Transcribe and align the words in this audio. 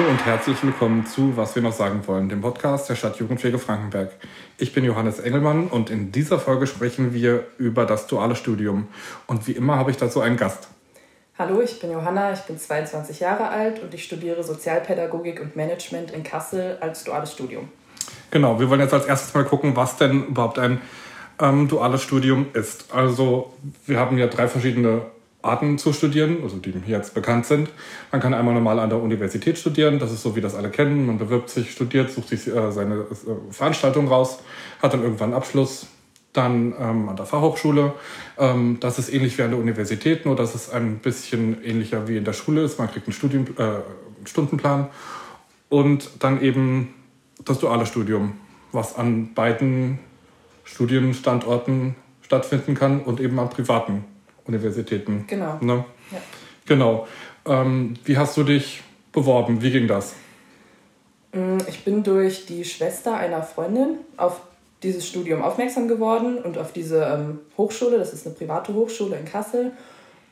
Hallo 0.00 0.12
und 0.12 0.24
herzlich 0.24 0.62
willkommen 0.62 1.04
zu 1.04 1.36
Was 1.36 1.54
wir 1.54 1.60
noch 1.60 1.74
sagen 1.74 2.00
wollen, 2.06 2.30
dem 2.30 2.40
Podcast 2.40 2.88
der 2.88 2.94
Stadt 2.94 3.18
Jugendpflege 3.18 3.58
Frankenberg. 3.58 4.10
Ich 4.56 4.72
bin 4.72 4.82
Johannes 4.82 5.18
Engelmann 5.18 5.66
und 5.66 5.90
in 5.90 6.10
dieser 6.10 6.38
Folge 6.38 6.66
sprechen 6.66 7.12
wir 7.12 7.44
über 7.58 7.84
das 7.84 8.06
duale 8.06 8.34
Studium. 8.34 8.88
Und 9.26 9.46
wie 9.46 9.52
immer 9.52 9.76
habe 9.76 9.90
ich 9.90 9.98
dazu 9.98 10.22
einen 10.22 10.38
Gast. 10.38 10.68
Hallo, 11.38 11.60
ich 11.60 11.80
bin 11.80 11.92
Johanna, 11.92 12.32
ich 12.32 12.40
bin 12.40 12.58
22 12.58 13.20
Jahre 13.20 13.50
alt 13.50 13.82
und 13.82 13.92
ich 13.92 14.02
studiere 14.02 14.42
Sozialpädagogik 14.42 15.38
und 15.38 15.54
Management 15.54 16.12
in 16.12 16.22
Kassel 16.22 16.78
als 16.80 17.04
duales 17.04 17.32
Studium. 17.32 17.68
Genau, 18.30 18.58
wir 18.58 18.70
wollen 18.70 18.80
jetzt 18.80 18.94
als 18.94 19.04
erstes 19.04 19.34
mal 19.34 19.44
gucken, 19.44 19.76
was 19.76 19.98
denn 19.98 20.28
überhaupt 20.28 20.58
ein 20.58 20.80
ähm, 21.38 21.68
duales 21.68 22.02
Studium 22.02 22.46
ist. 22.54 22.94
Also 22.94 23.52
wir 23.84 23.98
haben 23.98 24.16
ja 24.16 24.28
drei 24.28 24.48
verschiedene 24.48 25.02
Arten 25.42 25.78
zu 25.78 25.92
studieren, 25.92 26.38
also 26.42 26.56
die 26.56 26.72
hier 26.84 26.98
jetzt 26.98 27.14
bekannt 27.14 27.46
sind. 27.46 27.70
Man 28.12 28.20
kann 28.20 28.34
einmal 28.34 28.54
normal 28.54 28.78
an 28.78 28.90
der 28.90 29.00
Universität 29.00 29.58
studieren, 29.58 29.98
das 29.98 30.12
ist 30.12 30.22
so, 30.22 30.36
wie 30.36 30.40
das 30.40 30.54
alle 30.54 30.70
kennen. 30.70 31.06
Man 31.06 31.18
bewirbt 31.18 31.50
sich, 31.50 31.70
studiert, 31.70 32.10
sucht 32.10 32.28
sich 32.28 32.46
äh, 32.46 32.70
seine 32.70 32.96
äh, 32.96 33.06
Veranstaltung 33.50 34.08
raus, 34.08 34.40
hat 34.82 34.92
dann 34.92 35.02
irgendwann 35.02 35.30
einen 35.30 35.36
Abschluss, 35.36 35.86
dann 36.32 36.74
ähm, 36.78 37.08
an 37.08 37.16
der 37.16 37.26
Fachhochschule. 37.26 37.94
Ähm, 38.38 38.78
das 38.80 38.98
ist 38.98 39.12
ähnlich 39.12 39.38
wie 39.38 39.42
an 39.42 39.50
der 39.50 39.58
Universität, 39.58 40.26
nur 40.26 40.36
dass 40.36 40.54
es 40.54 40.70
ein 40.70 40.98
bisschen 40.98 41.62
ähnlicher 41.64 42.06
wie 42.06 42.16
in 42.16 42.24
der 42.24 42.34
Schule 42.34 42.62
ist. 42.62 42.78
Man 42.78 42.90
kriegt 42.90 43.06
einen 43.06 43.14
Studien, 43.14 43.46
äh, 43.56 43.80
Stundenplan 44.26 44.88
und 45.70 46.10
dann 46.18 46.42
eben 46.42 46.94
das 47.44 47.58
duale 47.58 47.86
Studium, 47.86 48.34
was 48.72 48.96
an 48.96 49.32
beiden 49.34 49.98
Studienstandorten 50.64 51.96
stattfinden 52.20 52.74
kann 52.74 53.00
und 53.00 53.18
eben 53.18 53.38
an 53.38 53.48
privaten 53.48 54.04
Universitäten. 54.50 55.24
Genau. 55.26 55.58
Ne? 55.60 55.84
Ja. 56.10 56.18
Genau. 56.66 57.06
Ähm, 57.46 57.94
wie 58.04 58.18
hast 58.18 58.36
du 58.36 58.42
dich 58.42 58.82
beworben? 59.12 59.62
Wie 59.62 59.70
ging 59.70 59.86
das? 59.88 60.14
Mm, 61.32 61.58
ich 61.68 61.84
bin 61.84 62.02
durch 62.02 62.46
die 62.46 62.64
Schwester 62.64 63.16
einer 63.16 63.42
Freundin 63.42 63.98
auf 64.16 64.40
dieses 64.82 65.06
Studium 65.06 65.42
aufmerksam 65.42 65.88
geworden 65.88 66.38
und 66.38 66.58
auf 66.58 66.72
diese 66.72 67.04
ähm, 67.04 67.40
Hochschule. 67.56 67.98
Das 67.98 68.12
ist 68.12 68.26
eine 68.26 68.34
private 68.34 68.74
Hochschule 68.74 69.16
in 69.16 69.24
Kassel. 69.24 69.72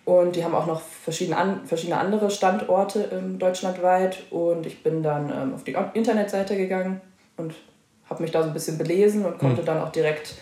Und 0.05 0.37
die 0.37 0.45
haben 0.45 0.55
auch 0.55 0.67
noch 0.67 0.81
verschiedene, 0.81 1.37
an, 1.37 1.61
verschiedene 1.67 1.99
andere 1.99 2.31
Standorte 2.31 3.11
ähm, 3.13 3.39
deutschlandweit. 3.39 4.23
Und 4.31 4.67
ich 4.67 4.83
bin 4.83 5.03
dann 5.03 5.31
ähm, 5.31 5.55
auf 5.55 5.65
die 5.65 5.77
Internetseite 5.95 6.57
gegangen 6.57 7.01
und 7.37 7.55
habe 8.09 8.23
mich 8.23 8.33
da 8.33 8.43
so 8.43 8.49
ein 8.49 8.55
bisschen 8.55 8.79
belesen 8.79 9.27
und 9.27 9.39
konnte 9.39 9.59
hm. 9.59 9.67
dann 9.67 9.83
auch 9.83 9.93
direkt 9.93 10.35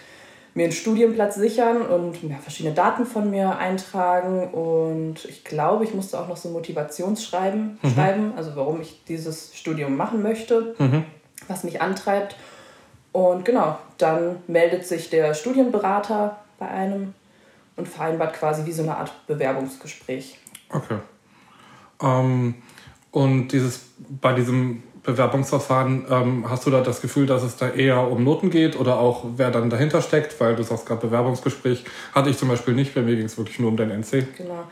mir 0.57 0.65
einen 0.65 0.73
Studienplatz 0.73 1.35
sichern 1.35 1.83
und 1.83 2.23
ja, 2.23 2.39
verschiedene 2.39 2.75
Daten 2.75 3.05
von 3.05 3.31
mir 3.31 3.59
eintragen. 3.59 4.49
Und 4.49 5.27
ich 5.27 5.45
glaube, 5.45 5.85
ich 5.85 5.95
musste 5.95 6.19
auch 6.19 6.29
noch 6.29 6.39
so 6.39 6.49
ein 6.49 6.55
Motivationsschreiben 6.55 7.79
mhm. 7.81 7.91
schreiben, 7.91 8.33
also 8.37 8.57
warum 8.57 8.81
ich 8.81 9.05
dieses 9.07 9.55
Studium 9.55 9.97
machen 9.97 10.23
möchte, 10.23 10.75
mhm. 10.79 11.05
was 11.47 11.63
mich 11.63 11.83
antreibt. 11.83 12.37
Und 13.13 13.45
genau, 13.45 13.79
dann 13.99 14.37
meldet 14.47 14.87
sich 14.87 15.11
der 15.11 15.35
Studienberater 15.35 16.39
bei 16.59 16.69
einem 16.69 17.13
und 17.77 17.87
vereinbart 17.87 18.35
quasi 18.35 18.65
wie 18.65 18.73
so 18.73 18.83
eine 18.83 18.97
Art 18.97 19.13
Bewerbungsgespräch. 19.27 20.39
Okay. 20.71 20.97
Ähm, 22.03 22.55
und 23.11 23.49
dieses, 23.49 23.83
bei 23.99 24.33
diesem 24.33 24.83
Bewerbungsverfahren, 25.07 26.07
ähm, 26.11 26.51
hast 26.51 26.67
du 26.67 26.71
da 26.71 26.83
das 26.83 27.01
Gefühl, 27.01 27.27
dass 27.27 27.43
es 27.43 27.57
da 27.57 27.71
eher 27.71 28.11
um 28.11 28.25
Noten 28.25 28.51
geht 28.51 28.79
oder 28.79 28.99
auch 28.99 29.25
wer 29.37 29.51
dann 29.51 29.71
dahinter 29.71 30.03
steckt? 30.03 30.39
Weil 30.41 30.57
du 30.57 30.63
sagst 30.63 30.85
gerade 30.85 31.07
Bewerbungsgespräch, 31.07 31.85
hatte 32.13 32.29
ich 32.29 32.37
zum 32.37 32.49
Beispiel 32.49 32.75
nicht, 32.75 32.95
bei 32.95 33.01
mir 33.01 33.17
ging 33.17 33.27
es 33.27 33.39
wirklich 33.39 33.59
nur 33.59 33.71
um 33.71 33.77
den 33.77 33.91
NC. 33.91 34.37
Genau, 34.37 34.65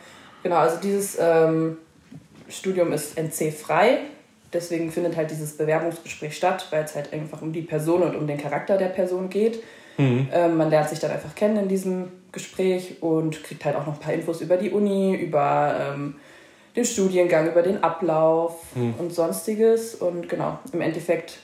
genau 0.43 0.57
also 0.57 0.77
dieses 0.83 1.17
ähm, 1.21 1.79
Studium 2.49 2.93
ist 2.93 3.17
NC-frei, 3.17 4.01
deswegen 4.53 4.91
findet 4.91 5.17
halt 5.17 5.31
dieses 5.31 5.57
Bewerbungsgespräch 5.57 6.37
statt, 6.37 6.67
weil 6.71 6.85
es 6.85 6.95
halt 6.95 7.13
einfach 7.13 7.41
um 7.41 7.53
die 7.53 7.63
Person 7.63 8.03
und 8.03 8.17
um 8.17 8.27
den 8.27 8.39
Charakter 8.39 8.77
der 8.77 8.89
Person 8.89 9.31
geht. 9.31 9.63
Mhm. 9.97 10.29
Ähm, 10.33 10.57
man 10.57 10.71
lernt 10.71 10.89
sich 10.89 10.99
dann 10.99 11.13
einfach 11.13 11.35
kennen 11.35 11.57
in 11.57 11.69
diesem 11.69 12.09
Gespräch 12.33 12.97
und 13.01 13.45
kriegt 13.45 13.65
halt 13.65 13.77
auch 13.77 13.87
noch 13.87 13.95
ein 13.95 14.01
paar 14.01 14.13
Infos 14.13 14.41
über 14.41 14.57
die 14.57 14.71
Uni, 14.71 15.15
über 15.15 15.95
ähm, 15.95 16.17
den 16.77 16.85
Studiengang, 16.85 17.49
über 17.49 17.63
den 17.63 17.83
Ablauf 17.83 18.57
hm. 18.75 18.95
und 18.99 19.13
sonstiges. 19.15 19.95
Und 19.95 20.29
genau, 20.29 20.59
im 20.73 20.81
Endeffekt 20.81 21.39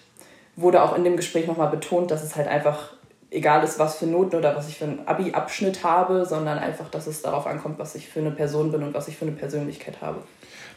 wurde 0.57 0.83
auch 0.83 0.97
in 0.97 1.05
dem 1.05 1.17
Gespräch 1.17 1.47
nochmal 1.47 1.71
betont, 1.71 2.11
dass 2.11 2.23
es 2.23 2.37
halt 2.37 2.49
einfach 2.49 2.93
egal 3.31 3.63
ist, 3.63 3.79
was 3.79 3.97
für 3.97 4.07
Noten 4.07 4.37
oder 4.37 4.57
was 4.57 4.69
ich 4.69 4.79
für 4.79 4.85
einen 4.85 5.07
Abi-Abschnitt 5.07 5.85
habe, 5.85 6.27
sondern 6.27 6.59
einfach, 6.59 6.91
dass 6.91 7.07
es 7.07 7.23
darauf 7.23 7.47
ankommt, 7.47 7.79
was 7.79 7.95
ich 7.95 8.09
für 8.09 8.21
eine 8.21 8.33
Person 8.33 8.73
bin 8.73 8.83
und 8.83 8.93
was 8.93 9.09
ich 9.09 9.17
für 9.17 9.25
eine 9.25 9.35
Persönlichkeit 9.35 10.01
habe. 10.01 10.23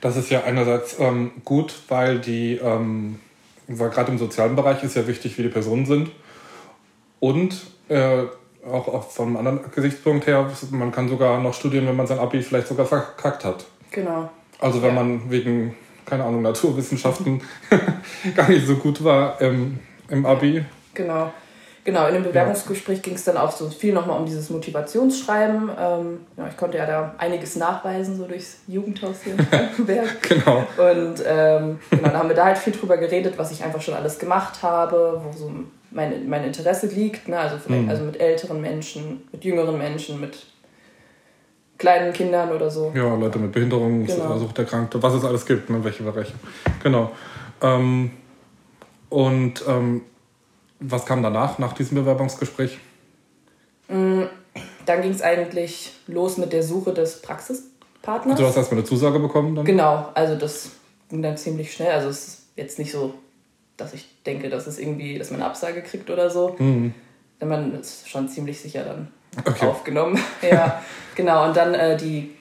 Das 0.01 0.17
ist 0.17 0.29
ja 0.29 0.43
einerseits 0.43 0.99
ähm, 0.99 1.31
gut, 1.43 1.73
weil 1.87 2.19
die, 2.19 2.55
ähm, 2.55 3.19
weil 3.67 3.89
gerade 3.89 4.11
im 4.11 4.17
sozialen 4.17 4.55
Bereich 4.55 4.83
ist 4.83 4.95
ja 4.95 5.07
wichtig, 5.07 5.37
wie 5.37 5.43
die 5.43 5.49
Personen 5.49 5.85
sind. 5.85 6.11
Und 7.19 7.55
äh, 7.89 8.23
auch, 8.69 8.87
auch 8.87 9.09
vom 9.09 9.35
anderen 9.37 9.61
Gesichtspunkt 9.71 10.27
her, 10.27 10.49
man 10.71 10.91
kann 10.91 11.09
sogar 11.09 11.39
noch 11.39 11.53
studieren, 11.53 11.87
wenn 11.87 11.95
man 11.95 12.07
sein 12.07 12.19
Abi 12.19 12.41
vielleicht 12.43 12.67
sogar 12.67 12.85
verkackt 12.85 13.45
hat. 13.45 13.65
Genau. 13.91 14.29
Also 14.63 14.81
wenn 14.81 14.95
ja. 14.95 15.03
man 15.03 15.29
wegen, 15.29 15.75
keine 16.05 16.23
Ahnung, 16.23 16.41
Naturwissenschaften 16.41 17.41
gar 18.35 18.49
nicht 18.49 18.65
so 18.65 18.75
gut 18.75 19.03
war 19.03 19.41
ähm, 19.41 19.79
im 20.09 20.25
Abi. 20.25 20.63
Genau. 20.93 21.31
Genau, 21.85 22.07
in 22.07 22.13
dem 22.13 22.23
Bewerbungsgespräch 22.23 22.99
ja. 22.99 23.01
ging 23.01 23.15
es 23.15 23.25
dann 23.25 23.35
auch 23.35 23.51
so 23.51 23.69
viel 23.69 23.93
nochmal 23.93 24.17
um 24.17 24.25
dieses 24.25 24.49
Motivationsschreiben. 24.49 25.69
Ähm, 25.77 26.19
ja, 26.37 26.47
ich 26.47 26.55
konnte 26.55 26.77
ja 26.77 26.85
da 26.85 27.13
einiges 27.17 27.57
nachweisen, 27.57 28.15
so 28.15 28.25
durchs 28.25 28.59
Jugendhaus 28.67 29.17
hier 29.23 29.33
in 29.33 29.45
Frankenberg. 29.45 30.21
genau. 30.21 30.59
Und 30.77 31.21
ähm, 31.27 31.79
genau, 31.89 32.03
dann 32.03 32.13
haben 32.13 32.29
wir 32.29 32.35
da 32.37 32.45
halt 32.45 32.57
viel 32.57 32.71
drüber 32.71 32.95
geredet, 32.95 33.33
was 33.35 33.51
ich 33.51 33.65
einfach 33.65 33.81
schon 33.81 33.95
alles 33.95 34.17
gemacht 34.17 34.63
habe, 34.63 35.21
wo 35.25 35.37
so 35.37 35.51
mein, 35.91 36.29
mein 36.29 36.45
Interesse 36.45 36.87
liegt. 36.87 37.27
Ne? 37.27 37.37
Also, 37.37 37.57
vielleicht, 37.57 37.83
mhm. 37.83 37.89
also 37.89 38.05
mit 38.05 38.17
älteren 38.21 38.61
Menschen, 38.61 39.27
mit 39.33 39.43
jüngeren 39.43 39.77
Menschen, 39.77 40.21
mit 40.21 40.52
kleinen 41.83 42.13
Kindern 42.13 42.49
oder 42.49 42.71
so. 42.71 42.93
Ja, 42.95 43.13
Leute 43.13 43.39
mit 43.39 43.51
Behinderung, 43.51 44.05
genau. 44.05 44.37
Suchterkrankte, 44.37 45.03
was 45.03 45.15
es 45.15 45.25
alles 45.25 45.45
gibt, 45.45 45.69
ne, 45.69 45.83
welche 45.83 46.03
Bereiche. 46.03 46.31
Genau. 46.81 47.11
Ähm, 47.61 48.11
und 49.09 49.61
ähm, 49.67 50.01
was 50.79 51.05
kam 51.05 51.21
danach, 51.21 51.59
nach 51.59 51.73
diesem 51.73 51.95
Bewerbungsgespräch? 51.95 52.79
Mm, 53.89 54.21
dann 54.85 55.01
ging 55.01 55.11
es 55.11 55.21
eigentlich 55.21 55.91
los 56.07 56.37
mit 56.37 56.53
der 56.53 56.63
Suche 56.63 56.93
des 56.93 57.21
Praxispartners. 57.21 58.31
Also 58.31 58.43
du 58.43 58.47
hast 58.47 58.55
erstmal 58.55 58.79
eine 58.79 58.87
Zusage 58.87 59.19
bekommen 59.19 59.53
dann? 59.53 59.65
Genau, 59.65 60.07
also 60.13 60.35
das 60.37 60.69
ging 61.09 61.21
dann 61.21 61.35
ziemlich 61.35 61.73
schnell. 61.73 61.91
Also 61.91 62.07
es 62.07 62.27
ist 62.27 62.47
jetzt 62.55 62.79
nicht 62.79 62.93
so, 62.93 63.13
dass 63.75 63.93
ich 63.93 64.07
denke, 64.25 64.47
dass 64.47 64.67
es 64.67 64.79
irgendwie, 64.79 65.17
dass 65.17 65.31
man 65.31 65.41
eine 65.41 65.49
Absage 65.49 65.81
kriegt 65.81 66.09
oder 66.09 66.29
so. 66.29 66.55
Mhm. 66.57 66.93
Man 67.41 67.77
ist 67.77 68.07
schon 68.07 68.29
ziemlich 68.29 68.61
sicher 68.61 68.85
dann 68.85 69.09
okay. 69.45 69.65
aufgenommen. 69.65 70.19
ja, 70.41 70.81
genau. 71.15 71.45
Und 71.45 71.55
dann 71.55 71.73
äh, 71.73 71.97
die 71.97 72.31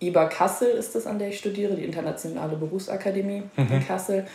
IBA 0.00 0.26
Kassel 0.26 0.68
ist 0.68 0.94
das, 0.94 1.06
an 1.06 1.18
der 1.18 1.28
ich 1.28 1.38
studiere, 1.38 1.74
die 1.74 1.84
Internationale 1.84 2.56
Berufsakademie 2.56 3.42
mhm. 3.56 3.68
in 3.70 3.86
Kassel. 3.86 4.26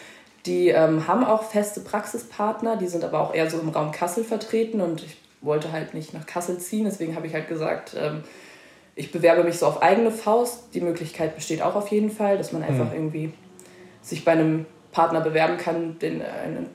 Die 0.46 0.70
ähm, 0.70 1.08
haben 1.08 1.26
auch 1.26 1.44
feste 1.44 1.82
Praxispartner, 1.82 2.78
die 2.78 2.88
sind 2.88 3.04
aber 3.04 3.20
auch 3.20 3.34
eher 3.34 3.50
so 3.50 3.60
im 3.60 3.70
Raum 3.70 3.92
Kassel 3.92 4.24
vertreten 4.24 4.80
und 4.80 5.04
ich 5.04 5.18
wollte 5.42 5.72
halt 5.72 5.94
nicht 5.94 6.14
nach 6.14 6.26
Kassel 6.26 6.58
ziehen, 6.58 6.86
deswegen 6.86 7.16
habe 7.16 7.28
ich 7.28 7.34
halt 7.34 7.48
gesagt, 7.48 7.96
ähm, 7.98 8.24
ich 8.96 9.12
bewerbe 9.12 9.44
mich 9.44 9.58
so 9.58 9.66
auf 9.66 9.82
eigene 9.82 10.12
Faust. 10.12 10.74
Die 10.74 10.82
Möglichkeit 10.82 11.36
besteht 11.36 11.62
auch 11.62 11.76
auf 11.76 11.88
jeden 11.90 12.10
Fall, 12.10 12.38
dass 12.38 12.52
man 12.52 12.64
einfach 12.64 12.88
mhm. 12.88 12.94
irgendwie 12.94 13.34
sich 14.02 14.26
bei 14.26 14.34
einem 14.34 14.66
Partner 14.92 15.22
bewerben 15.22 15.58
kann, 15.58 16.00
den, 16.00 16.22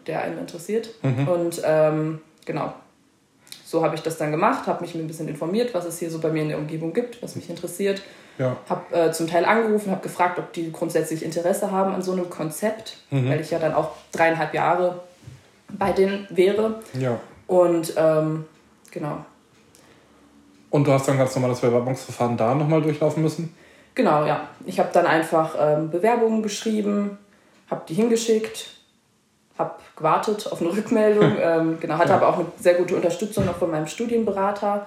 der 0.07 0.23
einen 0.23 0.39
interessiert. 0.39 0.89
Mhm. 1.03 1.29
Und 1.29 1.63
ähm, 1.65 2.21
genau, 2.47 2.73
so 3.75 3.83
habe 3.83 3.97
ich 3.97 4.03
das 4.03 4.17
dann 4.19 4.31
gemacht, 4.31 4.69
habe 4.69 4.83
mich 4.83 4.95
ein 4.95 5.09
bisschen 5.09 5.27
informiert, 5.27 5.75
was 5.75 5.85
es 5.85 5.99
hier 5.99 6.09
so 6.09 6.21
bei 6.21 6.31
mir 6.31 6.43
in 6.43 6.49
der 6.49 6.59
Umgebung 6.59 6.93
gibt, 6.93 7.21
was 7.25 7.35
mich 7.35 7.51
interessiert. 7.51 8.03
Ja. 8.39 8.57
Habe 8.69 8.97
äh, 8.97 9.11
zum 9.11 9.27
Teil 9.27 9.45
angerufen, 9.45 9.91
habe 9.91 10.01
gefragt, 10.01 10.39
ob 10.39 10.53
die 10.53 10.71
grundsätzlich 10.71 11.25
Interesse 11.25 11.73
haben 11.73 11.93
an 11.93 12.01
so 12.01 12.13
einem 12.13 12.31
Konzept, 12.31 12.99
mhm. 13.11 13.29
weil 13.29 13.41
ich 13.41 13.51
ja 13.51 13.59
dann 13.59 13.75
auch 13.75 13.91
dreieinhalb 14.13 14.55
Jahre 14.55 15.01
bei 15.77 15.91
denen 15.91 16.29
wäre. 16.31 16.83
Ja. 16.97 17.19
Und 17.49 17.95
ähm, 17.97 18.45
genau. 18.93 19.25
Und 20.71 20.87
du 20.87 20.93
hast 20.93 21.09
dann 21.09 21.19
ganz 21.19 21.35
normal 21.35 21.51
das 21.51 21.61
Bewerbungsverfahren 21.61 22.37
da 22.37 22.55
nochmal 22.55 22.81
durchlaufen 22.81 23.25
müssen? 23.25 23.57
Genau, 23.97 24.25
ja. 24.25 24.49
Ich 24.67 24.79
habe 24.79 24.91
dann 24.93 25.07
einfach 25.07 25.57
ähm, 25.59 25.91
Bewerbungen 25.91 26.45
geschrieben, 26.45 27.19
habe 27.69 27.83
die 27.89 27.95
hingeschickt 27.95 28.69
habe 29.59 29.75
gewartet 29.97 30.51
auf 30.51 30.61
eine 30.61 30.73
Rückmeldung. 30.73 31.37
ähm, 31.41 31.79
genau, 31.81 31.99
hatte 31.99 32.11
ja. 32.11 32.17
aber 32.17 32.29
auch 32.29 32.39
eine 32.39 32.47
sehr 32.59 32.75
gute 32.75 32.97
Unterstützung 32.97 33.47
noch 33.47 33.57
von 33.57 33.71
meinem 33.71 33.87
Studienberater. 33.87 34.87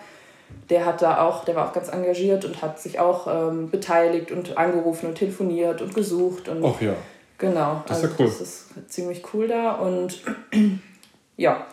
Der 0.69 0.86
hat 0.86 1.02
da 1.02 1.22
auch, 1.22 1.46
der 1.46 1.56
war 1.56 1.68
auch 1.68 1.74
ganz 1.74 1.90
engagiert 1.90 2.46
und 2.46 2.62
hat 2.62 2.80
sich 2.80 3.00
auch 3.00 3.28
ähm, 3.28 3.69
beteiligt 3.69 4.31
und 4.31 4.58
angerufen 4.58 5.08
und 5.08 5.16
telefoniert 5.16 5.81
und 5.81 5.94
gesucht. 5.94 6.48
Und, 6.50 6.64
Ach 6.64 6.81
ja. 6.81 6.94
Genau. 7.38 7.84
Das 7.88 7.98
ist 7.98 8.04
ja 8.04 8.10
also 8.10 8.24
cool. 8.24 8.30
Das 8.30 8.42
ist 8.42 8.92
ziemlich 8.92 9.24
cool 9.34 9.48
da. 9.48 9.74
Und 9.74 10.22
ja, 11.38 11.66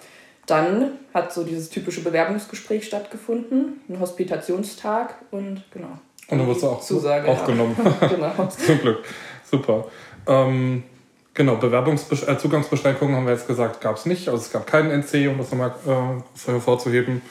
dann 0.47 0.93
hat 1.13 1.33
so 1.33 1.43
dieses 1.43 1.71
typische 1.71 2.03
Bewerbungsgespräch 2.03 2.85
stattgefunden, 2.85 3.81
ein 3.89 4.01
Hospitationstag 4.01 5.15
und 5.31 5.63
genau. 5.71 5.99
Und 6.29 6.39
dann 6.39 6.47
wirst 6.49 6.63
du 6.63 6.69
auch 6.69 6.81
Zusage 6.81 7.29
aufgenommen. 7.29 7.77
Ja. 8.01 8.07
genau. 8.09 8.47
Zum 8.49 8.79
Glück. 8.81 9.05
Super. 9.45 9.87
Ähm, 10.27 10.85
Genau, 11.35 11.57
Bewerbungsbesch 11.57 12.29
äh, 12.29 12.39
Zugangsbeschränkungen 12.39 13.17
haben 13.17 13.27
wir 13.27 13.33
jetzt 13.33 13.49
gesagt, 13.49 13.81
gab 13.81 13.97
es 13.97 14.07
nicht. 14.07 14.29
Also 14.29 14.41
es 14.41 14.53
gab 14.53 14.69
keinen 14.69 14.91
NC, 14.91 15.29
um 15.29 15.39
das 15.39 15.51
nochmal 15.51 15.75
äh, 15.85 16.51
hervorzuheben. 16.51 17.23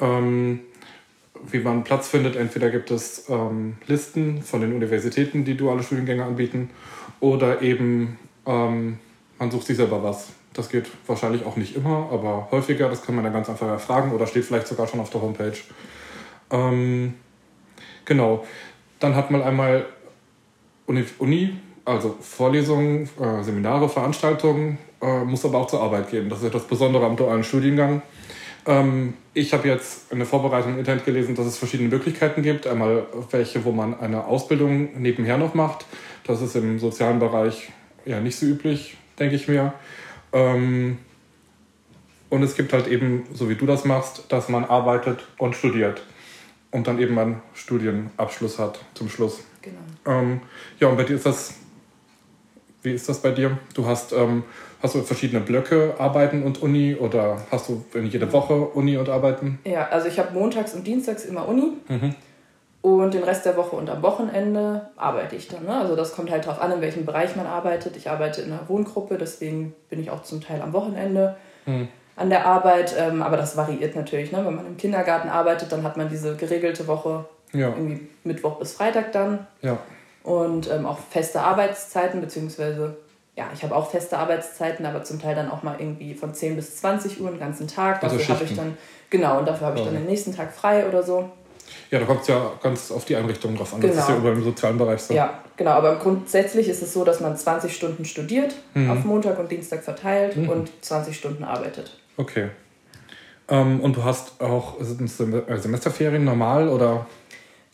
Ähm, 0.00 0.60
wie 1.50 1.60
man 1.60 1.82
Platz 1.82 2.08
findet, 2.08 2.36
entweder 2.36 2.68
gibt 2.68 2.90
es 2.90 3.28
ähm, 3.30 3.76
Listen 3.86 4.42
von 4.42 4.60
den 4.60 4.74
Universitäten, 4.74 5.44
die 5.44 5.56
duale 5.56 5.82
Studiengänge 5.82 6.24
anbieten, 6.24 6.70
oder 7.20 7.62
eben 7.62 8.18
ähm, 8.44 8.98
man 9.38 9.50
sucht 9.50 9.66
sich 9.66 9.76
selber 9.76 10.02
was. 10.02 10.28
Das 10.52 10.68
geht 10.68 10.86
wahrscheinlich 11.06 11.46
auch 11.46 11.56
nicht 11.56 11.76
immer, 11.76 12.08
aber 12.12 12.48
häufiger. 12.50 12.88
Das 12.88 13.04
kann 13.04 13.14
man 13.14 13.24
dann 13.24 13.32
ganz 13.32 13.48
einfach 13.48 13.68
erfragen 13.68 14.12
oder 14.12 14.26
steht 14.26 14.44
vielleicht 14.44 14.66
sogar 14.66 14.88
schon 14.88 15.00
auf 15.00 15.10
der 15.10 15.22
Homepage. 15.22 15.56
Ähm, 16.50 17.14
genau. 18.04 18.44
Dann 18.98 19.14
hat 19.14 19.30
man 19.30 19.42
einmal 19.42 19.86
Uni, 20.86 21.04
Uni 21.18 21.56
also 21.88 22.16
Vorlesungen, 22.20 23.08
äh, 23.20 23.42
Seminare, 23.42 23.88
Veranstaltungen, 23.88 24.78
äh, 25.00 25.24
muss 25.24 25.44
aber 25.44 25.58
auch 25.58 25.66
zur 25.66 25.82
Arbeit 25.82 26.10
gehen. 26.10 26.28
Das 26.28 26.38
ist 26.38 26.44
ja 26.44 26.50
das 26.50 26.66
Besondere 26.66 27.06
am 27.06 27.16
dualen 27.16 27.44
Studiengang. 27.44 28.02
Ähm, 28.66 29.14
ich 29.34 29.52
habe 29.54 29.66
jetzt 29.66 30.12
in 30.12 30.18
der 30.18 30.26
Vorbereitung 30.26 30.74
im 30.74 30.78
Internet 30.78 31.04
gelesen, 31.04 31.34
dass 31.34 31.46
es 31.46 31.56
verschiedene 31.58 31.88
Möglichkeiten 31.88 32.42
gibt. 32.42 32.66
Einmal 32.66 33.06
welche, 33.30 33.64
wo 33.64 33.72
man 33.72 33.98
eine 33.98 34.24
Ausbildung 34.24 35.00
nebenher 35.00 35.38
noch 35.38 35.54
macht. 35.54 35.86
Das 36.24 36.42
ist 36.42 36.54
im 36.54 36.78
sozialen 36.78 37.18
Bereich 37.18 37.72
ja 38.04 38.20
nicht 38.20 38.36
so 38.36 38.46
üblich, 38.46 38.96
denke 39.18 39.36
ich 39.36 39.48
mir. 39.48 39.72
Ähm, 40.32 40.98
und 42.30 42.42
es 42.42 42.56
gibt 42.56 42.74
halt 42.74 42.88
eben, 42.88 43.24
so 43.32 43.48
wie 43.48 43.54
du 43.54 43.64
das 43.64 43.84
machst, 43.86 44.24
dass 44.28 44.50
man 44.50 44.64
arbeitet 44.64 45.26
und 45.38 45.56
studiert 45.56 46.02
und 46.70 46.86
dann 46.86 46.98
eben 46.98 47.18
einen 47.18 47.40
Studienabschluss 47.54 48.58
hat 48.58 48.80
zum 48.94 49.08
Schluss. 49.08 49.40
Genau. 49.62 49.78
Ähm, 50.06 50.40
ja, 50.78 50.88
und 50.88 50.96
bei 50.96 51.04
dir 51.04 51.16
ist 51.16 51.24
das, 51.24 51.54
wie 52.88 52.94
ist 52.94 53.08
das 53.08 53.20
bei 53.20 53.30
dir? 53.30 53.58
Du 53.74 53.86
hast, 53.86 54.12
ähm, 54.12 54.44
hast 54.82 54.94
du 54.94 55.02
verschiedene 55.02 55.40
Blöcke, 55.40 55.94
Arbeiten 55.98 56.42
und 56.42 56.62
Uni 56.62 56.94
oder 56.94 57.36
hast 57.50 57.68
du 57.68 57.84
jede 57.94 58.32
Woche 58.32 58.54
Uni 58.54 58.96
und 58.96 59.08
Arbeiten? 59.08 59.58
Ja, 59.64 59.88
also 59.88 60.08
ich 60.08 60.18
habe 60.18 60.32
montags 60.32 60.74
und 60.74 60.86
dienstags 60.86 61.24
immer 61.26 61.46
Uni. 61.46 61.72
Mhm. 61.88 62.14
Und 62.80 63.12
den 63.12 63.24
Rest 63.24 63.44
der 63.44 63.56
Woche 63.56 63.76
und 63.76 63.90
am 63.90 64.02
Wochenende 64.02 64.88
arbeite 64.96 65.36
ich 65.36 65.48
dann. 65.48 65.64
Ne? 65.64 65.76
Also 65.76 65.96
das 65.96 66.14
kommt 66.14 66.30
halt 66.30 66.46
darauf 66.46 66.62
an, 66.62 66.72
in 66.72 66.80
welchem 66.80 67.04
Bereich 67.04 67.36
man 67.36 67.46
arbeitet. 67.46 67.96
Ich 67.96 68.08
arbeite 68.08 68.40
in 68.40 68.52
einer 68.52 68.68
Wohngruppe, 68.68 69.18
deswegen 69.18 69.74
bin 69.90 70.00
ich 70.00 70.10
auch 70.10 70.22
zum 70.22 70.40
Teil 70.40 70.62
am 70.62 70.72
Wochenende 70.72 71.36
mhm. 71.66 71.88
an 72.16 72.30
der 72.30 72.46
Arbeit. 72.46 72.94
Ähm, 72.96 73.20
aber 73.20 73.36
das 73.36 73.56
variiert 73.56 73.96
natürlich. 73.96 74.32
Ne? 74.32 74.46
Wenn 74.46 74.54
man 74.54 74.66
im 74.66 74.76
Kindergarten 74.76 75.28
arbeitet, 75.28 75.72
dann 75.72 75.82
hat 75.82 75.96
man 75.96 76.08
diese 76.08 76.36
geregelte 76.36 76.86
Woche 76.86 77.26
ja. 77.52 77.68
irgendwie 77.68 78.08
Mittwoch 78.24 78.58
bis 78.58 78.72
Freitag 78.72 79.12
dann. 79.12 79.46
Ja. 79.60 79.76
Und 80.22 80.70
ähm, 80.70 80.86
auch 80.86 80.98
feste 80.98 81.40
Arbeitszeiten, 81.40 82.20
beziehungsweise, 82.20 82.96
ja, 83.36 83.48
ich 83.54 83.62
habe 83.62 83.74
auch 83.74 83.90
feste 83.90 84.18
Arbeitszeiten, 84.18 84.84
aber 84.84 85.04
zum 85.04 85.20
Teil 85.20 85.34
dann 85.34 85.50
auch 85.50 85.62
mal 85.62 85.76
irgendwie 85.78 86.14
von 86.14 86.34
10 86.34 86.56
bis 86.56 86.76
20 86.76 87.20
Uhr 87.20 87.30
den 87.30 87.38
ganzen 87.38 87.68
Tag. 87.68 88.02
Also 88.02 88.16
dafür 88.16 88.34
also 88.34 88.44
habe 88.44 88.44
ich 88.44 88.56
dann, 88.56 88.76
genau, 89.10 89.38
und 89.38 89.48
dafür 89.48 89.68
habe 89.68 89.78
ich 89.78 89.84
dann 89.84 89.94
den 89.94 90.06
nächsten 90.06 90.34
Tag 90.34 90.52
frei 90.52 90.86
oder 90.86 91.02
so. 91.02 91.30
Ja, 91.90 91.98
da 91.98 92.04
kommt 92.04 92.22
es 92.22 92.28
ja 92.28 92.52
ganz 92.62 92.90
auf 92.90 93.04
die 93.04 93.16
Einrichtung 93.16 93.56
drauf 93.56 93.74
an. 93.74 93.80
Genau. 93.80 93.94
Das 93.94 94.02
ist 94.02 94.08
ja 94.08 94.14
genau. 94.14 94.26
überall 94.26 94.38
im 94.38 94.44
sozialen 94.44 94.78
Bereich 94.78 95.00
so. 95.00 95.14
Ja, 95.14 95.42
genau. 95.56 95.72
Aber 95.72 95.96
grundsätzlich 95.96 96.68
ist 96.68 96.82
es 96.82 96.92
so, 96.92 97.04
dass 97.04 97.20
man 97.20 97.36
20 97.36 97.74
Stunden 97.74 98.04
studiert, 98.04 98.54
mhm. 98.74 98.90
auf 98.90 99.04
Montag 99.04 99.38
und 99.38 99.50
Dienstag 99.50 99.82
verteilt 99.82 100.36
mhm. 100.36 100.48
und 100.48 100.70
20 100.82 101.16
Stunden 101.16 101.44
arbeitet. 101.44 101.98
Okay. 102.16 102.48
Ähm, 103.48 103.80
und 103.80 103.96
du 103.96 104.04
hast 104.04 104.40
auch 104.40 104.76
Semesterferien 104.80 106.24
normal 106.24 106.68
oder? 106.68 107.06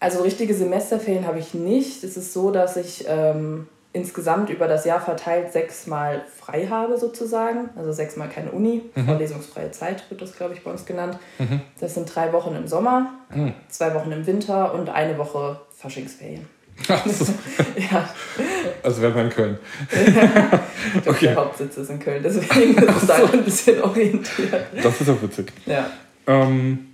Also 0.04 0.22
richtige 0.22 0.54
Semesterferien 0.54 1.26
habe 1.26 1.38
ich 1.38 1.54
nicht. 1.54 2.04
Es 2.04 2.18
ist 2.18 2.34
so, 2.34 2.50
dass 2.50 2.76
ich 2.76 3.06
ähm, 3.08 3.68
insgesamt 3.94 4.50
über 4.50 4.68
das 4.68 4.84
Jahr 4.84 5.00
verteilt 5.00 5.50
sechsmal 5.50 6.26
frei 6.38 6.66
habe 6.68 6.98
sozusagen. 6.98 7.70
Also 7.74 7.90
sechsmal 7.90 8.28
keine 8.28 8.50
Uni, 8.50 8.82
mhm. 8.94 9.06
vorlesungsfreie 9.06 9.70
Zeit 9.70 10.04
wird 10.10 10.20
das, 10.20 10.36
glaube 10.36 10.52
ich, 10.52 10.62
bei 10.62 10.70
uns 10.70 10.84
genannt. 10.84 11.18
Mhm. 11.38 11.62
Das 11.80 11.94
sind 11.94 12.14
drei 12.14 12.34
Wochen 12.34 12.54
im 12.54 12.66
Sommer, 12.66 13.14
mhm. 13.34 13.54
zwei 13.70 13.94
Wochen 13.94 14.12
im 14.12 14.26
Winter 14.26 14.74
und 14.74 14.90
eine 14.90 15.16
Woche 15.16 15.58
Faschingsferien. 15.74 16.46
Also, 16.86 17.32
ja. 17.90 18.06
also 18.82 19.00
wären 19.00 19.14
wir 19.14 19.22
in 19.22 19.30
Köln. 19.30 19.58
okay. 21.06 21.28
Der 21.28 21.36
Hauptsitz 21.36 21.78
ist 21.78 21.88
in 21.88 21.98
Köln, 21.98 22.22
deswegen 22.22 22.76
ist 22.76 23.02
es 23.02 23.06
da 23.06 23.14
ein 23.14 23.42
bisschen 23.42 23.80
orientiert. 23.80 24.66
Das 24.82 25.00
ist 25.00 25.08
auch 25.08 25.22
witzig. 25.22 25.50
Ja. 25.64 25.88
Ähm, 26.26 26.93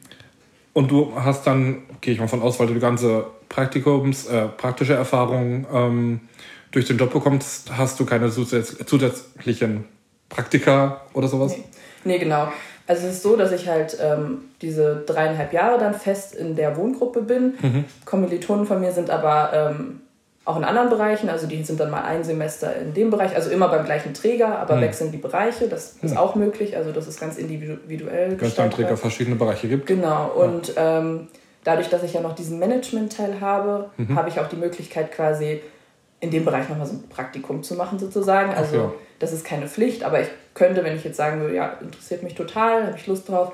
und 0.72 0.90
du 0.90 1.12
hast 1.14 1.46
dann, 1.46 1.82
gehe 2.00 2.14
ich 2.14 2.20
mal 2.20 2.28
von 2.28 2.42
aus, 2.42 2.60
weil 2.60 2.68
du 2.68 2.74
die 2.74 2.80
ganze 2.80 3.26
Praktikums, 3.48 4.26
äh, 4.26 4.46
praktische 4.46 4.94
Erfahrung 4.94 5.66
ähm, 5.72 6.20
durch 6.70 6.86
den 6.86 6.98
Job 6.98 7.12
bekommst, 7.12 7.76
hast 7.76 7.98
du 7.98 8.06
keine 8.06 8.30
zusätzlichen 8.30 9.84
Praktika 10.28 11.02
oder 11.12 11.28
sowas? 11.28 11.56
Nee, 11.56 11.64
nee 12.04 12.18
genau. 12.18 12.48
Also 12.86 13.06
es 13.06 13.14
ist 13.14 13.22
so, 13.22 13.36
dass 13.36 13.52
ich 13.52 13.68
halt 13.68 13.96
ähm, 14.00 14.38
diese 14.62 15.04
dreieinhalb 15.06 15.52
Jahre 15.52 15.78
dann 15.78 15.94
fest 15.94 16.34
in 16.34 16.56
der 16.56 16.76
Wohngruppe 16.76 17.22
bin. 17.22 17.54
Mhm. 17.60 17.84
Kommilitonen 18.04 18.66
von 18.66 18.80
mir 18.80 18.92
sind 18.92 19.10
aber 19.10 19.52
ähm, 19.52 20.00
auch 20.50 20.56
in 20.56 20.64
anderen 20.64 20.90
Bereichen, 20.90 21.30
also 21.30 21.46
die 21.46 21.62
sind 21.62 21.78
dann 21.78 21.90
mal 21.90 22.02
ein 22.02 22.24
Semester 22.24 22.74
in 22.76 22.92
dem 22.92 23.10
Bereich, 23.10 23.34
also 23.34 23.50
immer 23.50 23.68
beim 23.68 23.84
gleichen 23.84 24.14
Träger, 24.14 24.58
aber 24.58 24.76
mhm. 24.76 24.82
wechseln 24.82 25.12
die 25.12 25.18
Bereiche, 25.18 25.68
das 25.68 25.96
ist 26.02 26.12
mhm. 26.12 26.16
auch 26.16 26.34
möglich, 26.34 26.76
also 26.76 26.92
das 26.92 27.06
ist 27.06 27.20
ganz 27.20 27.38
individuell. 27.38 28.38
Wenn 28.38 28.48
es 28.48 28.54
beim 28.54 28.70
Träger 28.70 28.96
verschiedene 28.96 29.36
Bereiche 29.36 29.68
gibt. 29.68 29.86
Genau, 29.86 30.30
und 30.34 30.74
ja. 30.74 30.98
ähm, 30.98 31.28
dadurch, 31.64 31.88
dass 31.88 32.02
ich 32.02 32.14
ja 32.14 32.20
noch 32.20 32.34
diesen 32.34 32.58
Management-Teil 32.58 33.40
habe, 33.40 33.90
mhm. 33.96 34.16
habe 34.16 34.28
ich 34.28 34.40
auch 34.40 34.48
die 34.48 34.56
Möglichkeit 34.56 35.12
quasi 35.12 35.62
in 36.20 36.30
dem 36.30 36.44
Bereich 36.44 36.68
nochmal 36.68 36.86
so 36.86 36.94
ein 36.94 37.08
Praktikum 37.08 37.62
zu 37.62 37.74
machen 37.74 37.98
sozusagen. 37.98 38.52
Also 38.52 38.76
ja. 38.76 38.92
das 39.18 39.32
ist 39.32 39.44
keine 39.44 39.68
Pflicht, 39.68 40.04
aber 40.04 40.20
ich 40.20 40.28
könnte, 40.54 40.84
wenn 40.84 40.96
ich 40.96 41.04
jetzt 41.04 41.16
sagen 41.16 41.40
würde, 41.40 41.54
ja, 41.54 41.78
interessiert 41.80 42.22
mich 42.22 42.34
total, 42.34 42.88
habe 42.88 42.96
ich 42.96 43.06
Lust 43.06 43.28
drauf, 43.28 43.52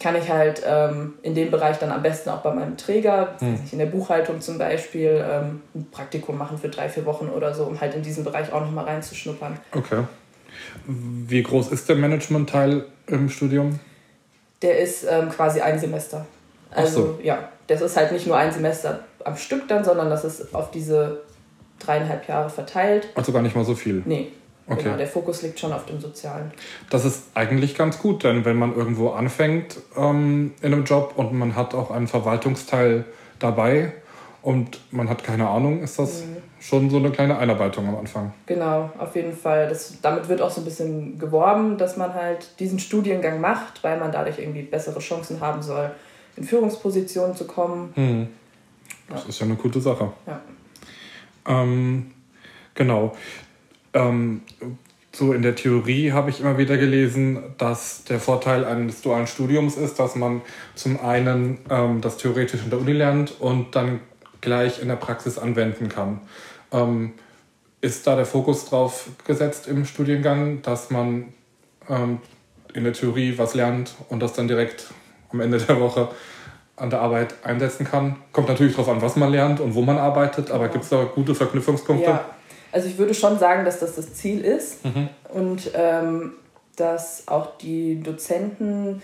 kann 0.00 0.16
ich 0.16 0.28
halt 0.28 0.62
ähm, 0.66 1.14
in 1.22 1.34
dem 1.34 1.50
Bereich 1.50 1.78
dann 1.78 1.90
am 1.90 2.02
besten 2.02 2.30
auch 2.30 2.40
bei 2.40 2.52
meinem 2.52 2.76
Träger, 2.76 3.36
hm. 3.38 3.58
in 3.70 3.78
der 3.78 3.86
Buchhaltung 3.86 4.40
zum 4.40 4.58
Beispiel, 4.58 5.24
ähm, 5.28 5.62
ein 5.74 5.90
Praktikum 5.90 6.38
machen 6.38 6.58
für 6.58 6.68
drei, 6.68 6.88
vier 6.88 7.04
Wochen 7.06 7.28
oder 7.28 7.54
so, 7.54 7.64
um 7.64 7.80
halt 7.80 7.94
in 7.94 8.02
diesen 8.02 8.24
Bereich 8.24 8.52
auch 8.52 8.60
nochmal 8.60 8.84
reinzuschnuppern. 8.86 9.58
Okay. 9.72 10.04
Wie 10.86 11.42
groß 11.42 11.70
ist 11.72 11.88
der 11.88 11.96
Management-Teil 11.96 12.84
im 13.06 13.28
Studium? 13.28 13.78
Der 14.60 14.78
ist 14.78 15.06
ähm, 15.08 15.28
quasi 15.28 15.60
ein 15.60 15.78
Semester. 15.78 16.26
Also 16.70 17.02
so. 17.02 17.18
ja, 17.22 17.48
das 17.66 17.80
ist 17.80 17.96
halt 17.96 18.12
nicht 18.12 18.26
nur 18.26 18.36
ein 18.36 18.52
Semester 18.52 19.00
am 19.24 19.36
Stück 19.36 19.68
dann, 19.68 19.84
sondern 19.84 20.10
das 20.10 20.24
ist 20.24 20.54
auf 20.54 20.70
diese 20.70 21.22
dreieinhalb 21.78 22.26
Jahre 22.28 22.50
verteilt. 22.50 23.08
Also 23.14 23.32
gar 23.32 23.42
nicht 23.42 23.56
mal 23.56 23.64
so 23.64 23.74
viel. 23.74 24.02
Nee. 24.04 24.28
Okay. 24.66 24.84
Genau, 24.84 24.96
der 24.96 25.06
Fokus 25.06 25.42
liegt 25.42 25.58
schon 25.58 25.72
auf 25.72 25.86
dem 25.86 26.00
Sozialen. 26.00 26.52
Das 26.88 27.04
ist 27.04 27.24
eigentlich 27.34 27.74
ganz 27.74 27.98
gut, 27.98 28.22
denn 28.24 28.44
wenn 28.44 28.56
man 28.56 28.74
irgendwo 28.74 29.10
anfängt 29.10 29.78
ähm, 29.96 30.52
in 30.62 30.72
einem 30.72 30.84
Job 30.84 31.14
und 31.16 31.32
man 31.32 31.56
hat 31.56 31.74
auch 31.74 31.90
einen 31.90 32.06
Verwaltungsteil 32.06 33.04
dabei 33.40 33.92
und 34.40 34.80
man 34.92 35.08
hat 35.08 35.24
keine 35.24 35.48
Ahnung, 35.48 35.82
ist 35.82 35.98
das 35.98 36.24
mhm. 36.24 36.36
schon 36.60 36.90
so 36.90 36.98
eine 36.98 37.10
kleine 37.10 37.38
Einarbeitung 37.38 37.88
am 37.88 37.96
Anfang. 37.96 38.32
Genau, 38.46 38.90
auf 38.98 39.14
jeden 39.16 39.36
Fall. 39.36 39.68
Das, 39.68 40.00
damit 40.00 40.28
wird 40.28 40.40
auch 40.40 40.50
so 40.50 40.60
ein 40.60 40.64
bisschen 40.64 41.18
geworben, 41.18 41.76
dass 41.76 41.96
man 41.96 42.14
halt 42.14 42.58
diesen 42.60 42.78
Studiengang 42.78 43.40
macht, 43.40 43.82
weil 43.82 43.98
man 43.98 44.12
dadurch 44.12 44.38
irgendwie 44.38 44.62
bessere 44.62 45.00
Chancen 45.00 45.40
haben 45.40 45.62
soll, 45.62 45.90
in 46.36 46.44
Führungspositionen 46.44 47.36
zu 47.36 47.46
kommen. 47.46 47.92
Mhm. 47.96 48.28
Das 49.08 49.24
ja. 49.24 49.28
ist 49.28 49.40
ja 49.40 49.46
eine 49.46 49.56
gute 49.56 49.80
Sache. 49.80 50.12
Ja. 50.26 50.40
Ähm, 51.46 52.12
genau. 52.74 53.14
Ähm, 53.94 54.42
so 55.14 55.32
in 55.32 55.42
der 55.42 55.54
Theorie 55.54 56.12
habe 56.12 56.30
ich 56.30 56.40
immer 56.40 56.56
wieder 56.56 56.78
gelesen, 56.78 57.42
dass 57.58 58.04
der 58.04 58.18
Vorteil 58.18 58.64
eines 58.64 59.02
dualen 59.02 59.26
Studiums 59.26 59.76
ist, 59.76 59.98
dass 59.98 60.16
man 60.16 60.40
zum 60.74 60.98
einen 61.00 61.58
ähm, 61.68 62.00
das 62.00 62.16
theoretisch 62.16 62.62
in 62.62 62.70
der 62.70 62.80
Uni 62.80 62.92
lernt 62.92 63.40
und 63.40 63.76
dann 63.76 64.00
gleich 64.40 64.80
in 64.80 64.88
der 64.88 64.96
Praxis 64.96 65.38
anwenden 65.38 65.88
kann. 65.88 66.20
Ähm, 66.72 67.12
ist 67.82 68.06
da 68.06 68.16
der 68.16 68.26
Fokus 68.26 68.64
drauf 68.64 69.10
gesetzt 69.26 69.66
im 69.66 69.84
Studiengang, 69.84 70.62
dass 70.62 70.90
man 70.90 71.34
ähm, 71.90 72.20
in 72.72 72.84
der 72.84 72.92
Theorie 72.94 73.36
was 73.36 73.54
lernt 73.54 73.94
und 74.08 74.20
das 74.20 74.32
dann 74.32 74.48
direkt 74.48 74.86
am 75.30 75.40
Ende 75.40 75.58
der 75.58 75.78
Woche 75.78 76.08
an 76.76 76.90
der 76.90 77.00
Arbeit 77.00 77.34
einsetzen 77.44 77.84
kann. 77.84 78.16
Kommt 78.32 78.48
natürlich 78.48 78.74
darauf 78.74 78.88
an, 78.88 79.02
was 79.02 79.16
man 79.16 79.30
lernt 79.30 79.60
und 79.60 79.74
wo 79.74 79.82
man 79.82 79.98
arbeitet, 79.98 80.50
aber 80.50 80.68
gibt 80.68 80.84
es 80.84 80.90
da 80.90 81.04
gute 81.04 81.34
Verknüpfungspunkte? 81.34 82.10
Ja, 82.10 82.24
also 82.72 82.88
ich 82.88 82.98
würde 82.98 83.14
schon 83.14 83.38
sagen, 83.38 83.64
dass 83.64 83.80
das 83.80 83.96
das 83.96 84.14
Ziel 84.14 84.44
ist 84.44 84.84
mhm. 84.84 85.08
und 85.32 85.70
ähm, 85.74 86.32
dass 86.76 87.28
auch 87.28 87.58
die 87.58 88.02
Dozenten 88.02 89.02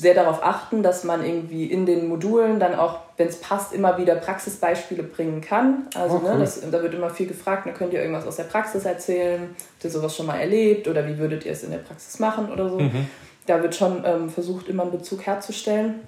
sehr 0.00 0.14
darauf 0.14 0.42
achten, 0.42 0.82
dass 0.82 1.04
man 1.04 1.22
irgendwie 1.24 1.66
in 1.66 1.84
den 1.84 2.08
Modulen 2.08 2.58
dann 2.58 2.74
auch, 2.74 3.00
wenn 3.18 3.28
es 3.28 3.36
passt, 3.36 3.74
immer 3.74 3.98
wieder 3.98 4.14
Praxisbeispiele 4.14 5.02
bringen 5.02 5.42
kann. 5.42 5.88
Also 5.94 6.16
oh, 6.16 6.18
ne, 6.20 6.28
cool. 6.30 6.34
ne, 6.34 6.40
das, 6.40 6.60
da 6.70 6.82
wird 6.82 6.94
immer 6.94 7.10
viel 7.10 7.26
gefragt, 7.26 7.66
da 7.66 7.72
könnt 7.72 7.92
ihr 7.92 8.00
irgendwas 8.00 8.26
aus 8.26 8.36
der 8.36 8.44
Praxis 8.44 8.86
erzählen, 8.86 9.54
habt 9.74 9.84
ihr 9.84 9.90
sowas 9.90 10.16
schon 10.16 10.24
mal 10.24 10.38
erlebt 10.38 10.88
oder 10.88 11.06
wie 11.06 11.18
würdet 11.18 11.44
ihr 11.44 11.52
es 11.52 11.62
in 11.64 11.70
der 11.70 11.78
Praxis 11.78 12.18
machen 12.18 12.50
oder 12.50 12.70
so. 12.70 12.78
Mhm. 12.78 13.08
Da 13.46 13.62
wird 13.62 13.74
schon 13.74 14.02
ähm, 14.06 14.30
versucht, 14.30 14.68
immer 14.68 14.84
einen 14.84 14.92
Bezug 14.92 15.26
herzustellen. 15.26 16.00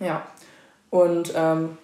Ja. 0.00 0.26
Und 0.90 1.32
ähm, 1.36 1.78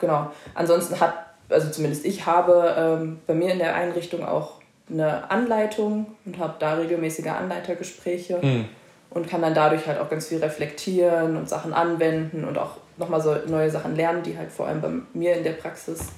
genau. 0.00 0.32
Ansonsten 0.54 0.98
hat, 0.98 1.25
also 1.48 1.70
zumindest 1.70 2.04
ich 2.04 2.26
habe 2.26 2.74
ähm, 2.78 3.18
bei 3.26 3.34
mir 3.34 3.52
in 3.52 3.58
der 3.58 3.74
Einrichtung 3.74 4.24
auch 4.24 4.60
eine 4.90 5.30
Anleitung 5.30 6.06
und 6.24 6.38
habe 6.38 6.54
da 6.58 6.74
regelmäßige 6.74 7.26
Anleitergespräche 7.26 8.38
mhm. 8.40 8.66
und 9.10 9.28
kann 9.28 9.42
dann 9.42 9.54
dadurch 9.54 9.86
halt 9.86 9.98
auch 9.98 10.08
ganz 10.08 10.26
viel 10.26 10.38
reflektieren 10.38 11.36
und 11.36 11.48
Sachen 11.48 11.72
anwenden 11.72 12.44
und 12.44 12.56
auch 12.58 12.76
nochmal 12.96 13.20
so 13.20 13.34
neue 13.46 13.70
Sachen 13.70 13.96
lernen, 13.96 14.22
die 14.22 14.36
halt 14.36 14.50
vor 14.50 14.66
allem 14.66 14.80
bei 14.80 14.90
mir 15.12 15.36
in 15.36 15.44
der 15.44 15.52
Praxis 15.52 16.08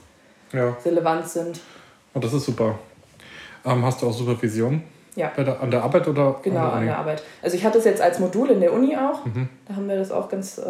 ja. 0.53 0.77
relevant 0.85 1.29
sind. 1.29 1.61
Und 2.15 2.25
das 2.25 2.33
ist 2.33 2.45
super. 2.45 2.79
Ähm, 3.65 3.85
hast 3.85 4.03
du 4.03 4.09
auch 4.09 4.13
Supervision? 4.13 4.83
Ja. 5.17 5.33
Der, 5.37 5.61
an 5.61 5.71
der 5.71 5.83
Arbeit 5.83 6.07
oder? 6.07 6.37
Genau, 6.43 6.61
an 6.61 6.67
der, 6.67 6.73
an 6.73 6.87
der, 6.87 6.99
Arbeit. 6.99 7.23
Also 7.43 7.57
ich 7.57 7.65
hatte 7.65 7.79
es 7.79 7.85
jetzt 7.85 8.01
als 8.01 8.21
Modul 8.21 8.51
in 8.51 8.61
der 8.61 8.73
Uni 8.73 8.97
auch. 8.97 9.25
Mhm. 9.25 9.49
Da 9.67 9.75
haben 9.75 9.89
wir 9.89 9.97
das 9.97 10.13
auch 10.13 10.29
ganz 10.29 10.59
äh, 10.59 10.63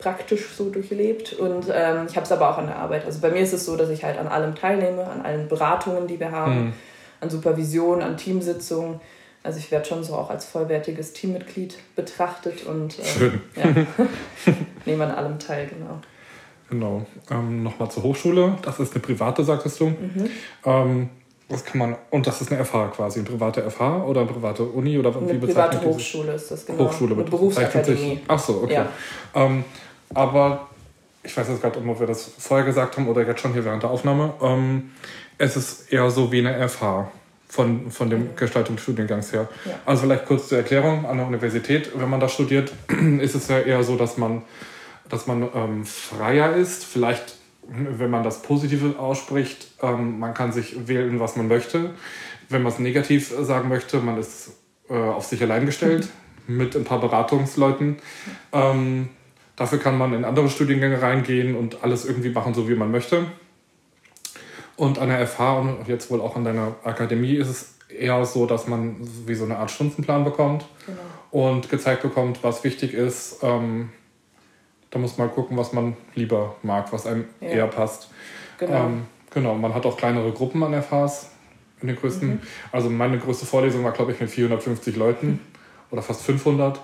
praktisch 0.00 0.48
so 0.56 0.70
durchlebt. 0.70 1.34
Und 1.34 1.66
ähm, 1.72 2.06
ich 2.08 2.16
habe 2.16 2.24
es 2.24 2.32
aber 2.32 2.50
auch 2.50 2.58
an 2.58 2.66
der 2.66 2.76
Arbeit. 2.76 3.04
Also 3.04 3.20
bei 3.20 3.30
mir 3.30 3.40
ist 3.40 3.52
es 3.52 3.64
so, 3.64 3.76
dass 3.76 3.90
ich 3.90 4.04
halt 4.04 4.18
an 4.18 4.26
allem 4.26 4.54
teilnehme, 4.54 5.04
an 5.04 5.22
allen 5.22 5.48
Beratungen, 5.48 6.06
die 6.06 6.18
wir 6.18 6.32
haben, 6.32 6.64
mhm. 6.64 6.72
an 7.20 7.30
Supervision, 7.30 8.02
an 8.02 8.16
Teamsitzungen. 8.16 9.00
Also 9.42 9.58
ich 9.58 9.70
werde 9.70 9.86
schon 9.86 10.04
so 10.04 10.14
auch 10.14 10.30
als 10.30 10.44
vollwertiges 10.44 11.12
Teammitglied 11.12 11.78
betrachtet 11.96 12.66
und 12.66 12.98
äh, 12.98 13.04
Schön. 13.04 13.40
Ja, 13.56 13.64
nehme 14.84 15.04
an 15.04 15.12
allem 15.12 15.38
teil, 15.38 15.68
genau. 15.68 16.00
Genau. 16.68 17.06
Ähm, 17.30 17.62
Nochmal 17.62 17.90
zur 17.90 18.02
Hochschule. 18.02 18.56
Das 18.62 18.78
ist 18.78 18.92
eine 18.92 19.02
private, 19.02 19.44
sagtest 19.44 19.80
du. 19.80 19.86
Mhm. 19.86 20.30
Ähm, 20.64 21.10
das 21.50 21.64
kann 21.64 21.78
man, 21.78 21.96
und 22.10 22.26
das 22.28 22.40
ist 22.40 22.52
eine 22.52 22.64
FH 22.64 22.92
quasi, 22.94 23.18
eine 23.18 23.28
private 23.28 23.68
FH 23.68 24.04
oder 24.04 24.20
eine 24.20 24.30
private 24.30 24.62
Uni 24.62 24.96
oder 24.96 25.14
eine 25.16 25.32
wie 25.32 25.46
private 25.46 25.82
Hochschule 25.84 26.32
ist 26.34 26.48
das 26.48 26.64
genau. 26.64 26.84
Hochschule 26.84 27.14
eine 27.14 27.24
Berufsakademie. 27.24 28.20
Ach 28.28 28.38
so, 28.38 28.60
okay. 28.62 28.74
Ja. 28.74 28.88
Ähm, 29.34 29.64
aber 30.14 30.68
ich 31.22 31.36
weiß 31.36 31.48
jetzt 31.48 31.60
gerade, 31.60 31.78
ob 31.78 32.00
wir 32.00 32.06
das 32.06 32.30
vorher 32.38 32.66
gesagt 32.66 32.96
haben 32.96 33.08
oder 33.08 33.26
jetzt 33.26 33.40
schon 33.40 33.52
hier 33.52 33.64
während 33.64 33.82
der 33.82 33.90
Aufnahme. 33.90 34.34
Ähm, 34.40 34.92
es 35.38 35.56
ist 35.56 35.92
eher 35.92 36.10
so 36.10 36.32
wie 36.32 36.46
eine 36.46 36.68
FH 36.68 37.10
von, 37.48 37.90
von 37.90 38.10
dem 38.10 38.36
Gestaltungsstudiengangs 38.36 39.32
her. 39.32 39.48
Ja. 39.64 39.72
Also 39.84 40.02
vielleicht 40.02 40.26
kurz 40.26 40.48
zur 40.48 40.58
Erklärung 40.58 41.04
an 41.06 41.18
der 41.18 41.26
Universität, 41.26 41.90
wenn 41.94 42.08
man 42.08 42.20
da 42.20 42.28
studiert, 42.28 42.72
ist 43.20 43.34
es 43.34 43.48
ja 43.48 43.58
eher 43.58 43.82
so, 43.82 43.96
dass 43.96 44.16
man, 44.16 44.42
dass 45.08 45.26
man 45.26 45.48
ähm, 45.54 45.84
freier 45.84 46.54
ist, 46.54 46.84
vielleicht 46.84 47.36
wenn 47.72 48.10
man 48.10 48.24
das 48.24 48.42
Positive 48.42 48.98
ausspricht, 48.98 49.68
ähm, 49.82 50.18
man 50.18 50.34
kann 50.34 50.52
sich 50.52 50.88
wählen, 50.88 51.20
was 51.20 51.36
man 51.36 51.48
möchte. 51.48 51.90
Wenn 52.48 52.62
man 52.62 52.72
es 52.72 52.78
negativ 52.78 53.32
sagen 53.40 53.68
möchte, 53.68 53.98
man 53.98 54.18
ist 54.18 54.52
äh, 54.88 54.94
auf 54.94 55.24
sich 55.26 55.42
allein 55.42 55.66
gestellt 55.66 56.08
mit 56.46 56.74
ein 56.74 56.84
paar 56.84 57.00
Beratungsleuten. 57.00 57.98
Ähm, 58.52 59.08
dafür 59.60 59.78
kann 59.78 59.98
man 59.98 60.14
in 60.14 60.24
andere 60.24 60.48
Studiengänge 60.48 61.02
reingehen 61.02 61.54
und 61.54 61.84
alles 61.84 62.06
irgendwie 62.06 62.30
machen, 62.30 62.54
so 62.54 62.66
wie 62.66 62.74
man 62.74 62.90
möchte. 62.90 63.26
Und 64.74 64.98
an 64.98 65.10
der 65.10 65.26
FH 65.26 65.58
und 65.58 65.86
jetzt 65.86 66.10
wohl 66.10 66.22
auch 66.22 66.34
an 66.34 66.44
deiner 66.44 66.76
Akademie 66.82 67.34
ist 67.34 67.48
es 67.48 67.74
eher 67.90 68.24
so, 68.24 68.46
dass 68.46 68.66
man 68.66 68.96
wie 69.26 69.34
so 69.34 69.44
eine 69.44 69.58
Art 69.58 69.70
Stundenplan 69.70 70.24
bekommt 70.24 70.64
genau. 70.86 71.46
und 71.46 71.68
gezeigt 71.68 72.00
bekommt, 72.00 72.42
was 72.42 72.64
wichtig 72.64 72.94
ist. 72.94 73.40
Ähm, 73.42 73.90
da 74.88 74.98
muss 74.98 75.18
man 75.18 75.30
gucken, 75.30 75.58
was 75.58 75.74
man 75.74 75.94
lieber 76.14 76.56
mag, 76.62 76.90
was 76.90 77.06
einem 77.06 77.26
ja. 77.42 77.48
eher 77.48 77.66
passt. 77.66 78.08
Genau. 78.56 78.86
Ähm, 78.86 79.02
genau, 79.30 79.56
man 79.56 79.74
hat 79.74 79.84
auch 79.84 79.98
kleinere 79.98 80.32
Gruppen 80.32 80.62
an 80.62 80.82
FHs 80.82 81.32
in 81.82 81.88
den 81.88 81.96
größten. 81.96 82.28
Mhm. 82.28 82.40
Also 82.72 82.88
meine 82.88 83.18
größte 83.18 83.44
Vorlesung 83.44 83.84
war, 83.84 83.92
glaube 83.92 84.12
ich, 84.12 84.20
mit 84.20 84.30
450 84.30 84.96
Leuten 84.96 85.26
mhm. 85.26 85.38
oder 85.90 86.00
fast 86.00 86.22
500. 86.22 86.80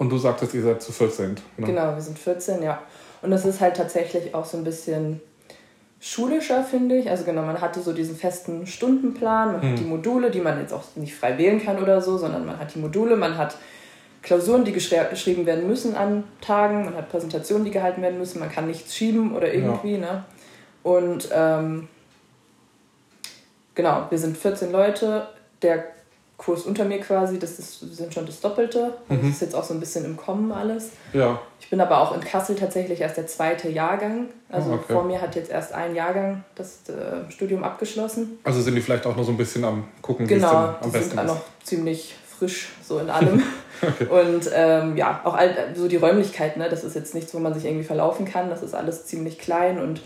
Und 0.00 0.08
du 0.08 0.16
sagtest, 0.16 0.54
ihr 0.54 0.62
seid 0.62 0.80
zu 0.80 0.92
14. 0.92 1.36
Genau. 1.58 1.66
genau, 1.66 1.94
wir 1.94 2.00
sind 2.00 2.18
14, 2.18 2.62
ja. 2.62 2.80
Und 3.20 3.30
das 3.30 3.44
ist 3.44 3.60
halt 3.60 3.76
tatsächlich 3.76 4.34
auch 4.34 4.46
so 4.46 4.56
ein 4.56 4.64
bisschen 4.64 5.20
schulischer, 6.00 6.64
finde 6.64 6.96
ich. 6.96 7.10
Also 7.10 7.24
genau, 7.24 7.42
man 7.42 7.60
hatte 7.60 7.82
so 7.82 7.92
diesen 7.92 8.16
festen 8.16 8.66
Stundenplan, 8.66 9.52
man 9.52 9.60
mhm. 9.60 9.72
hat 9.72 9.78
die 9.78 9.84
Module, 9.84 10.30
die 10.30 10.40
man 10.40 10.58
jetzt 10.58 10.72
auch 10.72 10.84
nicht 10.94 11.14
frei 11.14 11.36
wählen 11.36 11.62
kann 11.62 11.82
oder 11.82 12.00
so, 12.00 12.16
sondern 12.16 12.46
man 12.46 12.58
hat 12.58 12.74
die 12.74 12.78
Module, 12.78 13.14
man 13.14 13.36
hat 13.36 13.58
Klausuren, 14.22 14.64
die 14.64 14.72
geschrieben 14.72 15.44
werden 15.44 15.66
müssen 15.66 15.94
an 15.94 16.24
Tagen, 16.40 16.86
man 16.86 16.96
hat 16.96 17.10
Präsentationen, 17.10 17.66
die 17.66 17.70
gehalten 17.70 18.00
werden 18.00 18.18
müssen, 18.18 18.38
man 18.38 18.50
kann 18.50 18.68
nichts 18.68 18.96
schieben 18.96 19.36
oder 19.36 19.52
irgendwie. 19.52 19.96
Ja. 19.96 19.98
Ne? 19.98 20.24
Und 20.82 21.28
ähm, 21.30 21.88
genau, 23.74 24.06
wir 24.08 24.18
sind 24.18 24.38
14 24.38 24.72
Leute. 24.72 25.28
Der 25.60 25.84
Kurs 26.40 26.62
unter 26.62 26.86
mir 26.86 27.00
quasi, 27.00 27.38
das 27.38 27.58
ist, 27.58 27.80
sind 27.94 28.14
schon 28.14 28.24
das 28.24 28.40
Doppelte. 28.40 28.94
Mhm. 29.10 29.18
Das 29.20 29.30
ist 29.32 29.42
jetzt 29.42 29.54
auch 29.54 29.62
so 29.62 29.74
ein 29.74 29.80
bisschen 29.80 30.06
im 30.06 30.16
Kommen 30.16 30.50
alles. 30.52 30.92
Ja. 31.12 31.38
Ich 31.60 31.68
bin 31.68 31.82
aber 31.82 32.00
auch 32.00 32.14
in 32.14 32.22
Kassel 32.22 32.56
tatsächlich 32.56 33.02
erst 33.02 33.18
der 33.18 33.26
zweite 33.26 33.68
Jahrgang. 33.68 34.28
Also 34.48 34.70
oh, 34.70 34.74
okay. 34.76 34.92
vor 34.94 35.04
mir 35.04 35.20
hat 35.20 35.36
jetzt 35.36 35.50
erst 35.50 35.74
ein 35.74 35.94
Jahrgang 35.94 36.42
das 36.54 36.88
äh, 36.88 37.30
Studium 37.30 37.62
abgeschlossen. 37.62 38.38
Also 38.42 38.62
sind 38.62 38.74
die 38.74 38.80
vielleicht 38.80 39.04
auch 39.04 39.14
noch 39.14 39.24
so 39.24 39.32
ein 39.32 39.36
bisschen 39.36 39.64
am 39.64 39.84
gucken, 40.00 40.26
genau, 40.26 40.40
wie 40.40 40.46
es 40.46 40.48
denn 40.48 40.84
am 40.86 40.92
besten 40.92 40.98
ist. 40.98 41.10
Genau, 41.10 41.22
die 41.22 41.28
sind 41.28 41.36
noch 41.36 41.44
ziemlich 41.62 42.14
frisch 42.38 42.70
so 42.82 43.00
in 43.00 43.10
allem. 43.10 43.42
okay. 43.82 44.06
Und 44.06 44.50
ähm, 44.54 44.96
ja, 44.96 45.20
auch 45.24 45.34
all, 45.34 45.74
so 45.74 45.88
die 45.88 45.96
Räumlichkeit, 45.96 46.56
ne? 46.56 46.70
das 46.70 46.84
ist 46.84 46.94
jetzt 46.94 47.14
nichts, 47.14 47.34
wo 47.34 47.38
man 47.38 47.52
sich 47.52 47.66
irgendwie 47.66 47.84
verlaufen 47.84 48.24
kann. 48.24 48.48
Das 48.48 48.62
ist 48.62 48.74
alles 48.74 49.04
ziemlich 49.04 49.38
klein 49.38 49.78
und 49.78 50.00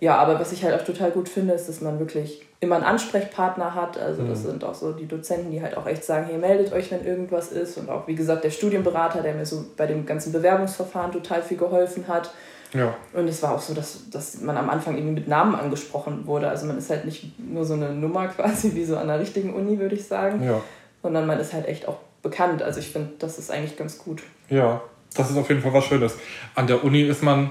ja, 0.00 0.16
aber 0.16 0.40
was 0.40 0.52
ich 0.52 0.64
halt 0.64 0.80
auch 0.80 0.84
total 0.84 1.10
gut 1.10 1.28
finde, 1.28 1.52
ist, 1.52 1.68
dass 1.68 1.82
man 1.82 1.98
wirklich 1.98 2.47
immer 2.60 2.76
einen 2.76 2.84
Ansprechpartner 2.84 3.74
hat. 3.74 3.98
Also 3.98 4.22
das 4.24 4.40
mhm. 4.40 4.46
sind 4.46 4.64
auch 4.64 4.74
so 4.74 4.92
die 4.92 5.06
Dozenten, 5.06 5.50
die 5.50 5.62
halt 5.62 5.76
auch 5.76 5.86
echt 5.86 6.04
sagen, 6.04 6.26
hier 6.28 6.38
meldet 6.38 6.72
euch, 6.72 6.90
wenn 6.90 7.04
irgendwas 7.04 7.52
ist. 7.52 7.78
Und 7.78 7.88
auch, 7.88 8.06
wie 8.06 8.14
gesagt, 8.14 8.44
der 8.44 8.50
Studienberater, 8.50 9.22
der 9.22 9.34
mir 9.34 9.46
so 9.46 9.64
bei 9.76 9.86
dem 9.86 10.06
ganzen 10.06 10.32
Bewerbungsverfahren 10.32 11.12
total 11.12 11.42
viel 11.42 11.56
geholfen 11.56 12.08
hat. 12.08 12.32
Ja. 12.74 12.94
Und 13.14 13.28
es 13.28 13.42
war 13.42 13.54
auch 13.54 13.60
so, 13.60 13.74
dass, 13.74 14.10
dass 14.10 14.40
man 14.40 14.56
am 14.56 14.68
Anfang 14.68 14.96
irgendwie 14.96 15.14
mit 15.14 15.28
Namen 15.28 15.54
angesprochen 15.54 16.26
wurde. 16.26 16.48
Also 16.48 16.66
man 16.66 16.76
ist 16.78 16.90
halt 16.90 17.04
nicht 17.04 17.38
nur 17.38 17.64
so 17.64 17.74
eine 17.74 17.90
Nummer 17.92 18.26
quasi 18.36 18.74
wie 18.74 18.84
so 18.84 18.96
an 18.96 19.08
einer 19.08 19.20
richtigen 19.20 19.54
Uni, 19.54 19.78
würde 19.78 19.94
ich 19.94 20.06
sagen. 20.06 20.42
Ja 20.44 20.60
sondern 21.02 21.26
man 21.26 21.38
ist 21.38 21.52
halt 21.52 21.66
echt 21.66 21.88
auch 21.88 21.98
bekannt. 22.22 22.62
Also 22.62 22.80
ich 22.80 22.88
finde, 22.88 23.12
das 23.18 23.38
ist 23.38 23.50
eigentlich 23.50 23.76
ganz 23.76 23.98
gut. 23.98 24.22
Ja, 24.48 24.82
das 25.14 25.30
ist 25.30 25.36
auf 25.36 25.48
jeden 25.48 25.62
Fall 25.62 25.72
was 25.72 25.84
Schönes. 25.84 26.16
An 26.54 26.66
der 26.66 26.84
Uni 26.84 27.02
ist 27.02 27.22
man 27.22 27.50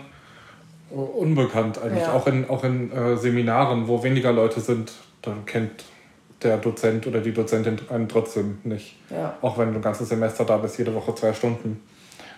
unbekannt 0.90 1.80
eigentlich, 1.82 2.04
ja. 2.04 2.14
auch 2.14 2.28
in, 2.28 2.50
auch 2.50 2.64
in 2.64 2.92
äh, 2.92 3.18
Seminaren, 3.18 3.88
wo 3.88 4.04
weniger 4.04 4.32
Leute 4.32 4.62
sind, 4.62 4.92
dann 5.22 5.46
kennt 5.46 5.86
der 6.44 6.58
Dozent 6.58 7.08
oder 7.08 7.20
die 7.20 7.34
Dozentin 7.34 7.80
einen 7.90 8.08
trotzdem 8.08 8.60
nicht. 8.64 8.98
Ja. 9.10 9.38
Auch 9.42 9.58
wenn 9.58 9.72
du 9.72 9.80
ein 9.80 9.82
ganzes 9.82 10.10
Semester 10.10 10.46
da 10.46 10.58
bist, 10.58 10.78
jede 10.78 10.94
Woche 10.94 11.16
zwei 11.16 11.34
Stunden. 11.34 11.82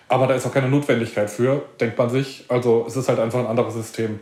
Aber 0.08 0.26
da 0.26 0.34
ist 0.34 0.46
auch 0.46 0.52
keine 0.52 0.68
Notwendigkeit 0.68 1.30
für, 1.30 1.62
denkt 1.80 1.96
man 1.96 2.10
sich. 2.10 2.44
Also 2.48 2.84
es 2.88 2.96
ist 2.96 3.08
halt 3.08 3.20
einfach 3.20 3.38
ein 3.38 3.46
anderes 3.46 3.74
System. 3.74 4.18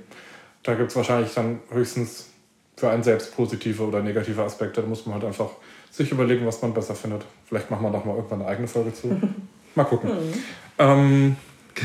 Da 0.63 0.75
gibt 0.75 0.91
es 0.91 0.97
wahrscheinlich 0.97 1.33
dann 1.33 1.61
höchstens 1.71 2.29
für 2.77 2.91
einen 2.91 3.03
selbst 3.03 3.35
positive 3.35 3.83
oder 3.83 4.03
negative 4.03 4.43
Aspekte. 4.43 4.83
Da 4.83 4.87
muss 4.87 5.07
man 5.07 5.15
halt 5.15 5.25
einfach 5.25 5.51
sich 5.91 6.11
überlegen, 6.13 6.45
was 6.47 6.61
man 6.61 6.75
besser 6.75 6.95
findet. 6.95 7.25
Vielleicht 7.47 7.71
machen 7.71 7.85
wir 7.85 7.91
noch 7.91 8.05
mal 8.05 8.17
irgendwann 8.17 8.43
eine 8.43 8.51
eigene 8.51 8.69
Folge 8.69 8.93
zu. 8.93 9.09
Mal 9.75 9.85
gucken. 9.85 10.11
Mhm. 10.11 10.35
Ähm, 10.79 11.37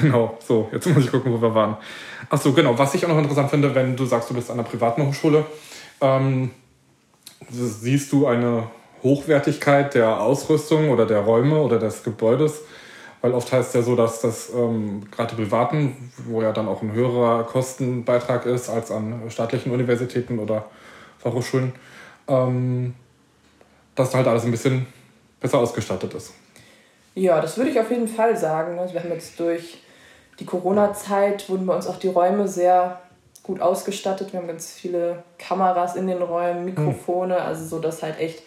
genau, 0.01 0.37
so, 0.45 0.69
jetzt 0.71 0.87
muss 0.87 1.05
ich 1.05 1.11
gucken, 1.11 1.33
wo 1.33 1.41
wir 1.41 1.53
waren. 1.53 1.77
Achso, 2.29 2.53
genau, 2.53 2.77
was 2.77 2.93
ich 2.93 3.05
auch 3.05 3.09
noch 3.09 3.17
interessant 3.17 3.49
finde, 3.49 3.73
wenn 3.73 3.95
du 3.95 4.05
sagst, 4.05 4.29
du 4.29 4.33
bist 4.33 4.49
an 4.49 4.59
einer 4.59 4.67
privaten 4.67 5.05
Hochschule, 5.05 5.45
ähm, 6.01 6.51
siehst 7.49 8.11
du 8.11 8.27
eine 8.27 8.67
Hochwertigkeit 9.03 9.93
der 9.93 10.21
Ausrüstung 10.21 10.89
oder 10.89 11.05
der 11.05 11.19
Räume 11.19 11.59
oder 11.59 11.79
des 11.79 12.03
Gebäudes? 12.03 12.61
Weil 13.21 13.33
oft 13.33 13.51
heißt 13.51 13.69
es 13.69 13.73
ja 13.73 13.81
so, 13.81 13.95
dass 13.95 14.19
das 14.19 14.51
ähm, 14.53 15.03
gerade 15.09 15.35
privaten, 15.35 16.11
wo 16.25 16.41
ja 16.41 16.51
dann 16.51 16.67
auch 16.67 16.81
ein 16.81 16.91
höherer 16.91 17.43
Kostenbeitrag 17.45 18.45
ist 18.45 18.69
als 18.69 18.91
an 18.91 19.21
staatlichen 19.29 19.71
Universitäten 19.71 20.39
oder 20.39 20.65
Fachhochschulen, 21.19 21.71
ähm, 22.27 22.95
dass 23.95 24.09
da 24.09 24.17
halt 24.17 24.27
alles 24.27 24.43
ein 24.43 24.51
bisschen 24.51 24.87
besser 25.39 25.59
ausgestattet 25.59 26.13
ist. 26.13 26.33
Ja, 27.15 27.39
das 27.39 27.57
würde 27.57 27.69
ich 27.69 27.79
auf 27.79 27.89
jeden 27.91 28.07
Fall 28.07 28.35
sagen. 28.35 28.79
Also 28.79 28.93
wir 28.93 29.01
haben 29.01 29.11
jetzt 29.11 29.39
durch 29.39 29.82
die 30.43 30.45
Corona-Zeit 30.45 31.49
wurden 31.49 31.65
bei 31.65 31.73
uns 31.73 31.87
auch 31.87 31.95
die 31.95 32.09
Räume 32.09 32.49
sehr 32.49 32.99
gut 33.43 33.61
ausgestattet. 33.61 34.33
Wir 34.33 34.41
haben 34.41 34.47
ganz 34.47 34.73
viele 34.73 35.23
Kameras 35.37 35.95
in 35.95 36.05
den 36.05 36.21
Räumen, 36.21 36.65
Mikrofone, 36.65 37.37
hm. 37.37 37.47
also 37.47 37.65
so, 37.65 37.79
dass 37.79 38.03
halt 38.03 38.19
echt 38.19 38.43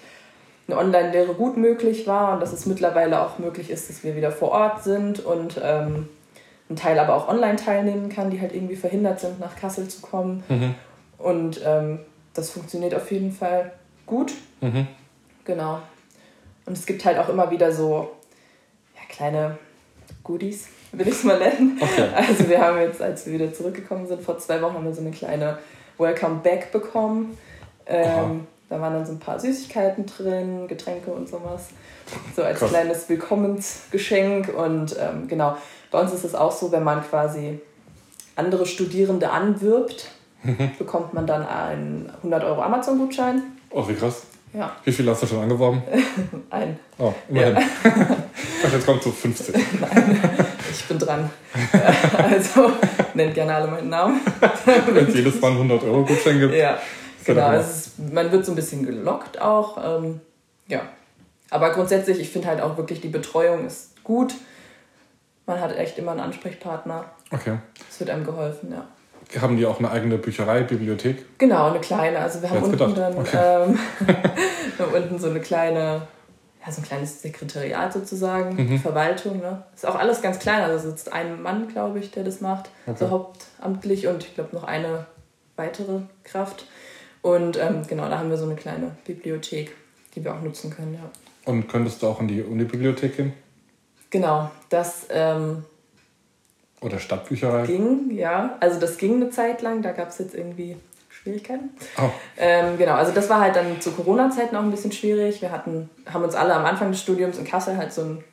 eine 0.68 0.76
Online-Lehre 0.76 1.32
gut 1.32 1.56
möglich 1.56 2.06
war 2.06 2.34
und 2.34 2.40
dass 2.40 2.52
es 2.52 2.66
mittlerweile 2.66 3.22
auch 3.22 3.38
möglich 3.38 3.70
ist, 3.70 3.88
dass 3.88 4.04
wir 4.04 4.14
wieder 4.14 4.30
vor 4.30 4.50
Ort 4.50 4.84
sind 4.84 5.24
und 5.24 5.58
ähm, 5.62 6.10
ein 6.68 6.76
Teil 6.76 6.98
aber 6.98 7.14
auch 7.14 7.28
online 7.28 7.56
teilnehmen 7.56 8.10
kann, 8.10 8.28
die 8.28 8.42
halt 8.42 8.54
irgendwie 8.54 8.76
verhindert 8.76 9.20
sind, 9.20 9.40
nach 9.40 9.56
Kassel 9.56 9.88
zu 9.88 10.02
kommen. 10.02 10.44
Mhm. 10.48 10.74
Und 11.16 11.62
ähm, 11.64 12.00
das 12.34 12.50
funktioniert 12.50 12.94
auf 12.94 13.10
jeden 13.10 13.32
Fall 13.32 13.72
gut. 14.04 14.34
Mhm. 14.60 14.86
Genau. 15.46 15.80
Und 16.66 16.76
es 16.76 16.84
gibt 16.84 17.06
halt 17.06 17.16
auch 17.16 17.30
immer 17.30 17.50
wieder 17.50 17.72
so 17.72 18.10
ja, 18.94 19.00
kleine 19.08 19.56
Goodies, 20.24 20.68
will 20.92 21.08
ich 21.08 21.14
es 21.14 21.24
mal 21.24 21.38
nennen. 21.38 21.78
Okay. 21.80 22.08
Also 22.14 22.48
wir 22.48 22.60
haben 22.60 22.78
jetzt, 22.78 23.00
als 23.02 23.26
wir 23.26 23.34
wieder 23.34 23.52
zurückgekommen 23.52 24.06
sind, 24.06 24.22
vor 24.22 24.38
zwei 24.38 24.60
Wochen 24.62 24.74
haben 24.74 24.84
wir 24.84 24.94
so 24.94 25.00
eine 25.00 25.10
kleine 25.10 25.58
Welcome 25.98 26.40
Back 26.42 26.72
bekommen. 26.72 27.36
Ähm, 27.86 28.46
da 28.68 28.80
waren 28.80 28.94
dann 28.94 29.06
so 29.06 29.12
ein 29.12 29.18
paar 29.18 29.38
Süßigkeiten 29.38 30.06
drin, 30.06 30.66
Getränke 30.66 31.10
und 31.10 31.28
sowas. 31.28 31.68
So 32.34 32.42
als 32.42 32.58
Krass. 32.58 32.70
kleines 32.70 33.08
Willkommensgeschenk. 33.08 34.52
Und 34.56 34.96
ähm, 34.98 35.28
genau, 35.28 35.56
bei 35.90 36.00
uns 36.00 36.12
ist 36.12 36.24
es 36.24 36.34
auch 36.34 36.52
so, 36.52 36.72
wenn 36.72 36.82
man 36.82 37.02
quasi 37.02 37.60
andere 38.34 38.66
Studierende 38.66 39.30
anwirbt, 39.30 40.10
mhm. 40.42 40.72
bekommt 40.78 41.14
man 41.14 41.26
dann 41.26 41.46
einen 41.46 42.10
100 42.18 42.44
Euro 42.44 42.62
Amazon-Gutschein. 42.62 43.42
Oh, 43.70 43.86
wie 43.88 43.94
krass. 43.94 44.22
Ja. 44.52 44.74
Wie 44.84 44.92
viel 44.92 45.08
hast 45.08 45.22
du 45.22 45.26
schon 45.26 45.42
angeworben? 45.42 45.82
Ein. 46.50 46.78
Oh, 46.98 47.12
immerhin. 47.28 47.56
Ja. 47.56 48.16
jetzt 48.72 48.86
kommt 48.86 49.02
zu 49.02 49.12
50. 49.12 49.54
Nein, 49.80 50.20
ich 50.70 50.84
bin 50.86 50.98
dran. 50.98 51.30
Also, 52.16 52.72
nennt 53.14 53.34
gerne 53.34 53.54
alle 53.54 53.68
meinen 53.68 53.88
Namen. 53.88 54.20
Wenn 54.86 55.08
es 55.08 55.14
jedes 55.14 55.40
Mal 55.40 55.52
100 55.52 55.82
Euro 55.84 56.04
Gutschein 56.04 56.38
gibt. 56.38 56.54
Ja, 56.54 56.78
genau. 57.24 57.52
Ist, 57.52 57.98
man 57.98 58.30
wird 58.32 58.44
so 58.44 58.52
ein 58.52 58.56
bisschen 58.56 58.84
gelockt 58.84 59.40
auch. 59.40 59.78
Ähm, 60.02 60.20
ja. 60.68 60.82
Aber 61.50 61.72
grundsätzlich, 61.72 62.20
ich 62.20 62.30
finde 62.30 62.48
halt 62.48 62.60
auch 62.60 62.76
wirklich, 62.76 63.00
die 63.00 63.08
Betreuung 63.08 63.66
ist 63.66 64.02
gut. 64.02 64.34
Man 65.46 65.60
hat 65.60 65.76
echt 65.76 65.96
immer 65.98 66.10
einen 66.10 66.20
Ansprechpartner. 66.20 67.04
Okay. 67.30 67.58
Es 67.88 68.00
wird 68.00 68.10
einem 68.10 68.24
geholfen, 68.24 68.72
ja. 68.72 68.86
Haben 69.40 69.56
die 69.56 69.66
auch 69.66 69.78
eine 69.80 69.90
eigene 69.90 70.18
Bücherei, 70.18 70.62
Bibliothek? 70.62 71.38
Genau, 71.38 71.70
eine 71.70 71.80
kleine. 71.80 72.18
Also 72.20 72.42
wir 72.42 72.50
haben 72.50 72.62
unten 72.62 72.72
gedacht. 72.72 72.96
dann 72.96 73.18
okay. 73.18 73.36
ähm, 73.36 73.78
wir 74.76 74.86
haben 74.86 74.94
unten 74.94 75.18
so 75.18 75.28
eine 75.28 75.40
kleine, 75.40 76.02
ja, 76.66 76.72
so 76.72 76.80
ein 76.80 76.84
kleines 76.84 77.22
Sekretariat 77.22 77.92
sozusagen, 77.92 78.56
mhm. 78.56 78.78
Verwaltung. 78.78 79.38
Ne? 79.38 79.62
Ist 79.74 79.86
auch 79.86 79.94
alles 79.94 80.22
ganz 80.22 80.38
klein. 80.38 80.62
Also 80.62 80.90
sitzt 80.90 81.12
ein 81.12 81.40
Mann, 81.42 81.68
glaube 81.68 81.98
ich, 81.98 82.10
der 82.10 82.24
das 82.24 82.40
macht, 82.40 82.70
okay. 82.86 82.96
so 82.98 83.10
hauptamtlich 83.10 84.06
und 84.06 84.24
ich 84.24 84.34
glaube 84.34 84.54
noch 84.54 84.64
eine 84.64 85.06
weitere 85.56 86.00
Kraft. 86.24 86.66
Und 87.22 87.56
ähm, 87.58 87.82
genau, 87.86 88.08
da 88.08 88.18
haben 88.18 88.30
wir 88.30 88.36
so 88.36 88.44
eine 88.44 88.56
kleine 88.56 88.96
Bibliothek, 89.04 89.74
die 90.14 90.24
wir 90.24 90.34
auch 90.34 90.42
nutzen 90.42 90.70
können, 90.70 90.94
ja. 90.94 91.10
Und 91.44 91.68
könntest 91.68 92.02
du 92.02 92.08
auch 92.08 92.20
in 92.20 92.28
die 92.28 92.42
Unibibliothek 92.42 93.16
gehen? 93.16 93.32
Genau, 94.10 94.50
das 94.68 95.06
ähm, 95.10 95.64
oder 96.80 96.98
Stadtbücherei? 96.98 97.66
Ging, 97.66 98.10
ja. 98.10 98.56
Also 98.60 98.78
das 98.80 98.98
ging 98.98 99.16
eine 99.16 99.30
Zeit 99.30 99.62
lang, 99.62 99.82
da 99.82 99.92
gab 99.92 100.08
es 100.08 100.18
jetzt 100.18 100.34
irgendwie 100.34 100.76
Schwierigkeiten. 101.26 101.70
Oh. 101.98 102.08
Ähm, 102.38 102.78
genau, 102.78 102.94
also 102.94 103.10
das 103.10 103.28
war 103.28 103.40
halt 103.40 103.56
dann 103.56 103.80
zu 103.80 103.90
Corona-Zeiten 103.90 104.54
auch 104.54 104.62
ein 104.62 104.70
bisschen 104.70 104.92
schwierig. 104.92 105.42
Wir 105.42 105.50
hatten, 105.50 105.90
haben 106.12 106.22
uns 106.22 106.36
alle 106.36 106.54
am 106.54 106.64
Anfang 106.64 106.92
des 106.92 107.00
Studiums 107.00 107.36
in 107.36 107.44
Kassel 107.44 107.76
halt 107.76 107.92
so 107.92 108.02
einen, 108.02 108.24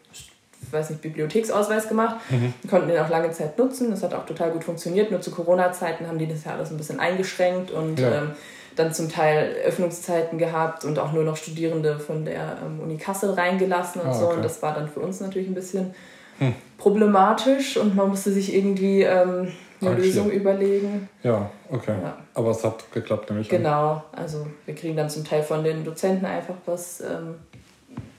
weiß 0.69 0.91
nicht, 0.91 1.01
Bibliotheksausweis 1.01 1.89
gemacht. 1.89 2.17
Mhm. 2.29 2.53
konnten 2.69 2.89
den 2.89 2.99
auch 2.99 3.09
lange 3.09 3.31
Zeit 3.31 3.57
nutzen. 3.57 3.89
Das 3.89 4.03
hat 4.03 4.13
auch 4.13 4.27
total 4.27 4.51
gut 4.51 4.63
funktioniert. 4.63 5.09
Nur 5.09 5.21
zu 5.21 5.31
Corona-Zeiten 5.31 6.07
haben 6.07 6.19
die 6.19 6.27
das 6.27 6.43
ja 6.43 6.51
alles 6.51 6.69
ein 6.69 6.77
bisschen 6.77 6.99
eingeschränkt 6.99 7.71
und 7.71 7.99
ja. 7.99 8.11
ähm, 8.11 8.31
dann 8.75 8.93
zum 8.93 9.09
Teil 9.09 9.55
Öffnungszeiten 9.65 10.37
gehabt 10.37 10.85
und 10.85 10.99
auch 10.99 11.13
nur 11.13 11.23
noch 11.23 11.37
Studierende 11.37 11.99
von 11.99 12.25
der 12.25 12.57
ähm, 12.63 12.79
Uni 12.79 12.97
Kassel 12.97 13.31
reingelassen 13.31 14.01
und 14.01 14.09
oh, 14.09 14.13
so. 14.13 14.29
Und 14.29 14.45
das 14.45 14.61
war 14.61 14.75
dann 14.75 14.87
für 14.87 14.99
uns 14.99 15.19
natürlich 15.19 15.47
ein 15.47 15.55
bisschen 15.55 15.95
hm. 16.37 16.53
problematisch 16.77 17.75
und 17.77 17.95
man 17.95 18.09
musste 18.09 18.31
sich 18.31 18.53
irgendwie 18.53 19.01
ähm, 19.01 19.51
eine 19.85 19.95
Ach, 19.95 19.97
Lösung 19.97 20.29
hier. 20.29 20.39
überlegen. 20.39 21.09
Ja, 21.23 21.49
okay. 21.69 21.95
Ja. 22.01 22.17
Aber 22.33 22.51
es 22.51 22.63
hat 22.63 22.91
geklappt, 22.91 23.29
nämlich. 23.29 23.49
Genau, 23.49 24.03
also 24.11 24.47
wir 24.65 24.75
kriegen 24.75 24.95
dann 24.95 25.09
zum 25.09 25.23
Teil 25.23 25.43
von 25.43 25.63
den 25.63 25.83
Dozenten 25.83 26.25
einfach 26.25 26.55
was 26.65 27.01
ähm, 27.01 27.35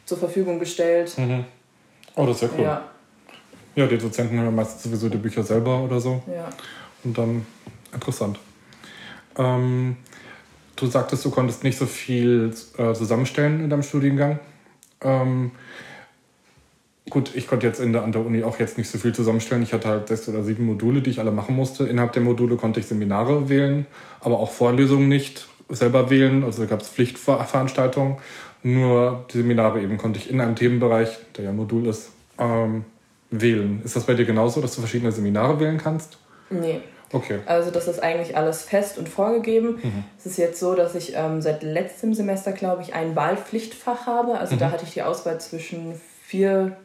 zur 0.05 0.19
Verfügung 0.19 0.59
gestellt. 0.59 1.17
Mhm. 1.19 1.45
Oh, 2.17 2.27
das 2.27 2.37
ist 2.37 2.43
ja 2.43 2.49
cool. 2.57 2.65
Ja. 2.65 2.85
ja, 3.75 3.87
die 3.87 3.99
Dozenten 3.99 4.39
haben 4.39 4.55
meistens 4.55 4.83
sowieso 4.83 5.09
die 5.09 5.19
Bücher 5.19 5.43
selber 5.43 5.83
oder 5.83 6.01
so. 6.01 6.23
Ja. 6.27 6.49
Und 7.03 7.19
dann 7.19 7.47
interessant. 7.93 8.39
Ähm, 9.37 9.97
du 10.77 10.87
sagtest, 10.87 11.25
du 11.25 11.31
konntest 11.31 11.65
nicht 11.65 11.79
so 11.79 11.87
viel 11.87 12.55
äh, 12.79 12.93
zusammenstellen 12.95 13.65
in 13.65 13.71
deinem 13.71 13.83
Studiengang. 13.83 14.39
Ähm, 15.01 15.53
Gut, 17.11 17.33
ich 17.35 17.47
konnte 17.47 17.67
jetzt 17.67 17.81
in 17.81 17.93
der, 17.93 18.03
an 18.03 18.13
der 18.13 18.25
Uni 18.25 18.43
auch 18.45 18.59
jetzt 18.59 18.79
nicht 18.79 18.89
so 18.89 18.97
viel 18.97 19.15
zusammenstellen. 19.15 19.63
Ich 19.63 19.75
hatte 19.75 19.89
halt 19.89 20.09
sechs 20.09 20.27
oder 20.29 20.43
sieben 20.43 20.65
Module, 20.65 21.03
die 21.03 21.11
ich 21.11 21.21
alle 21.21 21.33
machen 21.33 21.55
musste. 21.55 21.85
Innerhalb 21.85 22.13
der 22.13 22.23
Module 22.23 22.57
konnte 22.57 22.81
ich 22.81 22.87
Seminare 22.87 23.49
wählen, 23.51 23.87
aber 24.21 24.39
auch 24.39 24.51
Vorlesungen 24.51 25.09
nicht 25.09 25.47
selber 25.69 26.09
wählen. 26.09 26.45
Also 26.45 26.63
da 26.63 26.69
gab 26.69 26.81
es 26.81 26.89
Pflichtveranstaltungen. 26.89 28.17
Nur 28.63 29.27
die 29.31 29.39
Seminare 29.39 29.83
eben 29.83 29.99
konnte 29.99 30.19
ich 30.19 30.31
in 30.31 30.41
einem 30.41 30.57
Themenbereich, 30.57 31.19
der 31.37 31.45
ja 31.45 31.53
Modul 31.53 31.87
ist, 31.87 32.11
ähm, 32.39 32.87
wählen. 33.31 33.83
Ist 33.85 33.97
das 33.97 34.05
bei 34.05 34.15
dir 34.15 34.25
genauso, 34.25 34.63
dass 34.63 34.75
du 34.75 34.81
verschiedene 34.81 35.13
Seminare 35.13 35.61
wählen 35.61 35.77
kannst? 35.77 36.17
Nee. 36.49 36.81
Okay. 37.13 37.41
Also 37.45 37.71
das 37.71 37.87
ist 37.87 38.03
eigentlich 38.03 38.37
alles 38.37 38.63
fest 38.63 38.97
und 38.97 39.11
vorgegeben. 39.11 39.79
Mhm. 39.83 40.05
Es 40.19 40.25
ist 40.25 40.39
jetzt 40.39 40.59
so, 40.59 40.75
dass 40.75 40.95
ich 40.95 41.13
ähm, 41.15 41.43
seit 41.43 41.63
letztem 41.63 42.15
Semester, 42.15 42.53
glaube 42.53 42.83
ich, 42.83 42.95
ein 42.95 43.15
Wahlpflichtfach 43.15 44.07
habe. 44.07 44.39
Also 44.39 44.55
mhm. 44.55 44.61
da 44.61 44.71
hatte 44.71 44.85
ich 44.85 44.95
die 44.95 45.03
Auswahl 45.03 45.39
zwischen 45.41 46.01
vier 46.25 46.77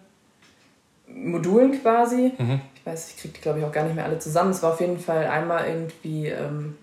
Modulen 1.14 1.82
quasi. 1.82 2.34
Mhm. 2.38 2.62
Ich 2.76 2.86
weiß, 2.86 3.12
ich 3.12 3.18
kriege 3.18 3.34
die, 3.34 3.42
glaube 3.42 3.60
ich, 3.60 3.66
auch 3.66 3.72
gar 3.72 3.84
nicht 3.84 3.96
mehr 3.96 4.06
alle 4.06 4.20
zusammen. 4.20 4.52
Es 4.52 4.64
war 4.64 4.74
auf 4.74 4.80
jeden 4.80 5.00
Fall 5.00 5.28
einmal 5.28 5.68
irgendwie, 5.68 6.28
ähm, 6.28 6.76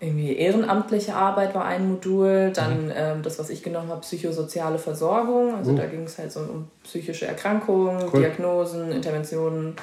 irgendwie 0.00 0.36
ehrenamtliche 0.36 1.14
Arbeit 1.14 1.54
war 1.54 1.66
ein 1.66 1.88
Modul, 1.88 2.52
dann 2.54 2.86
mhm. 2.86 2.92
ähm, 2.94 3.22
das, 3.22 3.38
was 3.38 3.50
ich 3.50 3.62
genommen 3.62 3.90
habe, 3.90 4.00
psychosoziale 4.00 4.78
Versorgung. 4.78 5.54
Also 5.54 5.72
uh. 5.72 5.76
da 5.76 5.86
ging 5.86 6.04
es 6.04 6.18
halt 6.18 6.32
so 6.32 6.40
um 6.40 6.68
psychische 6.84 7.26
Erkrankungen, 7.26 8.08
cool. 8.12 8.20
Diagnosen, 8.20 8.92
Interventionen. 8.92 9.76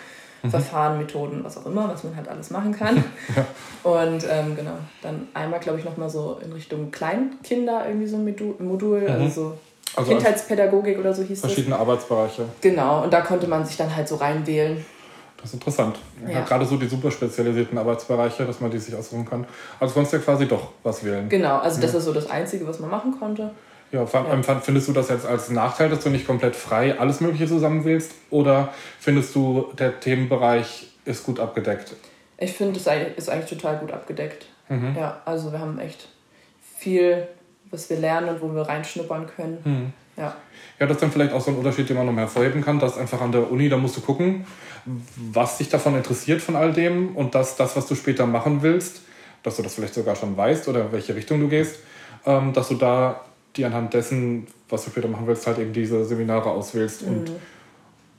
Mhm. 0.43 0.51
Verfahren, 0.51 0.99
Methoden, 0.99 1.43
was 1.43 1.57
auch 1.57 1.65
immer, 1.65 1.89
was 1.89 2.03
man 2.03 2.15
halt 2.15 2.27
alles 2.27 2.51
machen 2.51 2.71
kann. 2.71 2.95
ja. 3.35 3.45
Und 3.83 4.23
ähm, 4.29 4.55
genau, 4.55 4.77
dann 5.01 5.27
einmal, 5.33 5.59
glaube 5.59 5.79
ich, 5.79 5.85
nochmal 5.85 6.11
so 6.11 6.39
in 6.45 6.51
Richtung 6.53 6.91
Kleinkinder 6.91 7.87
irgendwie 7.87 8.05
so 8.05 8.17
ein 8.17 8.35
Modul, 8.59 9.01
mhm. 9.01 9.09
also 9.09 9.29
so 9.29 9.57
also 9.97 10.11
Kindheitspädagogik 10.11 10.99
oder 10.99 11.13
so 11.13 11.23
hieß 11.23 11.41
Verschiedene 11.41 11.71
das. 11.71 11.81
Arbeitsbereiche. 11.81 12.45
Genau, 12.61 13.03
und 13.03 13.11
da 13.11 13.21
konnte 13.21 13.47
man 13.47 13.65
sich 13.65 13.77
dann 13.77 13.95
halt 13.95 14.07
so 14.07 14.15
reinwählen. 14.15 14.85
Das 15.37 15.47
ist 15.47 15.53
interessant. 15.55 15.97
Ja. 16.27 16.41
Gerade 16.41 16.65
so 16.65 16.77
die 16.77 16.87
super 16.87 17.11
spezialisierten 17.11 17.77
Arbeitsbereiche, 17.77 18.45
dass 18.45 18.59
man 18.59 18.71
die 18.71 18.79
sich 18.79 18.95
aussuchen 18.95 19.25
kann. 19.25 19.45
Also 19.79 19.93
konntest 19.93 20.13
du 20.13 20.17
ja 20.17 20.23
quasi 20.23 20.47
doch 20.47 20.69
was 20.83 21.03
wählen. 21.03 21.29
Genau, 21.29 21.57
also 21.57 21.79
das 21.79 21.93
ist 21.93 22.05
so 22.05 22.13
das 22.13 22.29
Einzige, 22.29 22.67
was 22.67 22.79
man 22.79 22.89
machen 22.89 23.15
konnte. 23.19 23.51
Ja, 23.91 24.03
ja. 24.03 24.59
findest 24.59 24.87
du 24.89 24.93
das 24.93 25.09
jetzt 25.09 25.25
als 25.25 25.49
Nachteil, 25.49 25.89
dass 25.89 26.03
du 26.03 26.09
nicht 26.09 26.27
komplett 26.27 26.55
frei 26.55 26.99
alles 26.99 27.21
Mögliche 27.21 27.47
zusammenwählst? 27.47 28.11
Oder 28.29 28.73
findest 28.99 29.33
du, 29.35 29.67
der 29.77 29.99
Themenbereich 29.99 30.87
ist 31.05 31.23
gut 31.23 31.39
abgedeckt? 31.39 31.95
Ich 32.37 32.53
finde, 32.53 32.79
es 32.79 32.87
ist 33.17 33.29
eigentlich 33.29 33.49
total 33.49 33.77
gut 33.77 33.91
abgedeckt. 33.91 34.45
Mhm. 34.69 34.95
Ja, 34.97 35.21
also 35.25 35.51
wir 35.51 35.59
haben 35.59 35.79
echt 35.79 36.09
viel 36.77 37.27
was 37.71 37.89
wir 37.89 37.97
lernen 37.97 38.29
und 38.29 38.41
wo 38.41 38.53
wir 38.53 38.63
reinschnuppern 38.63 39.27
können. 39.27 39.57
Hm. 39.63 39.93
Ja. 40.17 40.35
Ja, 40.79 40.85
das 40.85 40.97
ist 40.97 41.03
dann 41.03 41.11
vielleicht 41.11 41.33
auch 41.33 41.41
so 41.41 41.51
ein 41.51 41.57
Unterschied, 41.57 41.89
den 41.89 41.97
man 41.97 42.05
noch 42.05 42.15
hervorheben 42.15 42.63
kann, 42.63 42.79
dass 42.79 42.97
einfach 42.97 43.21
an 43.21 43.31
der 43.31 43.51
Uni, 43.51 43.69
da 43.69 43.77
musst 43.77 43.97
du 43.97 44.01
gucken, 44.01 44.45
was 45.15 45.57
dich 45.57 45.69
davon 45.69 45.95
interessiert 45.95 46.41
von 46.41 46.55
all 46.55 46.73
dem 46.73 47.15
und 47.15 47.35
dass 47.35 47.55
das, 47.55 47.75
was 47.75 47.87
du 47.87 47.95
später 47.95 48.25
machen 48.25 48.61
willst, 48.61 49.01
dass 49.43 49.57
du 49.57 49.63
das 49.63 49.75
vielleicht 49.75 49.93
sogar 49.93 50.15
schon 50.15 50.35
weißt 50.35 50.67
oder 50.67 50.85
in 50.85 50.91
welche 50.91 51.15
Richtung 51.15 51.39
du 51.39 51.47
gehst, 51.47 51.79
ähm, 52.25 52.53
dass 52.53 52.69
du 52.69 52.75
da 52.75 53.21
die 53.55 53.65
anhand 53.65 53.93
dessen, 53.93 54.47
was 54.69 54.85
du 54.85 54.91
später 54.91 55.07
machen 55.07 55.27
willst, 55.27 55.47
halt 55.47 55.57
eben 55.59 55.73
diese 55.73 56.05
Seminare 56.05 56.49
auswählst 56.49 57.03
mhm. 57.03 57.07
und 57.07 57.31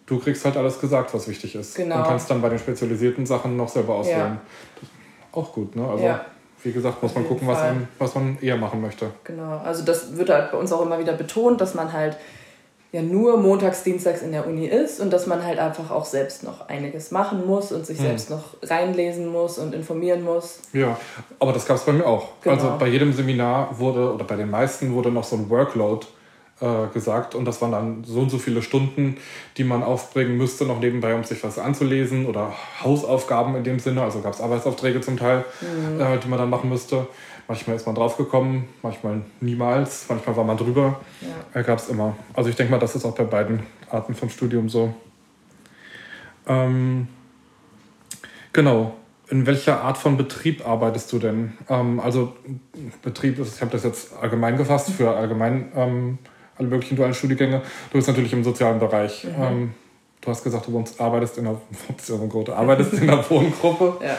du 0.06 0.18
kriegst 0.18 0.44
halt 0.44 0.56
alles 0.56 0.80
gesagt, 0.80 1.14
was 1.14 1.28
wichtig 1.28 1.54
ist. 1.54 1.76
Genau. 1.76 1.98
Und 1.98 2.04
kannst 2.04 2.30
dann 2.30 2.42
bei 2.42 2.48
den 2.48 2.58
spezialisierten 2.58 3.26
Sachen 3.26 3.56
noch 3.56 3.68
selber 3.68 3.94
auswählen. 3.94 4.38
Ja. 4.82 4.88
Auch 5.32 5.52
gut, 5.52 5.76
ne? 5.76 5.86
Also 5.86 6.04
ja 6.04 6.24
wie 6.62 6.72
gesagt, 6.72 7.02
muss 7.02 7.14
man 7.14 7.26
gucken, 7.26 7.46
was 7.46 7.58
man, 7.58 7.88
was 7.98 8.14
man 8.14 8.38
eher 8.40 8.56
machen 8.56 8.80
möchte. 8.80 9.10
Genau, 9.24 9.58
also 9.58 9.84
das 9.84 10.16
wird 10.16 10.30
halt 10.30 10.52
bei 10.52 10.58
uns 10.58 10.72
auch 10.72 10.82
immer 10.82 10.98
wieder 10.98 11.12
betont, 11.12 11.60
dass 11.60 11.74
man 11.74 11.92
halt 11.92 12.16
ja 12.90 13.02
nur 13.02 13.36
montags, 13.36 13.82
dienstags 13.82 14.22
in 14.22 14.32
der 14.32 14.46
Uni 14.46 14.66
ist 14.66 15.00
und 15.00 15.12
dass 15.12 15.26
man 15.26 15.44
halt 15.44 15.58
einfach 15.58 15.90
auch 15.90 16.06
selbst 16.06 16.42
noch 16.42 16.68
einiges 16.68 17.10
machen 17.10 17.46
muss 17.46 17.70
und 17.70 17.84
sich 17.84 17.98
hm. 17.98 18.06
selbst 18.06 18.30
noch 18.30 18.56
reinlesen 18.62 19.28
muss 19.28 19.58
und 19.58 19.74
informieren 19.74 20.24
muss. 20.24 20.60
Ja, 20.72 20.96
aber 21.38 21.52
das 21.52 21.66
gab 21.66 21.76
es 21.76 21.84
bei 21.84 21.92
mir 21.92 22.06
auch. 22.06 22.28
Genau. 22.42 22.56
Also 22.56 22.72
bei 22.78 22.86
jedem 22.86 23.12
Seminar 23.12 23.78
wurde, 23.78 24.14
oder 24.14 24.24
bei 24.24 24.36
den 24.36 24.50
meisten 24.50 24.94
wurde 24.94 25.10
noch 25.10 25.24
so 25.24 25.36
ein 25.36 25.50
Workload 25.50 26.06
gesagt. 26.92 27.34
Und 27.34 27.44
das 27.44 27.62
waren 27.62 27.72
dann 27.72 28.04
so 28.04 28.20
und 28.20 28.30
so 28.30 28.38
viele 28.38 28.62
Stunden, 28.62 29.16
die 29.56 29.64
man 29.64 29.82
aufbringen 29.82 30.36
müsste, 30.36 30.64
noch 30.64 30.80
nebenbei, 30.80 31.14
um 31.14 31.22
sich 31.24 31.42
was 31.44 31.58
anzulesen 31.58 32.26
oder 32.26 32.52
Hausaufgaben 32.82 33.54
in 33.54 33.64
dem 33.64 33.78
Sinne. 33.78 34.02
Also 34.02 34.20
gab 34.20 34.34
es 34.34 34.40
Arbeitsaufträge 34.40 35.00
zum 35.00 35.16
Teil, 35.16 35.44
mhm. 35.60 36.00
äh, 36.00 36.18
die 36.18 36.28
man 36.28 36.38
dann 36.38 36.50
machen 36.50 36.68
müsste. 36.68 37.06
Manchmal 37.48 37.76
ist 37.76 37.86
man 37.86 37.94
draufgekommen, 37.94 38.64
manchmal 38.82 39.22
niemals, 39.40 40.04
manchmal 40.08 40.36
war 40.36 40.44
man 40.44 40.58
drüber. 40.58 41.00
Ja. 41.22 41.60
Äh, 41.60 41.64
gab 41.64 41.78
es 41.78 41.88
immer. 41.88 42.14
Also 42.34 42.50
ich 42.50 42.56
denke 42.56 42.72
mal, 42.72 42.78
das 42.78 42.94
ist 42.94 43.06
auch 43.06 43.14
bei 43.14 43.24
beiden 43.24 43.62
Arten 43.88 44.14
vom 44.14 44.28
Studium 44.28 44.68
so. 44.68 44.92
Ähm, 46.46 47.08
genau. 48.52 48.94
In 49.30 49.46
welcher 49.46 49.82
Art 49.82 49.98
von 49.98 50.16
Betrieb 50.16 50.66
arbeitest 50.66 51.12
du 51.12 51.18
denn? 51.18 51.52
Ähm, 51.68 52.00
also 52.00 52.34
Betrieb, 53.02 53.38
ich 53.38 53.60
habe 53.60 53.70
das 53.70 53.84
jetzt 53.84 54.14
allgemein 54.16 54.56
gefasst 54.56 54.90
für 54.90 55.16
allgemein 55.16 55.72
ähm, 55.74 56.18
alle 56.58 56.68
möglichen 56.68 56.96
dualen 56.96 57.14
Studiengänge. 57.14 57.62
Du 57.90 57.98
bist 57.98 58.08
natürlich 58.08 58.32
im 58.32 58.44
sozialen 58.44 58.78
Bereich. 58.78 59.24
Mhm. 59.24 59.42
Ähm, 59.42 59.74
du 60.20 60.30
hast 60.30 60.42
gesagt, 60.42 60.66
du 60.66 60.72
wohnst, 60.72 61.00
arbeitest 61.00 61.38
in 61.38 61.46
einer, 61.46 61.60
du 62.06 62.52
arbeitest 62.52 62.94
in 62.94 63.08
einer 63.08 63.28
Wohngruppe. 63.30 63.98
Ja, 64.04 64.18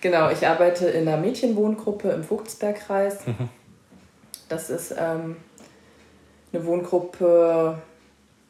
genau. 0.00 0.30
Ich 0.30 0.46
arbeite 0.46 0.88
in 0.88 1.08
einer 1.08 1.16
Mädchenwohngruppe 1.16 2.10
im 2.10 2.24
Vogtsbergkreis. 2.24 3.26
Mhm. 3.26 3.48
Das 4.48 4.70
ist 4.70 4.94
ähm, 4.98 5.36
eine 6.52 6.64
Wohngruppe 6.64 7.78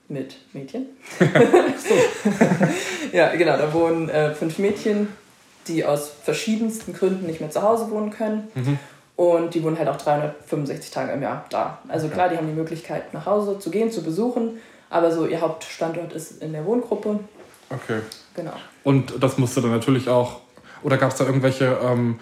mit 0.08 0.36
Mädchen. 0.52 0.86
ja, 3.12 3.34
genau. 3.34 3.56
Da 3.56 3.72
wohnen 3.72 4.08
äh, 4.08 4.34
fünf 4.34 4.58
Mädchen, 4.58 5.08
die 5.66 5.84
aus 5.84 6.10
verschiedensten 6.22 6.94
Gründen 6.94 7.26
nicht 7.26 7.40
mehr 7.40 7.50
zu 7.50 7.62
Hause 7.62 7.90
wohnen 7.90 8.10
können. 8.10 8.48
Mhm. 8.54 8.78
Und 9.18 9.52
die 9.52 9.64
wohnen 9.64 9.76
halt 9.76 9.88
auch 9.88 9.96
365 9.96 10.92
Tage 10.92 11.10
im 11.10 11.22
Jahr 11.22 11.44
da. 11.50 11.78
Also 11.88 12.06
klar, 12.06 12.28
die 12.28 12.36
haben 12.36 12.46
die 12.46 12.52
Möglichkeit, 12.52 13.12
nach 13.12 13.26
Hause 13.26 13.58
zu 13.58 13.68
gehen, 13.68 13.90
zu 13.90 14.04
besuchen. 14.04 14.58
Aber 14.90 15.10
so 15.10 15.26
ihr 15.26 15.40
Hauptstandort 15.40 16.12
ist 16.12 16.40
in 16.40 16.52
der 16.52 16.64
Wohngruppe. 16.64 17.18
Okay. 17.68 17.98
Genau. 18.36 18.52
Und 18.84 19.12
das 19.20 19.36
musste 19.36 19.60
dann 19.60 19.72
natürlich 19.72 20.08
auch, 20.08 20.38
oder 20.84 20.96
gab 20.98 21.10
es 21.10 21.16
da 21.18 21.24
irgendwelche 21.24 21.76
ähm, 21.82 22.20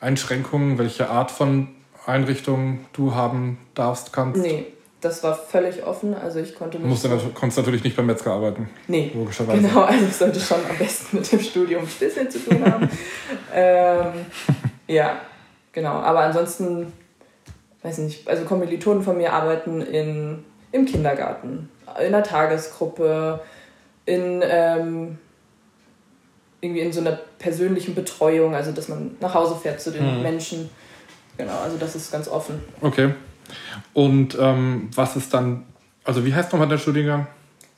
Einschränkungen, 0.00 0.78
welche 0.78 1.10
Art 1.10 1.30
von 1.30 1.68
Einrichtung 2.06 2.86
du 2.94 3.14
haben 3.14 3.58
darfst, 3.74 4.14
kannst? 4.14 4.40
Nee, 4.40 4.68
das 5.02 5.22
war 5.22 5.34
völlig 5.36 5.84
offen. 5.84 6.14
Also 6.14 6.38
ich 6.38 6.54
konnte 6.54 6.78
Du 6.78 6.88
dann, 6.88 7.10
nat- 7.10 7.34
konntest 7.34 7.58
natürlich 7.58 7.84
nicht 7.84 7.94
beim 7.94 8.06
Metzger 8.06 8.32
arbeiten. 8.32 8.70
Nee, 8.86 9.12
Logischerweise. 9.14 9.60
Genau, 9.68 9.82
also 9.82 10.02
ich 10.06 10.16
sollte 10.16 10.40
schon 10.40 10.58
am 10.68 10.78
besten 10.78 11.18
mit 11.18 11.30
dem 11.30 11.40
Studium 11.40 11.82
ein 11.82 11.88
bisschen 12.00 12.30
zu 12.30 12.38
tun 12.38 12.64
haben. 12.64 12.88
ähm, 13.54 14.12
ja, 14.86 15.20
genau. 15.78 15.92
Aber 15.92 16.20
ansonsten, 16.20 16.92
weiß 17.84 17.98
nicht, 17.98 18.26
also 18.28 18.44
Kommilitonen 18.44 19.00
von 19.02 19.16
mir 19.16 19.32
arbeiten 19.32 19.80
in, 19.80 20.44
im 20.72 20.86
Kindergarten, 20.86 21.68
in 22.00 22.06
einer 22.06 22.24
Tagesgruppe, 22.24 23.40
in 24.04 24.42
ähm, 24.44 25.18
irgendwie 26.60 26.80
in 26.80 26.92
so 26.92 27.00
einer 27.00 27.12
persönlichen 27.38 27.94
Betreuung, 27.94 28.56
also 28.56 28.72
dass 28.72 28.88
man 28.88 29.16
nach 29.20 29.34
Hause 29.34 29.54
fährt 29.54 29.80
zu 29.80 29.92
den 29.92 30.16
Mhm. 30.16 30.22
Menschen. 30.22 30.70
Genau, 31.36 31.56
also 31.60 31.76
das 31.76 31.94
ist 31.94 32.10
ganz 32.10 32.26
offen. 32.26 32.60
Okay. 32.80 33.14
Und 33.94 34.36
ähm, 34.40 34.90
was 34.96 35.14
ist 35.14 35.32
dann, 35.32 35.64
also 36.02 36.24
wie 36.26 36.34
heißt 36.34 36.50
nochmal 36.52 36.68
der 36.68 36.78
Studiengang? 36.78 37.28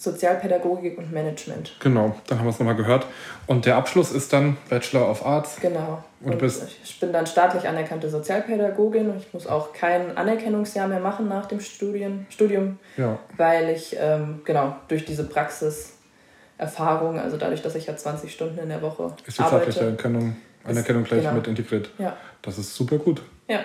Sozialpädagogik 0.00 0.96
und 0.96 1.12
Management. 1.12 1.76
Genau, 1.80 2.16
dann 2.26 2.38
haben 2.38 2.46
wir 2.46 2.50
es 2.50 2.58
nochmal 2.58 2.74
gehört. 2.74 3.04
Und 3.46 3.66
der 3.66 3.76
Abschluss 3.76 4.12
ist 4.12 4.32
dann 4.32 4.56
Bachelor 4.70 5.10
of 5.10 5.26
Arts. 5.26 5.58
Genau. 5.60 6.02
Und 6.22 6.32
du 6.32 6.38
bist- 6.38 6.66
ich 6.82 6.98
bin 7.00 7.12
dann 7.12 7.26
staatlich 7.26 7.68
anerkannte 7.68 8.08
Sozialpädagogin 8.08 9.10
und 9.10 9.18
ich 9.18 9.32
muss 9.34 9.46
auch 9.46 9.74
kein 9.74 10.16
Anerkennungsjahr 10.16 10.88
mehr 10.88 11.00
machen 11.00 11.28
nach 11.28 11.44
dem 11.46 11.60
Studien, 11.60 12.26
Studium, 12.30 12.78
Ja. 12.96 13.18
weil 13.36 13.68
ich 13.68 13.94
ähm, 14.00 14.40
genau 14.46 14.74
durch 14.88 15.04
diese 15.04 15.24
Praxiserfahrung, 15.24 17.18
also 17.18 17.36
dadurch, 17.36 17.60
dass 17.62 17.74
ich 17.74 17.86
ja 17.86 17.94
20 17.96 18.32
Stunden 18.32 18.58
in 18.58 18.68
der 18.70 18.80
Woche 18.82 19.12
Ist 19.26 19.38
die 19.38 19.42
staatliche 19.42 19.80
Anerkennung, 19.80 20.36
Anerkennung 20.64 21.04
gleich 21.04 21.22
genau. 21.22 21.34
mit 21.34 21.46
integriert. 21.46 21.90
Ja, 21.98 22.16
Das 22.42 22.58
ist 22.58 22.74
super 22.74 22.96
gut. 22.96 23.22
ja, 23.48 23.60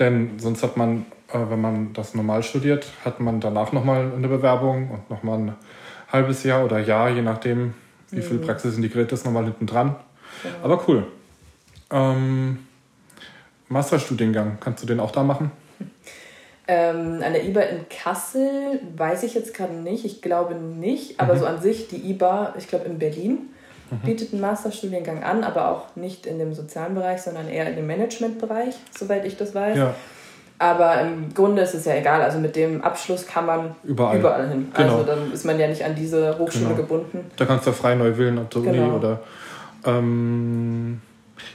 Denn 0.00 0.38
sonst 0.40 0.62
hat 0.64 0.76
man, 0.76 1.06
wenn 1.32 1.60
man 1.60 1.92
das 1.92 2.14
normal 2.14 2.42
studiert, 2.42 2.86
hat 3.04 3.20
man 3.20 3.40
danach 3.40 3.72
nochmal 3.72 4.12
eine 4.16 4.28
Bewerbung 4.28 4.90
und 4.90 5.10
nochmal 5.10 5.38
ein 5.38 5.54
halbes 6.12 6.42
Jahr 6.44 6.64
oder 6.64 6.78
Jahr, 6.78 7.10
je 7.10 7.22
nachdem, 7.22 7.74
wie 8.10 8.22
viel 8.22 8.38
Praxis 8.38 8.76
integriert 8.76 9.12
ist, 9.12 9.24
nochmal 9.24 9.44
hinten 9.44 9.66
dran. 9.66 9.96
genau. 10.42 10.54
Aber 10.62 10.88
cool. 10.88 11.06
Ähm, 11.90 12.58
Masterstudiengang, 13.68 14.58
kannst 14.60 14.82
du 14.82 14.86
den 14.86 15.00
auch 15.00 15.12
da 15.12 15.22
machen? 15.22 15.50
Ähm, 16.72 17.20
an 17.24 17.32
der 17.32 17.44
IBA 17.46 17.62
in 17.62 17.88
Kassel 17.88 18.80
weiß 18.96 19.24
ich 19.24 19.34
jetzt 19.34 19.54
gerade 19.54 19.72
nicht, 19.72 20.04
ich 20.04 20.22
glaube 20.22 20.54
nicht, 20.54 21.18
aber 21.18 21.36
so 21.36 21.44
an 21.44 21.60
sich 21.60 21.88
die 21.88 21.96
IBA, 21.96 22.54
ich 22.58 22.68
glaube 22.68 22.84
in 22.84 23.00
Berlin, 23.00 23.50
bietet 24.04 24.32
einen 24.32 24.40
Masterstudiengang 24.40 25.24
an, 25.24 25.42
aber 25.42 25.68
auch 25.68 25.96
nicht 25.96 26.26
in 26.26 26.38
dem 26.38 26.54
sozialen 26.54 26.94
Bereich, 26.94 27.22
sondern 27.22 27.48
eher 27.48 27.68
in 27.68 27.76
dem 27.76 27.86
Managementbereich, 27.86 28.76
soweit 28.96 29.24
ich 29.24 29.36
das 29.36 29.54
weiß. 29.54 29.76
Ja. 29.76 29.94
Aber 30.60 31.00
im 31.00 31.32
Grunde 31.32 31.62
ist 31.62 31.74
es 31.74 31.86
ja 31.86 31.94
egal. 31.94 32.20
Also 32.20 32.38
mit 32.38 32.54
dem 32.54 32.82
Abschluss 32.84 33.26
kann 33.26 33.46
man 33.46 33.74
Überall. 33.82 34.18
überall 34.18 34.46
hin. 34.48 34.70
Genau. 34.76 34.92
Also 34.92 35.04
dann 35.04 35.32
ist 35.32 35.46
man 35.46 35.58
ja 35.58 35.66
nicht 35.66 35.82
an 35.82 35.94
diese 35.94 36.38
Hochschule 36.38 36.66
Genau. 36.66 36.76
gebunden. 36.76 37.30
Da 37.36 37.46
kannst 37.46 37.66
du 37.66 37.72
frei 37.72 37.94
neu 37.94 38.16
wählen, 38.18 38.36
ob 38.38 38.54
Uni 38.54 38.66
Genau. 38.72 38.96
oder. 38.96 39.20
Ähm, 39.86 41.00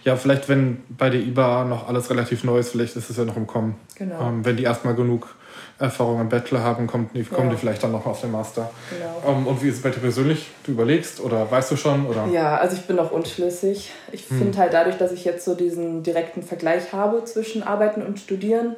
ja, 0.03 0.15
vielleicht, 0.15 0.49
wenn 0.49 0.81
bei 0.89 1.09
der 1.11 1.21
IBA 1.21 1.65
noch 1.65 1.87
alles 1.87 2.09
relativ 2.09 2.43
neu 2.43 2.57
ist, 2.57 2.71
vielleicht 2.71 2.95
ist 2.95 3.09
es 3.09 3.17
ja 3.17 3.25
noch 3.25 3.37
im 3.37 3.45
Kommen. 3.45 3.75
Genau. 3.95 4.19
Ähm, 4.27 4.43
wenn 4.43 4.57
die 4.57 4.63
erstmal 4.63 4.95
genug 4.95 5.35
Erfahrung 5.77 6.21
im 6.21 6.29
Bachelor 6.29 6.61
haben, 6.63 6.87
kommt 6.87 7.15
die, 7.15 7.23
kommen 7.23 7.49
Ja. 7.49 7.53
die 7.53 7.59
vielleicht 7.59 7.83
dann 7.83 7.91
noch 7.91 8.05
auf 8.07 8.21
den 8.21 8.31
Master. 8.31 8.71
Genau. 8.89 9.37
Ähm, 9.37 9.45
und 9.45 9.61
wie 9.61 9.67
ist 9.69 9.75
es 9.75 9.81
bei 9.83 9.89
dir 9.89 9.99
persönlich? 9.99 10.47
Du 10.63 10.71
überlegst 10.71 11.19
oder 11.21 11.49
weißt 11.51 11.69
du 11.71 11.75
schon? 11.75 12.07
Oder? 12.07 12.25
Ja, 12.33 12.57
also 12.57 12.75
ich 12.75 12.83
bin 12.87 12.95
noch 12.95 13.11
unschlüssig. 13.11 13.91
Ich 14.11 14.27
Hm. 14.29 14.37
finde 14.39 14.57
halt 14.57 14.73
dadurch, 14.73 14.97
dass 14.97 15.11
ich 15.11 15.25
jetzt 15.25 15.45
so 15.45 15.53
diesen 15.53 16.01
direkten 16.01 16.41
Vergleich 16.41 16.91
habe 16.93 17.23
zwischen 17.25 17.61
Arbeiten 17.61 18.01
und 18.01 18.19
Studieren, 18.19 18.75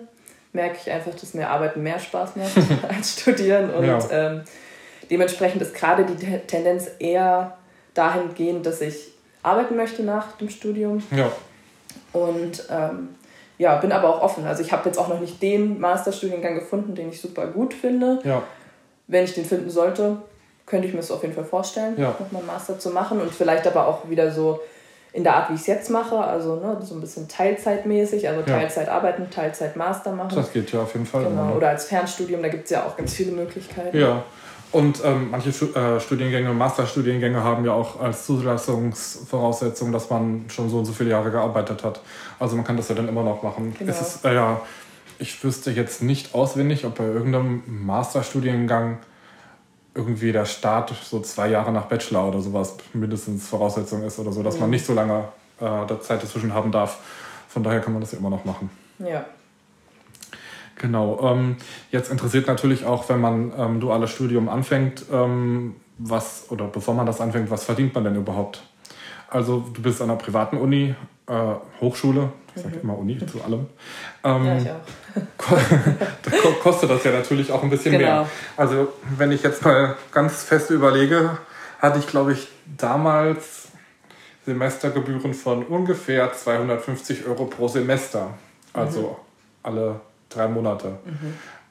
merke 0.57 0.77
ich 0.83 0.91
einfach, 0.91 1.13
dass 1.15 1.33
mir 1.33 1.47
Arbeiten 1.49 1.81
mehr 1.83 1.99
Spaß 1.99 2.35
macht 2.35 2.57
als 2.89 3.13
Studieren. 3.21 3.69
Und 3.73 3.85
Ja. 3.85 3.99
ähm, 4.11 4.41
dementsprechend 5.09 5.61
ist 5.61 5.73
gerade 5.73 6.03
die 6.05 6.15
Te- 6.15 6.41
Tendenz 6.45 6.87
eher 6.99 7.57
dahingehend, 7.93 8.65
dass 8.65 8.81
ich 8.81 9.13
arbeiten 9.43 9.75
möchte 9.77 10.03
nach 10.03 10.33
dem 10.37 10.49
Studium. 10.49 11.01
Ja. 11.15 11.31
Und 12.13 12.63
ähm, 12.69 13.09
ja, 13.57 13.75
bin 13.77 13.91
aber 13.91 14.09
auch 14.09 14.21
offen. 14.21 14.45
Also 14.45 14.61
ich 14.61 14.71
habe 14.71 14.87
jetzt 14.89 14.97
auch 14.97 15.07
noch 15.07 15.19
nicht 15.19 15.41
den 15.41 15.79
Masterstudiengang 15.79 16.55
gefunden, 16.55 16.93
den 16.95 17.09
ich 17.09 17.21
super 17.21 17.47
gut 17.47 17.73
finde. 17.73 18.19
Ja. 18.23 18.43
Wenn 19.07 19.23
ich 19.23 19.33
den 19.33 19.45
finden 19.45 19.69
sollte, 19.69 20.17
könnte 20.65 20.87
ich 20.87 20.93
mir 20.93 20.99
das 20.99 21.11
auf 21.11 21.21
jeden 21.21 21.33
Fall 21.33 21.45
vorstellen, 21.45 21.95
Ja. 21.97 22.09
nochmal 22.19 22.41
einen 22.41 22.47
Master 22.47 22.77
zu 22.77 22.89
machen. 22.89 23.21
Und 23.21 23.31
vielleicht 23.33 23.65
aber 23.65 23.87
auch 23.87 24.09
wieder 24.09 24.31
so 24.31 24.59
in 25.17 25.23
der 25.23 25.35
Art, 25.35 25.49
wie 25.49 25.55
ich 25.55 25.61
es 25.61 25.67
jetzt 25.67 25.89
mache. 25.89 26.15
Also 26.15 26.57
ne, 26.57 26.77
so 26.79 26.93
ein 26.93 27.01
bisschen 27.01 27.27
Teilzeitmäßig, 27.27 28.29
also 28.29 28.41
Ja. 28.41 28.45
Teilzeit 28.45 28.87
arbeiten, 28.87 29.27
Teilzeit 29.31 29.75
Master 29.75 30.11
machen. 30.11 30.35
Das 30.35 30.53
geht 30.53 30.71
ja 30.71 30.81
auf 30.83 30.93
jeden 30.93 31.07
Fall. 31.07 31.23
genau. 31.25 31.55
Oder 31.55 31.69
als 31.69 31.85
Fernstudium, 31.85 32.43
da 32.43 32.49
gibt 32.49 32.65
es 32.65 32.69
ja 32.69 32.85
auch 32.85 32.95
ganz 32.95 33.15
viele 33.15 33.31
Möglichkeiten. 33.31 33.97
Ja. 33.97 34.23
Und 34.71 35.03
ähm, 35.03 35.31
manche 35.31 35.49
äh, 35.49 35.99
Studiengänge, 35.99 36.53
Masterstudiengänge 36.53 37.43
haben 37.43 37.65
ja 37.65 37.73
auch 37.73 37.99
als 37.99 38.27
Zulassungsvoraussetzung, 38.27 39.91
dass 39.91 40.09
man 40.11 40.45
schon 40.49 40.69
so 40.69 40.77
und 40.77 40.85
so 40.85 40.93
viele 40.93 41.09
Jahre 41.09 41.31
gearbeitet 41.31 41.83
hat. 41.83 41.99
Also 42.37 42.55
man 42.55 42.63
kann 42.63 42.77
das 42.77 42.87
ja 42.89 42.93
dann 42.93 43.07
immer 43.07 43.23
noch 43.23 43.41
machen. 43.41 43.75
Genau. 43.79 43.89
Es 43.89 43.99
ist, 44.01 44.23
äh, 44.25 44.35
ja, 44.35 44.61
ich 45.17 45.43
wüsste 45.43 45.71
jetzt 45.71 46.03
nicht 46.03 46.35
auswendig, 46.35 46.85
ob 46.85 46.95
bei 46.95 47.05
irgendeinem 47.05 47.63
Masterstudiengang 47.65 48.99
irgendwie 49.97 50.31
der 50.31 50.45
Start 50.45 50.93
so 51.03 51.19
zwei 51.19 51.49
Jahre 51.49 51.71
nach 51.71 51.85
Bachelor 51.85 52.27
oder 52.27 52.39
sowas 52.39 52.77
mindestens 52.93 53.47
Voraussetzung 53.47 54.03
ist 54.03 54.19
oder 54.19 54.31
so, 54.31 54.43
dass 54.43 54.59
man 54.59 54.69
nicht 54.69 54.85
so 54.85 54.93
lange 54.93 55.27
äh, 55.59 55.99
Zeit 55.99 56.23
dazwischen 56.23 56.53
haben 56.53 56.71
darf. 56.71 56.99
Von 57.49 57.63
daher 57.63 57.81
kann 57.81 57.93
man 57.93 58.01
das 58.01 58.11
ja 58.11 58.19
immer 58.19 58.29
noch 58.29 58.45
machen. 58.45 58.69
Ja. 58.99 59.25
Genau. 60.75 61.19
Ähm, 61.23 61.57
jetzt 61.91 62.11
interessiert 62.11 62.47
natürlich 62.47 62.85
auch, 62.85 63.09
wenn 63.09 63.19
man 63.19 63.51
ähm, 63.57 63.79
duales 63.79 64.11
Studium 64.11 64.47
anfängt, 64.47 65.05
ähm, 65.11 65.75
was 65.97 66.45
oder 66.49 66.67
bevor 66.67 66.93
man 66.93 67.07
das 67.07 67.19
anfängt, 67.19 67.49
was 67.49 67.65
verdient 67.65 67.95
man 67.95 68.03
denn 68.03 68.15
überhaupt? 68.15 68.61
Also 69.29 69.65
du 69.73 69.81
bist 69.81 70.01
an 70.01 70.09
einer 70.09 70.19
privaten 70.19 70.57
Uni, 70.57 70.95
äh, 71.27 71.53
Hochschule, 71.81 72.31
ich 72.55 72.61
sage 72.63 72.77
immer 72.77 72.97
Uni 72.97 73.17
zu 73.25 73.43
allem. 73.43 73.67
Ähm, 74.23 74.45
ja, 74.45 74.57
ich 74.57 74.69
auch. 74.71 75.57
da 76.23 76.31
ko- 76.31 76.53
kostet 76.61 76.89
das 76.89 77.03
ja 77.03 77.11
natürlich 77.11 77.51
auch 77.51 77.63
ein 77.63 77.69
bisschen 77.69 77.91
Genau. 77.93 78.03
mehr. 78.05 78.29
Also 78.55 78.89
wenn 79.17 79.31
ich 79.31 79.43
jetzt 79.43 79.63
mal 79.63 79.95
ganz 80.11 80.43
fest 80.43 80.69
überlege, 80.69 81.37
hatte 81.79 81.99
ich 81.99 82.07
glaube 82.07 82.33
ich 82.33 82.47
damals 82.77 83.67
Semestergebühren 84.45 85.33
von 85.33 85.63
ungefähr 85.65 86.31
250 86.33 87.25
Euro 87.27 87.45
pro 87.45 87.67
Semester. 87.67 88.29
Also 88.73 89.17
alle 89.63 89.99
drei 90.29 90.47
Monate. 90.47 90.97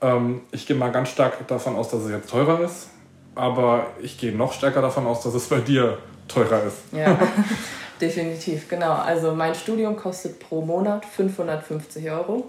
Ähm, 0.00 0.42
ich 0.50 0.66
gehe 0.66 0.76
mal 0.76 0.90
ganz 0.92 1.08
stark 1.10 1.46
davon 1.48 1.76
aus, 1.76 1.88
dass 1.90 2.02
es 2.02 2.10
jetzt 2.10 2.30
teurer 2.30 2.60
ist. 2.60 2.88
Aber 3.34 3.86
ich 4.00 4.18
gehe 4.18 4.34
noch 4.36 4.52
stärker 4.52 4.82
davon 4.82 5.06
aus, 5.06 5.22
dass 5.22 5.34
es 5.34 5.46
bei 5.48 5.60
dir 5.60 5.98
teurer 6.28 6.62
ist. 6.64 6.78
Ja, 6.92 7.18
definitiv, 8.00 8.68
genau. 8.68 8.92
Also 8.92 9.34
mein 9.34 9.54
Studium 9.54 9.96
kostet 9.96 10.38
pro 10.40 10.62
Monat 10.62 11.04
550 11.04 12.10
Euro. 12.10 12.46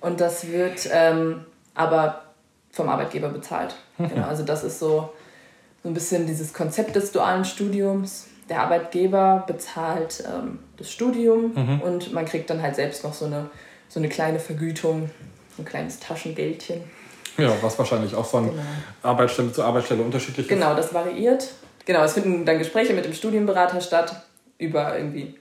Und 0.00 0.20
das 0.20 0.48
wird 0.48 0.88
ähm, 0.92 1.44
aber 1.74 2.22
vom 2.70 2.88
Arbeitgeber 2.88 3.28
bezahlt. 3.28 3.74
Genau, 3.98 4.26
also 4.26 4.42
das 4.42 4.64
ist 4.64 4.80
so, 4.80 5.10
so 5.84 5.88
ein 5.88 5.94
bisschen 5.94 6.26
dieses 6.26 6.52
Konzept 6.52 6.96
des 6.96 7.12
dualen 7.12 7.44
Studiums. 7.44 8.26
Der 8.48 8.60
Arbeitgeber 8.62 9.44
bezahlt 9.46 10.24
ähm, 10.26 10.58
das 10.76 10.90
Studium 10.90 11.80
und 11.82 12.12
man 12.12 12.24
kriegt 12.26 12.50
dann 12.50 12.60
halt 12.60 12.74
selbst 12.74 13.04
noch 13.04 13.14
so 13.14 13.26
eine, 13.26 13.48
so 13.88 14.00
eine 14.00 14.08
kleine 14.08 14.40
Vergütung, 14.40 15.10
ein 15.58 15.64
kleines 15.64 16.00
Taschengeldchen. 16.00 16.82
Ja, 17.38 17.52
was 17.62 17.78
wahrscheinlich 17.78 18.14
auch 18.14 18.26
von 18.26 18.50
Genau. 18.50 18.62
Arbeitsstelle 19.04 19.52
zu 19.52 19.62
Arbeitsstelle 19.62 20.02
unterschiedlich 20.02 20.46
ist. 20.46 20.48
Genau, 20.48 20.74
das 20.74 20.92
variiert. 20.92 21.48
Genau, 21.86 22.02
es 22.02 22.14
finden 22.14 22.44
dann 22.44 22.58
Gespräche 22.58 22.94
mit 22.94 23.04
dem 23.04 23.12
Studienberater 23.12 23.80
statt 23.80 24.22
über 24.58 24.96
irgendwie 24.96 25.34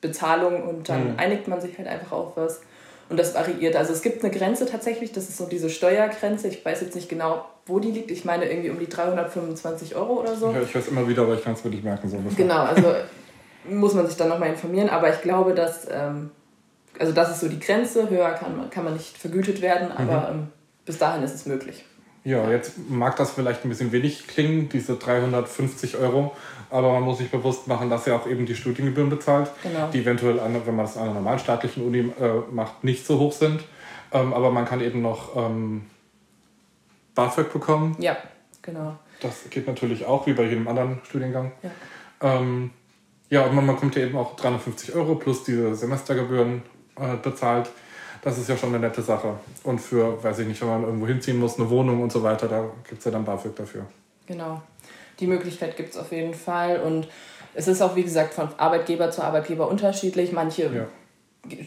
Bezahlung 0.00 0.62
und 0.68 0.88
dann 0.88 1.12
Mhm. 1.12 1.18
einigt 1.18 1.48
man 1.48 1.60
sich 1.60 1.76
halt 1.78 1.88
einfach 1.88 2.12
auf 2.12 2.36
was. 2.36 2.60
Und 3.08 3.18
das 3.18 3.34
variiert. 3.34 3.76
Also 3.76 3.92
es 3.92 4.00
gibt 4.02 4.24
eine 4.24 4.32
Grenze 4.32 4.64
tatsächlich, 4.66 5.12
das 5.12 5.28
ist 5.28 5.36
so 5.36 5.46
diese 5.46 5.68
Steuergrenze. 5.70 6.48
Ich 6.48 6.64
weiß 6.64 6.80
jetzt 6.80 6.94
nicht 6.94 7.08
genau, 7.08 7.44
wo 7.66 7.78
die 7.78 7.90
liegt. 7.90 8.10
Ich 8.10 8.24
meine 8.24 8.50
irgendwie 8.50 8.70
um 8.70 8.78
die 8.78 8.88
325 8.88 9.94
Euro 9.96 10.20
oder 10.20 10.34
so. 10.34 10.50
Ja, 10.50 10.62
ich 10.62 10.74
weiß 10.74 10.88
immer 10.88 11.06
wieder, 11.06 11.22
aber 11.22 11.34
ich 11.34 11.44
kann 11.44 11.52
es 11.52 11.62
mir 11.62 11.70
nicht 11.70 11.84
merken. 11.84 12.08
So 12.08 12.16
ungefähr. 12.16 12.44
Genau, 12.44 12.62
also 12.64 12.94
muss 13.68 13.94
man 13.94 14.06
sich 14.06 14.16
dann 14.16 14.28
nochmal 14.28 14.48
informieren. 14.48 14.88
Aber 14.88 15.10
ich 15.12 15.20
glaube, 15.20 15.52
dass, 15.54 15.86
ähm, 15.90 16.30
also 16.98 17.12
das 17.12 17.30
ist 17.32 17.40
so 17.40 17.48
die 17.48 17.60
Grenze. 17.60 18.08
Höher 18.08 18.30
kann 18.30 18.56
man, 18.56 18.70
kann 18.70 18.84
man 18.84 18.94
nicht 18.94 19.18
vergütet 19.18 19.60
werden, 19.60 19.92
aber 19.92 20.30
ähm, 20.30 20.48
bis 20.86 20.96
dahin 20.98 21.22
ist 21.22 21.34
es 21.34 21.44
möglich. 21.46 21.84
Ja, 22.24 22.48
jetzt 22.50 22.88
mag 22.88 23.16
das 23.16 23.32
vielleicht 23.32 23.64
ein 23.64 23.68
bisschen 23.68 23.90
wenig 23.90 24.28
klingen, 24.28 24.68
diese 24.68 24.96
350 24.96 25.96
Euro, 25.96 26.36
aber 26.70 26.92
man 26.92 27.02
muss 27.02 27.18
sich 27.18 27.30
bewusst 27.30 27.66
machen, 27.66 27.90
dass 27.90 28.06
er 28.06 28.14
auch 28.14 28.28
eben 28.28 28.46
die 28.46 28.54
Studiengebühren 28.54 29.10
bezahlt, 29.10 29.50
genau. 29.62 29.88
die 29.90 30.00
eventuell, 30.00 30.38
an, 30.38 30.54
wenn 30.64 30.76
man 30.76 30.86
das 30.86 30.96
an 30.96 31.04
einer 31.04 31.14
normalen 31.14 31.40
staatlichen 31.40 31.84
Uni 31.84 31.98
äh, 31.98 32.42
macht, 32.52 32.84
nicht 32.84 33.04
so 33.04 33.18
hoch 33.18 33.32
sind. 33.32 33.64
Ähm, 34.12 34.32
aber 34.34 34.52
man 34.52 34.66
kann 34.66 34.80
eben 34.80 35.02
noch 35.02 35.36
ähm, 35.36 35.82
BAföG 37.16 37.52
bekommen. 37.52 37.96
Ja, 37.98 38.16
genau. 38.60 38.96
Das 39.20 39.50
geht 39.50 39.66
natürlich 39.66 40.04
auch, 40.04 40.26
wie 40.26 40.32
bei 40.32 40.44
jedem 40.44 40.68
anderen 40.68 41.00
Studiengang. 41.04 41.52
Ja, 41.62 41.70
ähm, 42.20 42.70
ja 43.30 43.44
und 43.46 43.54
man, 43.54 43.66
man 43.66 43.76
kommt 43.76 43.96
ja 43.96 44.02
eben 44.02 44.16
auch 44.16 44.36
350 44.36 44.94
Euro 44.94 45.16
plus 45.16 45.42
diese 45.42 45.74
Semestergebühren 45.74 46.62
äh, 46.96 47.16
bezahlt 47.16 47.68
das 48.22 48.38
ist 48.38 48.48
ja 48.48 48.56
schon 48.56 48.70
eine 48.70 48.78
nette 48.78 49.02
Sache. 49.02 49.34
Und 49.64 49.80
für, 49.80 50.22
weiß 50.22 50.38
ich 50.40 50.48
nicht, 50.48 50.60
wenn 50.62 50.68
man 50.68 50.82
irgendwo 50.84 51.06
hinziehen 51.06 51.38
muss, 51.38 51.58
eine 51.58 51.68
Wohnung 51.68 52.02
und 52.02 52.10
so 52.10 52.22
weiter, 52.22 52.48
da 52.48 52.64
gibt 52.88 53.00
es 53.00 53.04
ja 53.04 53.10
dann 53.10 53.24
BAföG 53.24 53.54
dafür. 53.54 53.84
Genau. 54.26 54.62
Die 55.20 55.26
Möglichkeit 55.26 55.76
gibt 55.76 55.90
es 55.90 55.96
auf 55.96 56.10
jeden 56.12 56.34
Fall. 56.34 56.80
Und 56.80 57.08
es 57.54 57.68
ist 57.68 57.82
auch, 57.82 57.96
wie 57.96 58.02
gesagt, 58.02 58.34
von 58.34 58.48
Arbeitgeber 58.56 59.10
zu 59.10 59.22
Arbeitgeber 59.22 59.68
unterschiedlich. 59.68 60.32
Manche 60.32 60.70
ja. 60.72 60.86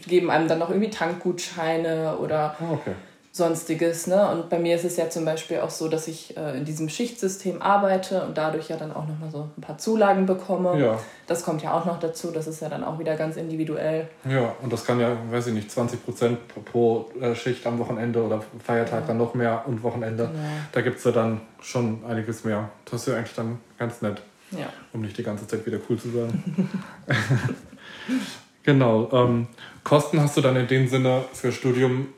geben 0.06 0.30
einem 0.30 0.48
dann 0.48 0.58
noch 0.58 0.70
irgendwie 0.70 0.90
Tankgutscheine 0.90 2.16
oder 2.18 2.56
ah, 2.58 2.72
okay 2.72 2.94
sonstiges. 3.36 4.06
Ne? 4.06 4.30
Und 4.30 4.48
bei 4.48 4.58
mir 4.58 4.76
ist 4.76 4.84
es 4.84 4.96
ja 4.96 5.10
zum 5.10 5.24
Beispiel 5.24 5.58
auch 5.60 5.70
so, 5.70 5.88
dass 5.88 6.08
ich 6.08 6.36
äh, 6.36 6.56
in 6.56 6.64
diesem 6.64 6.88
Schichtsystem 6.88 7.60
arbeite 7.60 8.22
und 8.22 8.38
dadurch 8.38 8.68
ja 8.68 8.76
dann 8.76 8.92
auch 8.92 9.06
nochmal 9.06 9.30
so 9.30 9.48
ein 9.56 9.60
paar 9.60 9.76
Zulagen 9.76 10.24
bekomme. 10.24 10.80
Ja. 10.80 10.98
Das 11.26 11.44
kommt 11.44 11.62
ja 11.62 11.72
auch 11.72 11.84
noch 11.84 12.00
dazu, 12.00 12.30
das 12.30 12.46
ist 12.46 12.60
ja 12.62 12.68
dann 12.68 12.82
auch 12.82 12.98
wieder 12.98 13.14
ganz 13.16 13.36
individuell. 13.36 14.08
Ja, 14.28 14.54
und 14.62 14.72
das 14.72 14.86
kann 14.86 14.98
ja, 15.00 15.16
weiß 15.30 15.48
ich 15.48 15.54
nicht, 15.54 15.70
20 15.70 16.04
Prozent 16.04 16.38
pro 16.64 17.10
äh, 17.20 17.34
Schicht 17.34 17.66
am 17.66 17.78
Wochenende 17.78 18.22
oder 18.22 18.42
Feiertag 18.64 19.02
ja. 19.02 19.06
dann 19.08 19.18
noch 19.18 19.34
mehr 19.34 19.64
und 19.66 19.82
Wochenende. 19.82 20.24
Ja. 20.24 20.30
Da 20.72 20.80
gibt 20.80 20.98
es 20.98 21.04
ja 21.04 21.12
dann 21.12 21.42
schon 21.60 22.04
einiges 22.08 22.44
mehr. 22.44 22.70
Das 22.86 23.02
ist 23.02 23.08
ja 23.08 23.16
eigentlich 23.16 23.34
dann 23.34 23.60
ganz 23.78 24.00
nett. 24.00 24.22
Ja. 24.52 24.66
Um 24.92 25.02
nicht 25.02 25.18
die 25.18 25.24
ganze 25.24 25.46
Zeit 25.46 25.66
wieder 25.66 25.78
cool 25.90 25.98
zu 25.98 26.08
sein. 26.10 26.70
genau. 28.62 29.10
Ähm, 29.12 29.48
Kosten 29.84 30.20
hast 30.20 30.36
du 30.36 30.40
dann 30.40 30.56
in 30.56 30.68
dem 30.68 30.88
Sinne 30.88 31.24
für 31.32 31.52
Studium 31.52 32.08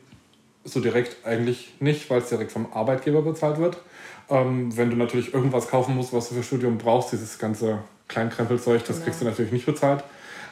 so 0.71 0.79
direkt 0.79 1.25
eigentlich 1.25 1.73
nicht, 1.79 2.09
weil 2.09 2.19
es 2.21 2.29
direkt 2.29 2.51
vom 2.51 2.71
Arbeitgeber 2.73 3.21
bezahlt 3.21 3.59
wird. 3.59 3.77
Ähm, 4.29 4.75
wenn 4.77 4.89
du 4.89 4.95
natürlich 4.95 5.33
irgendwas 5.33 5.67
kaufen 5.69 5.95
musst, 5.95 6.13
was 6.13 6.29
du 6.29 6.35
für 6.35 6.43
Studium 6.43 6.77
brauchst, 6.77 7.11
dieses 7.11 7.39
ganze 7.39 7.79
Kleinkrempelzeug, 8.07 8.83
das 8.85 8.97
genau. 8.97 9.05
kriegst 9.05 9.21
du 9.21 9.25
natürlich 9.25 9.51
nicht 9.51 9.65
bezahlt. 9.65 10.03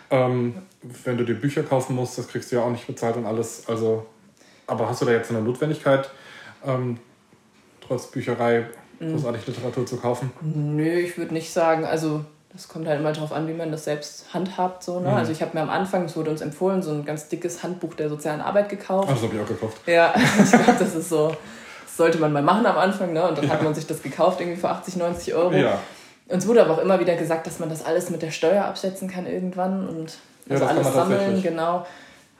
Ähm, 0.10 0.56
wenn 1.04 1.18
du 1.18 1.26
dir 1.26 1.36
Bücher 1.36 1.64
kaufen 1.64 1.96
musst, 1.96 2.18
das 2.18 2.28
kriegst 2.28 2.52
du 2.52 2.56
ja 2.56 2.64
auch 2.64 2.72
nicht 2.72 2.88
bezahlt 2.88 3.18
und 3.18 3.26
alles. 3.26 3.68
Also, 3.68 4.06
aber 4.66 4.90
hast 4.90 5.02
du 5.02 5.06
da 5.06 5.12
jetzt 5.12 5.30
eine 5.30 5.42
Notwendigkeit, 5.42 6.10
ähm, 6.66 6.98
trotz 7.86 8.08
Bücherei 8.08 8.66
mhm. 9.00 9.12
großartig 9.12 9.46
Literatur 9.48 9.86
zu 9.86 9.98
kaufen? 9.98 10.32
Nö, 10.42 11.00
ich 11.00 11.18
würde 11.18 11.34
nicht 11.34 11.52
sagen. 11.52 11.84
Also 11.84 12.24
das 12.58 12.68
kommt 12.68 12.88
halt 12.88 13.00
immer 13.00 13.14
darauf 13.14 13.32
an, 13.32 13.48
wie 13.48 13.54
man 13.54 13.72
das 13.72 13.84
selbst 13.84 14.34
handhabt. 14.34 14.84
So, 14.84 15.00
ne? 15.00 15.10
Mhm. 15.10 15.16
Also 15.16 15.32
ich 15.32 15.42
habe 15.42 15.52
mir 15.54 15.62
am 15.62 15.70
Anfang, 15.70 16.06
es 16.06 16.16
wurde 16.18 16.32
uns 16.32 16.42
empfohlen, 16.42 16.82
so 16.82 16.92
ein 16.92 17.06
ganz 17.06 17.30
dickes 17.30 17.62
Handbuch 17.62 17.94
der 17.94 18.10
sozialen 18.10 18.42
Arbeit 18.42 18.70
gekauft. 18.70 19.08
Ach, 19.10 19.14
das 19.14 19.24
habe 19.24 19.36
ich 19.36 19.42
auch 19.42 19.48
gekauft. 19.48 19.78
Ja, 19.86 20.14
ich 20.44 20.50
glaube, 20.50 20.76
das 20.80 20.96
ist 20.96 21.10
so, 21.10 21.30
das 21.86 21.98
sollte 21.98 22.18
man 22.18 22.34
mal 22.34 22.42
machen 22.42 22.66
am 22.66 22.78
Anfang. 22.78 23.14
Ne? 23.14 23.28
Und 23.28 23.38
dann 23.38 23.46
ja. 23.46 23.52
hat 23.52 23.64
man 23.64 23.76
sich 23.76 23.86
das 23.86 24.02
gekauft, 24.02 24.42
irgendwie 24.42 24.60
für 24.60 24.70
80, 24.70 24.96
90 24.96 25.36
Euro. 25.36 25.54
Ja. 25.54 25.80
Uns 26.30 26.48
wurde 26.48 26.62
aber 26.62 26.74
auch 26.74 26.80
immer 26.80 27.00
wieder 27.00 27.16
gesagt, 27.16 27.48
dass 27.48 27.60
man 27.60 27.70
das 27.70 27.86
alles 27.86 28.10
mit 28.10 28.22
der 28.22 28.32
Steuer 28.32 28.66
absetzen 28.66 29.08
kann 29.08 29.28
irgendwann 29.28 29.88
und 29.88 30.18
also 30.50 30.64
ja, 30.64 30.70
alles 30.70 30.94
sammeln, 30.94 31.42
genau. 31.42 31.86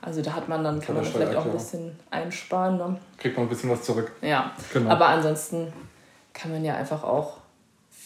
Also 0.02 0.20
da 0.22 0.34
hat 0.34 0.48
man 0.48 0.62
dann, 0.62 0.80
kann 0.80 0.94
man 0.94 1.04
vielleicht 1.04 1.34
auch 1.34 1.44
ein 1.44 1.52
bisschen 1.52 1.98
einsparen. 2.10 2.76
Ne? 2.76 2.96
Kriegt 3.16 3.36
man 3.36 3.46
ein 3.46 3.48
bisschen 3.48 3.70
was 3.70 3.82
zurück. 3.82 4.12
Ja, 4.20 4.52
genau. 4.72 4.90
aber 4.90 5.08
ansonsten 5.08 5.72
kann 6.34 6.52
man 6.52 6.64
ja 6.64 6.74
einfach 6.74 7.02
auch 7.02 7.37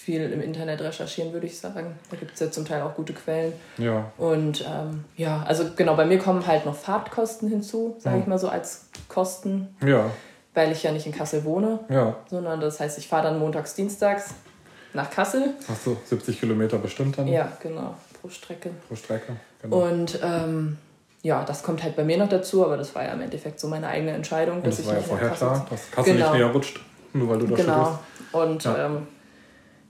viel 0.02 0.32
im 0.32 0.40
Internet 0.40 0.80
recherchieren, 0.80 1.32
würde 1.32 1.46
ich 1.46 1.58
sagen. 1.58 1.96
Da 2.10 2.16
gibt 2.16 2.34
es 2.34 2.40
ja 2.40 2.50
zum 2.50 2.64
Teil 2.64 2.82
auch 2.82 2.94
gute 2.94 3.12
Quellen. 3.12 3.52
Ja. 3.78 4.10
Und 4.18 4.62
ähm, 4.62 5.04
ja, 5.16 5.44
also 5.46 5.64
genau, 5.76 5.94
bei 5.94 6.04
mir 6.04 6.18
kommen 6.18 6.44
halt 6.46 6.66
noch 6.66 6.74
Fahrtkosten 6.74 7.48
hinzu, 7.48 7.94
sage 7.98 8.18
ich 8.18 8.26
mal 8.26 8.38
so 8.38 8.48
als 8.48 8.86
Kosten. 9.08 9.74
Ja. 9.84 10.10
Weil 10.54 10.72
ich 10.72 10.82
ja 10.82 10.90
nicht 10.90 11.06
in 11.06 11.12
Kassel 11.12 11.44
wohne. 11.44 11.78
Ja. 11.88 12.16
Sondern 12.28 12.60
das 12.60 12.80
heißt, 12.80 12.98
ich 12.98 13.06
fahre 13.06 13.28
dann 13.28 13.38
montags, 13.38 13.74
dienstags 13.74 14.34
nach 14.92 15.08
Kassel. 15.08 15.54
Hast 15.68 15.86
du 15.86 15.96
70 16.04 16.40
Kilometer 16.40 16.78
bestimmt 16.78 17.16
dann? 17.16 17.28
Ja, 17.28 17.52
genau, 17.62 17.94
pro 18.20 18.28
Strecke. 18.28 18.70
Pro 18.88 18.96
Strecke, 18.96 19.36
genau. 19.62 19.84
Und 19.84 20.18
ähm, 20.22 20.78
ja, 21.22 21.44
das 21.44 21.62
kommt 21.62 21.82
halt 21.84 21.94
bei 21.94 22.02
mir 22.02 22.18
noch 22.18 22.28
dazu, 22.28 22.64
aber 22.64 22.76
das 22.76 22.92
war 22.96 23.04
ja 23.04 23.12
im 23.12 23.20
Endeffekt 23.20 23.60
so 23.60 23.68
meine 23.68 23.86
eigene 23.86 24.10
Entscheidung. 24.10 24.56
Und 24.56 24.66
das 24.66 24.78
dass 24.78 24.86
war 24.86 24.94
ich 24.94 25.00
ja 25.00 25.08
vorher 25.08 25.30
klar, 25.30 25.66
dass 25.70 25.90
Kassel 25.92 26.14
genau. 26.14 26.32
nicht 26.32 26.40
näher 26.40 26.52
rutscht, 26.52 26.80
nur 27.12 27.28
weil 27.28 27.38
du 27.38 27.46
da 27.46 27.54
Genau. 27.54 27.98
Und 28.32 28.64
ja. 28.64 28.86
ähm, 28.86 29.06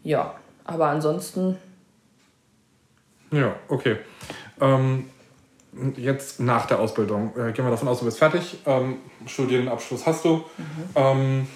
ja, 0.03 0.35
aber 0.65 0.87
ansonsten. 0.87 1.59
Ja, 3.31 3.55
okay. 3.69 3.97
Ähm, 4.61 5.11
jetzt 5.97 6.41
nach 6.41 6.67
der 6.67 6.81
Ausbildung. 6.81 7.33
Äh, 7.37 7.53
gehen 7.53 7.65
wir 7.65 7.71
davon 7.71 7.89
aus, 7.89 8.01
du 8.01 8.05
bist 8.05 8.19
fertig. 8.19 8.59
Ähm, 8.67 8.97
Studienabschluss 9.27 10.07
hast 10.07 10.25
du. 10.25 10.45
Mhm. 10.57 10.85
Ähm, 10.95 11.47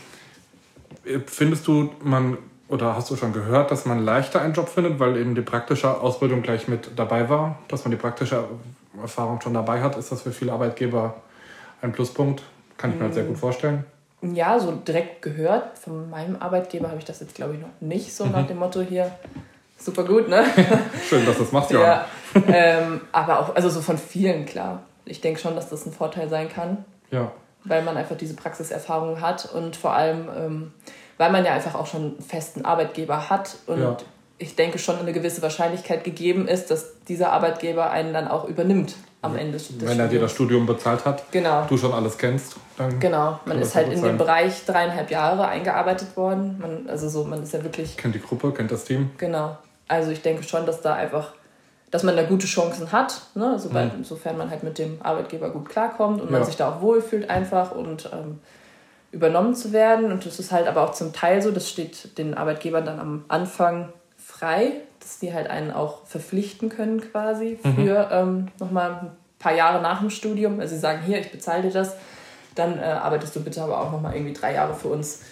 findest 1.27 1.67
du, 1.67 1.91
man 2.03 2.39
oder 2.69 2.97
hast 2.97 3.11
du 3.11 3.17
schon 3.17 3.33
gehört, 3.33 3.71
dass 3.71 3.87
man 3.87 4.05
leichter 4.05 4.41
einen 4.41 4.55
Job 4.55 4.69
findet, 4.69 4.99
weil 4.99 5.17
eben 5.17 5.35
die 5.35 5.43
praktische 5.43 6.01
Ausbildung 6.01 6.43
gleich 6.43 6.67
mit 6.67 6.91
dabei 6.97 7.29
war, 7.29 7.61
dass 7.69 7.85
man 7.85 7.93
die 7.93 7.97
praktische 7.97 8.45
Erfahrung 9.01 9.41
schon 9.41 9.55
dabei 9.55 9.83
hat? 9.83 9.97
Ist 9.97 10.11
das 10.11 10.23
für 10.23 10.33
viele 10.33 10.53
Arbeitgeber 10.53 11.23
ein 11.81 11.93
Pluspunkt? 11.93 12.43
Kann 12.77 12.91
ich 12.91 12.97
mir 12.97 13.05
halt 13.05 13.15
sehr 13.15 13.25
gut 13.25 13.39
vorstellen. 13.39 13.85
Ja, 14.22 14.59
so 14.59 14.72
direkt 14.72 15.22
gehört. 15.22 15.79
Von 15.79 16.11
meinem 16.11 16.37
Arbeitgeber 16.40 16.88
habe 16.88 16.98
ich 16.98 17.05
das 17.05 17.20
jetzt, 17.20 17.35
glaube 17.35 17.55
ich, 17.55 17.61
noch 17.61 17.68
nicht 17.81 18.14
so 18.14 18.24
mhm. 18.24 18.33
nach 18.33 18.46
dem 18.46 18.59
Motto 18.59 18.81
hier. 18.81 19.11
Super 19.79 20.05
gut, 20.05 20.29
ne? 20.29 20.44
Schön, 21.09 21.26
dass 21.26 21.38
das 21.38 21.52
macht, 21.52 21.70
ja. 21.70 21.81
ja 21.83 22.07
ähm, 22.48 23.02
aber 23.12 23.40
auch, 23.40 23.55
also 23.55 23.68
so 23.68 23.81
von 23.83 23.98
vielen, 23.98 24.46
klar. 24.46 24.83
Ich 25.05 25.20
denke 25.20 25.38
schon, 25.38 25.55
dass 25.55 25.68
das 25.68 25.85
ein 25.87 25.92
Vorteil 25.92 26.29
sein 26.29 26.48
kann. 26.48 26.85
Ja. 27.11 27.31
Weil 27.64 27.83
man 27.83 27.96
einfach 27.96 28.16
diese 28.16 28.35
Praxiserfahrung 28.35 29.20
hat 29.20 29.52
und 29.52 29.76
vor 29.76 29.92
allem, 29.92 30.29
ähm, 30.37 30.72
weil 31.18 31.31
man 31.31 31.44
ja 31.44 31.52
einfach 31.52 31.74
auch 31.74 31.87
schon 31.87 32.02
einen 32.02 32.20
festen 32.20 32.64
Arbeitgeber 32.64 33.29
hat 33.29 33.57
und 33.66 33.81
ja. 33.81 33.96
Ich 34.38 34.55
denke 34.55 34.79
schon 34.79 34.99
eine 34.99 35.12
gewisse 35.12 35.42
Wahrscheinlichkeit 35.42 36.05
gegeben 36.05 36.46
ist, 36.46 36.70
dass 36.70 37.01
dieser 37.09 37.33
Arbeitgeber 37.33 37.90
einen 37.90 38.12
dann 38.12 38.29
auch 38.29 38.46
übernimmt 38.46 38.94
am 39.22 39.37
Ende 39.37 39.53
des 39.53 39.81
Wenn 39.81 39.99
er 39.99 40.09
dir 40.09 40.20
das 40.20 40.33
Studium 40.33 40.66
bezahlt 40.66 41.05
hat, 41.05 41.31
genau. 41.33 41.64
du 41.68 41.77
schon 41.77 41.92
alles 41.92 42.18
kennst. 42.18 42.57
Dann 42.77 43.01
genau, 43.01 43.40
man 43.46 43.61
ist 43.61 43.75
halt 43.75 43.92
in 43.92 44.03
dem 44.03 44.18
Bereich 44.18 44.64
dreieinhalb 44.66 45.11
Jahre 45.11 45.49
eingearbeitet 45.49 46.16
worden. 46.16 46.59
Man, 46.61 46.88
also 46.88 47.09
so, 47.09 47.25
man 47.25 47.42
ist 47.42 47.53
ja 47.53 47.62
wirklich. 47.64 47.96
Kennt 47.96 48.14
die 48.14 48.20
Gruppe, 48.20 48.53
kennt 48.53 48.70
das 48.70 48.85
Team. 48.85 49.11
Genau. 49.16 49.57
Also 49.88 50.11
ich 50.11 50.20
denke 50.20 50.42
schon, 50.42 50.66
dass 50.66 50.83
da 50.83 50.94
einfach, 50.94 51.33
dass 51.90 52.03
man 52.03 52.16
da 52.16 52.25
gute 52.25 52.46
Chancen 52.46 52.92
hat, 52.92 53.22
ne? 53.35 53.59
Sobald, 53.59 53.94
mhm. 53.94 54.01
insofern 54.01 54.37
man 54.37 54.51
halt 54.51 54.62
mit 54.62 54.79
dem 54.79 54.99
Arbeitgeber 55.03 55.51
gut 55.51 55.68
klarkommt 55.68 56.20
und 56.20 56.31
ja. 56.31 56.38
man 56.38 56.44
sich 56.44 56.57
da 56.57 56.70
auch 56.70 56.81
wohlfühlt 56.83 57.31
einfach 57.31 57.72
und 57.72 58.11
ähm, 58.12 58.40
übernommen 59.12 59.55
zu 59.55 59.72
werden. 59.72 60.12
Und 60.12 60.27
das 60.27 60.38
ist 60.38 60.53
halt 60.53 60.66
aber 60.66 60.83
auch 60.83 60.92
zum 60.92 61.12
Teil 61.14 61.40
so, 61.40 61.51
das 61.51 61.70
steht 61.70 62.18
den 62.18 62.35
Arbeitgebern 62.35 62.85
dann 62.85 63.01
am 63.01 63.25
Anfang 63.29 63.88
frei, 64.38 64.72
dass 65.01 65.18
die 65.18 65.33
halt 65.33 65.49
einen 65.49 65.70
auch 65.70 66.05
verpflichten 66.07 66.68
können 66.68 67.01
quasi 67.01 67.59
mhm. 67.62 67.75
für 67.75 68.09
ähm, 68.11 68.49
nochmal 68.59 68.90
ein 68.90 69.11
paar 69.38 69.55
Jahre 69.55 69.83
nach 69.83 70.01
dem 70.01 70.11
Studium. 70.11 70.61
Also 70.61 70.75
sie 70.75 70.81
sagen, 70.81 71.03
hier, 71.07 71.18
ich 71.18 71.31
bezahle 71.31 71.62
dir 71.62 71.70
das, 71.70 71.96
dann 72.55 72.79
äh, 72.79 72.83
arbeitest 72.83 73.37
du 73.37 73.42
bitte 73.42 73.62
aber 73.62 73.81
auch 73.81 73.92
nochmal 73.92 74.14
irgendwie 74.14 74.33
drei 74.33 74.55
Jahre 74.55 74.75
für 74.75 74.88
uns. 74.88 75.22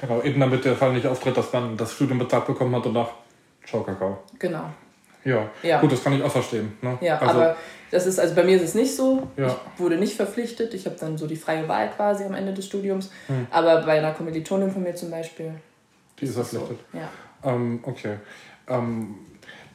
Genau, 0.00 0.22
eben 0.22 0.40
damit 0.40 0.64
der 0.64 0.76
Fall 0.76 0.92
nicht 0.92 1.06
auftritt, 1.06 1.36
dass 1.36 1.52
man 1.52 1.76
das 1.76 1.92
Studium 1.92 2.18
bezahlt 2.18 2.46
bekommen 2.46 2.74
hat 2.74 2.86
und 2.86 2.92
nach 2.92 3.08
Schau 3.64 3.80
Kakao. 3.80 4.18
Genau. 4.38 4.64
Ja. 5.24 5.48
ja, 5.62 5.80
gut, 5.80 5.90
das 5.90 6.04
kann 6.04 6.12
ich 6.12 6.22
auch 6.22 6.30
verstehen. 6.30 6.76
Ne? 6.82 6.98
Ja, 7.00 7.18
also, 7.18 7.32
aber 7.32 7.56
das 7.90 8.06
ist, 8.06 8.18
also 8.18 8.34
bei 8.34 8.44
mir 8.44 8.56
ist 8.56 8.62
es 8.62 8.74
nicht 8.74 8.94
so. 8.94 9.28
Ja. 9.38 9.46
Ich 9.46 9.80
wurde 9.80 9.96
nicht 9.96 10.16
verpflichtet. 10.16 10.74
Ich 10.74 10.84
habe 10.84 10.96
dann 11.00 11.16
so 11.16 11.26
die 11.26 11.36
freie 11.36 11.66
Wahl 11.66 11.88
quasi 11.90 12.24
am 12.24 12.34
Ende 12.34 12.52
des 12.52 12.66
Studiums. 12.66 13.10
Hm. 13.28 13.46
Aber 13.50 13.80
bei 13.82 13.98
einer 13.98 14.12
Kommilitonin 14.12 14.70
von 14.70 14.82
mir 14.82 14.94
zum 14.94 15.10
Beispiel. 15.10 15.54
Die 16.20 16.26
ist 16.26 16.34
verpflichtet. 16.34 16.78
So. 16.92 16.98
Ja. 16.98 17.08
Ähm, 17.42 17.80
okay. 17.84 18.16
Ähm, 18.68 19.14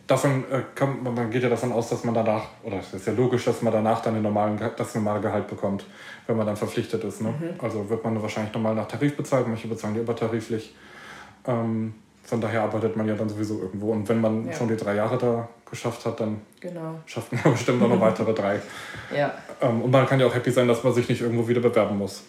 davon 0.07 0.43
äh, 0.51 0.61
kann, 0.75 1.03
man 1.03 1.29
geht 1.29 1.43
ja 1.43 1.49
davon 1.49 1.71
aus, 1.71 1.89
dass 1.89 2.03
man 2.03 2.13
danach, 2.15 2.43
oder 2.63 2.79
es 2.79 2.93
ist 2.93 3.07
ja 3.07 3.13
logisch, 3.13 3.45
dass 3.45 3.61
man 3.61 3.71
danach 3.71 4.01
dann 4.01 4.15
den 4.15 4.23
normalen, 4.23 4.59
das 4.75 4.95
normale 4.95 5.21
Gehalt 5.21 5.47
bekommt, 5.47 5.85
wenn 6.27 6.37
man 6.37 6.47
dann 6.47 6.57
verpflichtet 6.57 7.03
ist. 7.03 7.21
Ne? 7.21 7.29
Mhm. 7.29 7.63
Also 7.63 7.89
wird 7.89 8.03
man 8.03 8.21
wahrscheinlich 8.21 8.53
normal 8.53 8.75
nach 8.75 8.87
Tarif 8.87 9.15
bezahlt, 9.15 9.47
manche 9.47 9.67
bezahlen 9.67 9.93
die 9.93 9.99
übertariflich. 10.01 10.75
Ähm, 11.45 11.93
von 12.23 12.41
daher 12.41 12.61
arbeitet 12.61 12.95
man 12.95 13.07
ja 13.07 13.15
dann 13.15 13.29
sowieso 13.29 13.59
irgendwo. 13.59 13.91
Und 13.91 14.07
wenn 14.07 14.21
man 14.21 14.47
ja. 14.47 14.53
schon 14.53 14.67
die 14.67 14.75
drei 14.75 14.95
Jahre 14.95 15.17
da 15.17 15.47
geschafft 15.69 16.05
hat, 16.05 16.19
dann 16.19 16.41
genau. 16.59 16.99
schafft 17.05 17.31
man 17.31 17.41
bestimmt 17.53 17.81
noch 17.81 17.99
weitere 17.99 18.33
drei. 18.33 18.59
Ja. 19.15 19.33
Ähm, 19.61 19.81
und 19.81 19.91
man 19.91 20.05
kann 20.05 20.19
ja 20.19 20.27
auch 20.27 20.33
happy 20.33 20.51
sein, 20.51 20.67
dass 20.67 20.83
man 20.83 20.93
sich 20.93 21.09
nicht 21.09 21.21
irgendwo 21.21 21.47
wieder 21.47 21.61
bewerben 21.61 21.97
muss. 21.97 22.23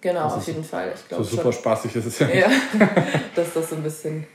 Genau, 0.00 0.24
das 0.24 0.34
auf 0.34 0.46
jeden 0.46 0.64
Fall. 0.64 0.92
Ich 0.94 1.16
so 1.16 1.22
super 1.22 1.44
schon. 1.44 1.52
spaßig 1.52 1.94
ist 1.94 2.06
es 2.06 2.18
ja 2.18 2.26
nicht. 2.26 2.40
Ja, 2.40 2.48
dass 3.34 3.52
das 3.52 3.70
so 3.70 3.76
ein 3.76 3.82
bisschen 3.82 4.26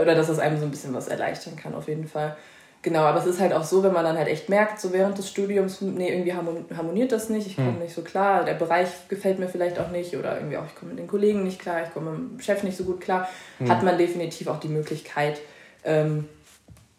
oder 0.00 0.14
dass 0.14 0.28
es 0.28 0.38
einem 0.38 0.58
so 0.58 0.64
ein 0.64 0.70
bisschen 0.70 0.94
was 0.94 1.08
erleichtern 1.08 1.56
kann, 1.56 1.74
auf 1.74 1.88
jeden 1.88 2.08
Fall. 2.08 2.36
Genau, 2.82 3.00
aber 3.00 3.18
es 3.18 3.26
ist 3.26 3.40
halt 3.40 3.52
auch 3.52 3.64
so, 3.64 3.82
wenn 3.82 3.92
man 3.92 4.04
dann 4.04 4.16
halt 4.16 4.28
echt 4.28 4.48
merkt, 4.48 4.80
so 4.80 4.92
während 4.92 5.18
des 5.18 5.28
Studiums, 5.28 5.80
nee, 5.80 6.08
irgendwie 6.08 6.32
harmoniert 6.32 7.10
das 7.10 7.28
nicht, 7.30 7.46
ich 7.48 7.56
komme 7.56 7.72
hm. 7.72 7.78
nicht 7.80 7.94
so 7.94 8.02
klar, 8.02 8.44
der 8.44 8.54
Bereich 8.54 8.88
gefällt 9.08 9.40
mir 9.40 9.48
vielleicht 9.48 9.80
auch 9.80 9.90
nicht 9.90 10.16
oder 10.16 10.36
irgendwie 10.36 10.56
auch, 10.56 10.66
ich 10.66 10.74
komme 10.76 10.92
mit 10.92 11.00
den 11.00 11.08
Kollegen 11.08 11.42
nicht 11.42 11.58
klar, 11.58 11.82
ich 11.84 11.92
komme 11.92 12.12
mit 12.12 12.38
dem 12.38 12.40
Chef 12.40 12.62
nicht 12.62 12.76
so 12.76 12.84
gut 12.84 13.00
klar, 13.00 13.28
hm. 13.58 13.68
hat 13.68 13.82
man 13.82 13.98
definitiv 13.98 14.46
auch 14.46 14.60
die 14.60 14.68
Möglichkeit, 14.68 15.40
ähm, 15.84 16.28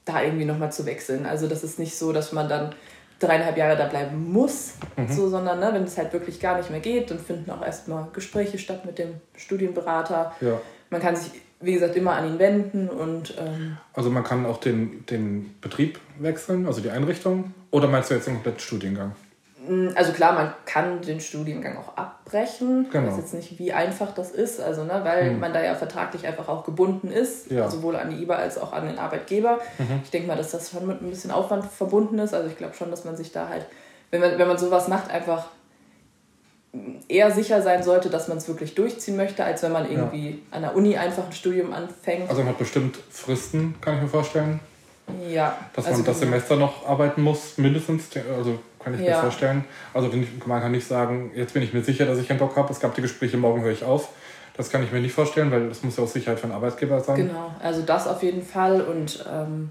da 0.04 0.22
irgendwie 0.22 0.46
nochmal 0.46 0.72
zu 0.72 0.86
wechseln. 0.86 1.26
Also 1.26 1.48
das 1.48 1.64
ist 1.64 1.80
nicht 1.80 1.98
so, 1.98 2.12
dass 2.12 2.32
man 2.32 2.50
dann 2.50 2.76
dreieinhalb 3.20 3.58
Jahre 3.58 3.78
da 3.78 3.88
bleiben 3.88 4.32
muss, 4.32 4.74
mhm. 4.96 5.08
so, 5.10 5.30
sondern 5.30 5.60
ne, 5.60 5.70
wenn 5.74 5.84
es 5.84 5.98
halt 5.98 6.14
wirklich 6.14 6.40
gar 6.40 6.58
nicht 6.58 6.70
mehr 6.70 6.80
geht, 6.80 7.10
dann 7.10 7.20
finden 7.20 7.50
auch 7.50 7.66
erstmal 7.66 8.08
Gespräche 8.14 8.58
statt 8.58 8.86
mit 8.86 9.00
dem 9.00 9.16
Studienberater. 9.36 10.36
Ja. 10.42 10.60
Man 10.90 11.02
kann 11.02 11.16
sich 11.16 11.32
wie 11.60 11.74
gesagt, 11.74 11.96
immer 11.96 12.14
an 12.14 12.28
ihn 12.28 12.40
wenden 12.40 12.90
und. 12.90 13.34
Ähm 13.38 13.78
also 13.94 14.10
man 14.10 14.24
kann 14.24 14.46
auch 14.46 14.58
den, 14.58 15.06
den 15.08 15.56
Betrieb 15.62 16.00
wechseln, 16.20 16.68
also 16.68 16.82
die 16.82 16.92
Einrichtung, 16.92 17.54
oder 17.72 17.88
meinst 17.88 18.10
du 18.10 18.16
jetzt 18.16 18.28
den 18.28 18.36
kompletten 18.36 18.60
Studiengang? 18.60 19.14
Mm, 19.68 19.90
also 19.96 20.12
klar, 20.12 20.34
man 20.34 20.54
kann 20.66 21.02
den 21.02 21.20
Studiengang 21.20 21.78
auch 21.78 21.98
abbrechen. 21.98 22.88
Genau. 22.92 23.08
Ich 23.08 23.14
weiß 23.14 23.18
jetzt 23.20 23.34
nicht, 23.34 23.60
wie 23.60 23.74
einfach 23.74 24.14
das 24.14 24.32
ist, 24.32 24.62
also 24.62 24.84
ne, 24.84 25.02
weil 25.04 25.32
hm. 25.32 25.40
man 25.40 25.54
da 25.54 25.64
ja 25.64 25.76
vertraglich 25.76 26.28
einfach 26.28 26.48
auch 26.48 26.64
gebunden 26.64 27.12
ist, 27.12 27.50
ja. 27.52 27.70
sowohl 27.70 27.96
an 27.96 28.10
die 28.12 28.22
IBA 28.22 28.36
als 28.36 28.58
auch 28.58 28.72
an 28.74 28.88
den 28.88 29.00
Arbeitgeber. 29.00 29.60
Mhm. 29.78 30.02
Ich 30.04 30.12
denke 30.12 30.28
mal, 30.28 30.38
dass 30.38 30.52
das 30.52 30.70
schon 30.70 30.86
mit 30.86 31.02
ein 31.02 31.10
bisschen 31.10 31.32
Aufwand 31.32 31.66
verbunden 31.66 32.20
ist. 32.20 32.34
Also 32.34 32.50
ich 32.50 32.58
glaube 32.58 32.76
schon, 32.76 32.92
dass 32.92 33.04
man 33.04 33.18
sich 33.18 33.32
da 33.32 33.50
halt, 33.50 33.66
wenn 34.12 34.22
man, 34.22 34.38
wenn 34.38 34.48
man 34.48 34.58
sowas 34.58 34.88
macht, 34.88 35.10
einfach 35.10 35.48
eher 37.08 37.32
sicher 37.32 37.62
sein 37.62 37.84
sollte, 37.84 38.10
dass 38.10 38.28
man 38.28 38.38
es 38.38 38.48
wirklich 38.48 38.76
durchziehen 38.76 39.16
möchte, 39.16 39.44
als 39.44 39.64
wenn 39.64 39.72
man 39.72 39.90
irgendwie 39.90 40.30
ja. 40.30 40.36
an 40.52 40.62
der 40.62 40.76
Uni 40.76 40.98
einfach 40.98 41.26
ein 41.26 41.34
Studium 41.34 41.74
anfängt. 41.74 42.30
Also 42.30 42.42
man 42.42 42.50
hat 42.50 42.58
bestimmt 42.58 42.98
Fristen, 43.10 43.76
kann 43.82 43.96
ich 43.96 44.02
mir 44.02 44.08
vorstellen. 44.08 44.60
Ja. 45.30 45.58
Dass 45.74 45.86
also 45.86 46.00
man 46.00 46.06
das 46.06 46.20
Semester 46.20 46.56
noch 46.58 46.86
arbeiten 46.86 47.22
muss, 47.22 47.58
mindestens. 47.58 48.06
Also 48.38 48.60
kann 48.80 48.94
ich 48.94 49.02
ja. 49.02 49.16
mir 49.16 49.22
vorstellen. 49.22 49.66
Also 49.94 50.12
man 50.46 50.62
kann 50.62 50.72
nicht 50.72 50.88
sagen, 50.88 51.32
jetzt 51.36 51.54
bin 51.54 51.64
ich 51.64 51.74
mir 51.74 51.84
sicher, 51.84 52.06
dass 52.06 52.20
ich 52.20 52.28
keinen 52.28 52.40
Bock 52.40 52.56
habe. 52.56 52.72
Es 52.72 52.80
gab 52.80 52.94
die 52.96 53.02
Gespräche, 53.02 53.38
morgen 53.38 53.62
höre 53.62 53.72
ich 53.72 53.84
auf. 53.84 54.10
Das 54.56 54.72
kann 54.72 54.84
ich 54.84 54.92
mir 54.92 55.00
nicht 55.00 55.14
vorstellen, 55.14 55.52
weil 55.52 55.70
das 55.70 55.84
muss 55.84 55.98
ja 55.98 56.04
auch 56.04 56.08
Sicherheit 56.08 56.40
für 56.40 56.46
einen 56.46 56.54
Arbeitgeber 56.54 57.00
sein. 57.00 57.16
Genau, 57.16 57.52
also 57.62 57.84
das 57.84 58.08
auf 58.08 58.24
jeden 58.24 58.42
Fall. 58.42 58.82
Und 58.82 59.24
ähm, 59.32 59.70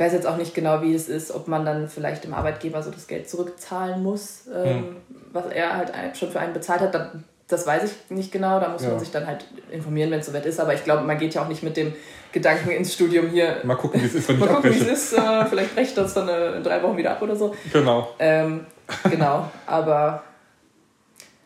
ich 0.00 0.06
weiß 0.06 0.14
jetzt 0.14 0.26
auch 0.26 0.38
nicht 0.38 0.54
genau, 0.54 0.80
wie 0.80 0.94
es 0.94 1.10
ist, 1.10 1.30
ob 1.30 1.46
man 1.46 1.66
dann 1.66 1.86
vielleicht 1.86 2.24
dem 2.24 2.32
Arbeitgeber 2.32 2.82
so 2.82 2.90
das 2.90 3.06
Geld 3.06 3.28
zurückzahlen 3.28 4.02
muss, 4.02 4.44
ähm, 4.46 4.66
hm. 4.66 4.96
was 5.30 5.44
er 5.52 5.76
halt 5.76 6.16
schon 6.16 6.30
für 6.30 6.40
einen 6.40 6.54
bezahlt 6.54 6.80
hat. 6.80 7.12
Das 7.48 7.66
weiß 7.66 7.82
ich 7.84 8.10
nicht 8.10 8.32
genau, 8.32 8.60
da 8.60 8.70
muss 8.70 8.82
ja. 8.82 8.88
man 8.88 8.98
sich 8.98 9.10
dann 9.10 9.26
halt 9.26 9.44
informieren, 9.70 10.10
wenn 10.10 10.20
es 10.20 10.26
soweit 10.26 10.46
ist. 10.46 10.58
Aber 10.58 10.72
ich 10.72 10.84
glaube, 10.84 11.02
man 11.02 11.18
geht 11.18 11.34
ja 11.34 11.42
auch 11.42 11.48
nicht 11.48 11.62
mit 11.62 11.76
dem 11.76 11.92
Gedanken 12.32 12.70
ins 12.70 12.94
Studium 12.94 13.28
hier. 13.28 13.58
Mal 13.62 13.74
gucken, 13.74 14.00
wie 14.00 14.06
es 14.06 14.14
ist, 14.14 14.26
wenn 14.30 14.36
ich 14.38 14.40
Mal 14.40 14.54
gucken, 14.54 14.72
wie 14.72 14.78
es 14.78 14.88
ist. 14.88 15.18
Äh, 15.18 15.44
vielleicht 15.44 15.74
brecht 15.74 15.98
das 15.98 16.14
dann 16.14 16.30
äh, 16.30 16.56
in 16.56 16.62
drei 16.62 16.82
Wochen 16.82 16.96
wieder 16.96 17.10
ab 17.10 17.20
oder 17.20 17.36
so. 17.36 17.54
Genau. 17.70 18.08
Ähm, 18.18 18.64
genau, 19.10 19.50
aber 19.66 20.22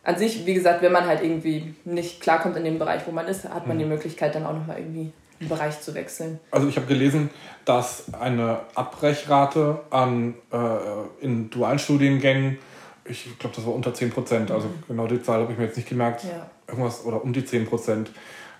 an 0.05 0.17
sich, 0.17 0.45
wie 0.45 0.53
gesagt, 0.53 0.81
wenn 0.81 0.93
man 0.93 1.05
halt 1.05 1.21
irgendwie 1.21 1.75
nicht 1.83 2.21
klarkommt 2.21 2.55
in 2.55 2.63
dem 2.63 2.79
Bereich, 2.79 3.01
wo 3.05 3.11
man 3.11 3.27
ist, 3.27 3.43
hat 3.43 3.67
man 3.67 3.77
hm. 3.77 3.79
die 3.79 3.85
Möglichkeit 3.85 4.33
dann 4.33 4.45
auch 4.45 4.53
nochmal 4.53 4.77
irgendwie 4.79 5.11
Bereich 5.39 5.81
zu 5.81 5.93
wechseln. 5.93 6.39
Also 6.51 6.67
ich 6.67 6.77
habe 6.77 6.87
gelesen, 6.87 7.29
dass 7.65 8.13
eine 8.13 8.59
Abbrechrate 8.73 9.79
an, 9.89 10.35
äh, 10.51 10.57
in 11.21 11.49
dualen 11.49 11.79
Studiengängen, 11.79 12.57
ich 13.03 13.37
glaube, 13.37 13.55
das 13.55 13.65
war 13.65 13.73
unter 13.73 13.93
10 13.93 14.11
Prozent, 14.11 14.51
also 14.51 14.67
mhm. 14.67 14.83
genau 14.87 15.07
die 15.07 15.21
Zahl 15.21 15.41
habe 15.41 15.51
ich 15.51 15.57
mir 15.57 15.65
jetzt 15.65 15.75
nicht 15.75 15.89
gemerkt, 15.89 16.23
ja. 16.23 16.49
irgendwas 16.67 17.03
oder 17.05 17.23
um 17.23 17.33
die 17.33 17.45
10 17.45 17.65
Prozent. 17.65 18.11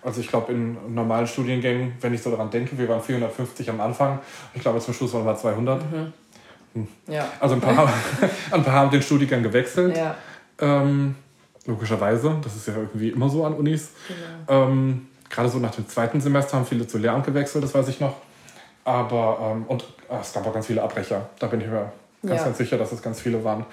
Also 0.02 0.20
ich 0.20 0.28
glaube, 0.28 0.52
in 0.52 0.94
normalen 0.94 1.26
Studiengängen, 1.26 1.94
wenn 2.00 2.14
ich 2.14 2.22
so 2.22 2.30
daran 2.30 2.50
denke, 2.50 2.78
wir 2.78 2.88
waren 2.88 3.02
450 3.02 3.70
am 3.70 3.80
Anfang, 3.80 4.20
ich 4.54 4.60
glaube, 4.60 4.78
zum 4.80 4.94
Schluss 4.94 5.12
waren 5.14 5.24
wir 5.24 5.36
200. 5.36 5.90
Mhm. 5.90 6.12
Hm. 6.74 6.88
Ja. 7.08 7.28
Also 7.40 7.54
ein 7.54 7.60
paar, 7.60 7.92
ein 8.50 8.62
paar 8.62 8.74
haben 8.74 8.90
den 8.90 9.02
Studiengang 9.02 9.42
gewechselt. 9.42 9.96
Ja. 9.96 10.14
Ähm, 10.60 11.16
logischerweise, 11.64 12.36
das 12.42 12.54
ist 12.54 12.68
ja 12.68 12.74
irgendwie 12.74 13.08
immer 13.08 13.28
so 13.28 13.44
an 13.44 13.54
Unis. 13.54 13.90
Genau. 14.46 14.68
Ähm, 14.68 15.08
gerade 15.30 15.48
so 15.48 15.58
nach 15.58 15.74
dem 15.74 15.88
zweiten 15.88 16.20
Semester 16.20 16.56
haben 16.56 16.66
viele 16.66 16.86
zu 16.86 16.98
Lehramt 16.98 17.26
gewechselt, 17.26 17.64
das 17.64 17.74
weiß 17.74 17.88
ich 17.88 18.00
noch. 18.00 18.14
Aber, 18.84 19.38
ähm, 19.42 19.64
und 19.66 19.82
äh, 20.08 20.20
es 20.20 20.32
gab 20.32 20.46
auch 20.46 20.52
ganz 20.52 20.66
viele 20.66 20.82
Abbrecher. 20.82 21.28
Da 21.38 21.48
bin 21.48 21.60
ich 21.60 21.66
mir 21.66 21.92
ganz, 22.22 22.40
ja. 22.40 22.44
ganz 22.44 22.58
sicher, 22.58 22.78
dass 22.78 22.92
es 22.92 23.02
ganz 23.02 23.20
viele 23.20 23.42
waren. 23.44 23.66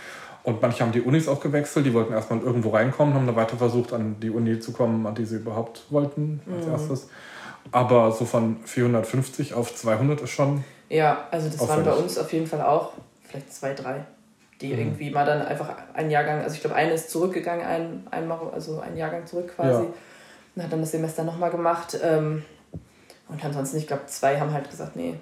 Und 0.43 0.61
manche 0.61 0.83
haben 0.83 0.91
die 0.91 1.01
Unis 1.01 1.27
auch 1.27 1.39
gewechselt, 1.39 1.85
die 1.85 1.93
wollten 1.93 2.13
erstmal 2.13 2.41
irgendwo 2.41 2.69
reinkommen, 2.71 3.13
haben 3.13 3.27
dann 3.27 3.35
weiter 3.35 3.55
versucht, 3.55 3.93
an 3.93 4.17
die 4.19 4.29
Uni 4.29 4.59
zu 4.59 4.73
kommen, 4.73 5.05
an 5.05 5.15
die 5.15 5.25
sie 5.25 5.37
überhaupt 5.37 5.83
wollten 5.89 6.41
als 6.53 6.65
mhm. 6.65 6.71
erstes. 6.71 7.09
Aber 7.71 8.11
so 8.11 8.25
von 8.25 8.57
450 8.65 9.53
auf 9.53 9.73
200 9.73 10.21
ist 10.21 10.31
schon. 10.31 10.65
Ja, 10.89 11.27
also 11.31 11.47
das 11.47 11.61
auffällig. 11.61 11.85
waren 11.85 11.95
bei 11.95 12.03
uns 12.03 12.17
auf 12.17 12.33
jeden 12.33 12.47
Fall 12.47 12.61
auch 12.61 12.91
vielleicht 13.23 13.53
zwei, 13.53 13.73
drei, 13.73 14.03
die 14.59 14.73
mhm. 14.73 14.79
irgendwie 14.79 15.11
mal 15.11 15.25
dann 15.25 15.43
einfach 15.43 15.69
ein 15.93 16.11
Jahrgang, 16.11 16.41
also 16.41 16.55
ich 16.55 16.61
glaube, 16.61 16.75
eine 16.75 16.91
ist 16.91 17.09
zurückgegangen, 17.09 17.65
ein, 17.65 18.07
einmal, 18.11 18.39
also 18.51 18.81
ein 18.81 18.97
Jahrgang 18.97 19.25
zurück 19.25 19.53
quasi. 19.55 19.83
Ja 19.83 19.93
und 20.55 20.63
hat 20.63 20.71
dann 20.71 20.81
das 20.81 20.91
Semester 20.91 21.23
nochmal 21.23 21.51
gemacht. 21.51 21.97
Ähm, 22.01 22.43
und 23.29 23.43
ansonsten, 23.43 23.77
ich 23.77 23.87
glaube, 23.87 24.05
zwei 24.07 24.39
haben 24.39 24.53
halt 24.53 24.69
gesagt, 24.69 24.95
nee, 24.95 25.15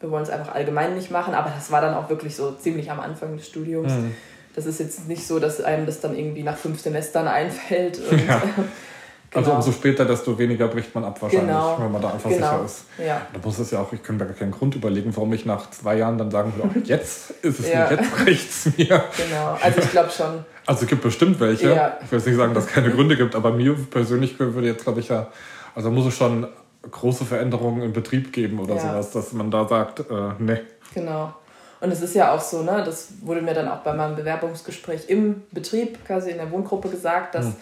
wir 0.00 0.10
wollen 0.10 0.22
es 0.22 0.30
einfach 0.30 0.54
allgemein 0.54 0.94
nicht 0.94 1.10
machen. 1.10 1.34
Aber 1.34 1.50
das 1.50 1.70
war 1.70 1.80
dann 1.80 1.94
auch 1.94 2.08
wirklich 2.08 2.36
so 2.36 2.52
ziemlich 2.52 2.90
am 2.90 3.00
Anfang 3.00 3.36
des 3.36 3.46
Studiums. 3.46 3.92
Mhm. 3.92 4.14
Das 4.54 4.66
ist 4.66 4.80
jetzt 4.80 5.08
nicht 5.08 5.26
so, 5.26 5.38
dass 5.38 5.60
einem 5.62 5.86
das 5.86 6.00
dann 6.00 6.16
irgendwie 6.16 6.42
nach 6.42 6.56
fünf 6.56 6.80
Semestern 6.80 7.26
einfällt. 7.26 7.98
Und, 8.10 8.26
ja. 8.26 8.42
Also 9.34 9.46
genau. 9.46 9.56
Also 9.56 9.68
umso 9.68 9.78
später, 9.78 10.04
desto 10.04 10.38
weniger 10.38 10.68
bricht 10.68 10.94
man 10.94 11.04
ab 11.04 11.20
wahrscheinlich, 11.22 11.48
genau. 11.48 11.78
wenn 11.78 11.90
man 11.90 12.02
da 12.02 12.10
einfach 12.10 12.28
genau. 12.28 12.50
sicher 12.50 12.64
ist. 12.64 12.84
Ja. 12.98 13.22
Da 13.32 13.38
muss 13.42 13.58
es 13.58 13.70
ja 13.70 13.80
auch, 13.80 13.90
ich 13.92 14.02
kann 14.02 14.18
mir 14.18 14.26
gar 14.26 14.34
keinen 14.34 14.52
Grund 14.52 14.74
überlegen, 14.74 15.16
warum 15.16 15.32
ich 15.32 15.46
nach 15.46 15.70
zwei 15.70 15.96
Jahren 15.96 16.18
dann 16.18 16.30
sagen 16.30 16.52
würde, 16.56 16.80
jetzt 16.84 17.30
ist 17.42 17.60
es 17.60 17.68
ja. 17.70 17.88
nicht, 17.88 18.00
jetzt 18.00 18.16
bricht 18.16 18.50
es 18.50 18.76
mir. 18.76 18.86
Genau, 18.86 19.58
also 19.62 19.80
ich 19.80 19.90
glaube 19.90 20.10
schon. 20.10 20.44
Also 20.66 20.82
es 20.82 20.88
gibt 20.88 21.02
bestimmt 21.02 21.40
welche. 21.40 21.74
Ja. 21.74 21.96
Ich 22.04 22.12
will 22.12 22.18
jetzt 22.18 22.26
nicht 22.26 22.36
sagen, 22.36 22.52
dass 22.52 22.64
es 22.64 22.70
keine 22.70 22.90
Gründe 22.90 23.16
gibt, 23.16 23.34
aber 23.34 23.52
mir 23.52 23.74
persönlich 23.90 24.38
würde 24.38 24.66
jetzt, 24.66 24.84
glaube 24.84 25.00
ich, 25.00 25.08
ja, 25.08 25.28
also 25.74 25.90
muss 25.90 26.06
es 26.06 26.14
schon 26.14 26.46
große 26.90 27.24
Veränderungen 27.24 27.82
im 27.82 27.92
Betrieb 27.94 28.32
geben 28.34 28.60
oder 28.60 28.74
ja. 28.74 28.80
sowas, 28.82 29.12
dass 29.12 29.32
man 29.32 29.50
da 29.50 29.66
sagt, 29.66 30.00
äh, 30.00 30.42
ne. 30.42 30.60
Genau. 30.94 31.32
Und 31.80 31.90
es 31.90 32.02
ist 32.02 32.14
ja 32.14 32.32
auch 32.32 32.40
so, 32.40 32.62
ne, 32.62 32.82
das 32.84 33.08
wurde 33.22 33.40
mir 33.40 33.54
dann 33.54 33.66
auch 33.66 33.78
bei 33.78 33.94
meinem 33.94 34.14
Bewerbungsgespräch 34.14 35.08
im 35.08 35.42
Betrieb, 35.52 36.04
quasi 36.04 36.30
in 36.30 36.36
der 36.36 36.50
Wohngruppe 36.50 36.88
gesagt, 36.88 37.34
dass 37.34 37.46
hm. 37.46 37.56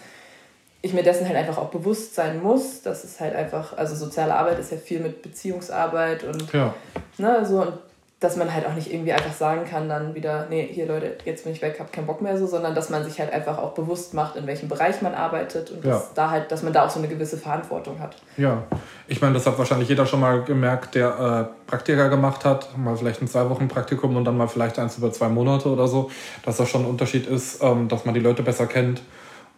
Ich 0.81 0.93
mir 0.93 1.03
dessen 1.03 1.27
halt 1.27 1.37
einfach 1.37 1.57
auch 1.57 1.69
bewusst 1.69 2.15
sein 2.15 2.41
muss, 2.41 2.81
dass 2.81 3.03
es 3.03 3.19
halt 3.19 3.35
einfach, 3.35 3.77
also 3.77 3.95
soziale 3.95 4.35
Arbeit 4.35 4.59
ist 4.59 4.71
ja 4.71 4.77
viel 4.77 4.99
mit 4.99 5.21
Beziehungsarbeit 5.21 6.23
und 6.23 6.51
ja. 6.53 6.73
ne, 7.17 7.45
so 7.45 7.61
und 7.61 7.73
dass 8.21 8.35
man 8.35 8.53
halt 8.53 8.67
auch 8.67 8.75
nicht 8.75 8.93
irgendwie 8.93 9.11
einfach 9.13 9.33
sagen 9.33 9.65
kann, 9.65 9.89
dann 9.89 10.13
wieder, 10.13 10.45
nee, 10.47 10.69
hier 10.71 10.85
Leute, 10.85 11.17
jetzt 11.25 11.43
bin 11.43 11.53
ich 11.53 11.61
weg, 11.63 11.77
hab 11.79 11.91
keinen 11.91 12.05
Bock 12.05 12.21
mehr 12.21 12.37
so, 12.37 12.45
sondern 12.45 12.75
dass 12.75 12.91
man 12.91 13.03
sich 13.03 13.19
halt 13.19 13.33
einfach 13.33 13.57
auch 13.57 13.71
bewusst 13.71 14.13
macht, 14.13 14.35
in 14.35 14.45
welchem 14.45 14.69
Bereich 14.69 15.01
man 15.01 15.15
arbeitet 15.15 15.71
und 15.71 15.83
ja. 15.83 15.93
dass, 15.93 16.13
da 16.13 16.29
halt, 16.29 16.51
dass 16.51 16.61
man 16.61 16.71
da 16.71 16.85
auch 16.85 16.89
so 16.91 16.99
eine 16.99 17.07
gewisse 17.07 17.37
Verantwortung 17.37 17.99
hat. 17.99 18.17
Ja, 18.37 18.61
ich 19.07 19.21
meine, 19.21 19.33
das 19.33 19.47
hat 19.47 19.57
wahrscheinlich 19.57 19.89
jeder 19.89 20.05
schon 20.05 20.19
mal 20.19 20.43
gemerkt, 20.43 20.93
der 20.93 21.49
äh, 21.49 21.67
Praktika 21.67 22.09
gemacht 22.09 22.45
hat, 22.45 22.77
mal 22.77 22.95
vielleicht 22.95 23.23
ein 23.23 23.27
zwei 23.27 23.49
Wochen 23.49 23.67
Praktikum 23.67 24.15
und 24.15 24.23
dann 24.23 24.37
mal 24.37 24.47
vielleicht 24.47 24.77
eins 24.77 24.99
über 24.99 25.11
zwei 25.11 25.27
Monate 25.27 25.69
oder 25.69 25.87
so, 25.87 26.11
dass 26.45 26.57
das 26.57 26.69
schon 26.69 26.83
ein 26.83 26.89
Unterschied 26.89 27.25
ist, 27.25 27.63
ähm, 27.63 27.87
dass 27.87 28.05
man 28.05 28.13
die 28.13 28.19
Leute 28.19 28.43
besser 28.43 28.67
kennt. 28.67 29.01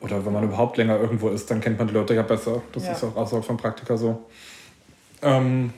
Oder 0.03 0.25
wenn 0.25 0.33
man 0.33 0.43
überhaupt 0.43 0.75
länger 0.75 0.99
irgendwo 0.99 1.29
ist, 1.29 1.49
dann 1.49 1.61
kennt 1.61 1.79
man 1.79 1.87
die 1.87 1.93
Leute 1.93 2.13
ja 2.13 2.23
besser. 2.23 2.61
Das 2.73 2.85
ja. 2.85 2.91
ist 2.91 3.03
auch 3.05 3.15
außerhalb 3.15 3.45
von 3.45 3.55
Praktika 3.55 3.95
so. 3.95 4.25
Ähm, 5.21 5.71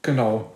genau. 0.00 0.52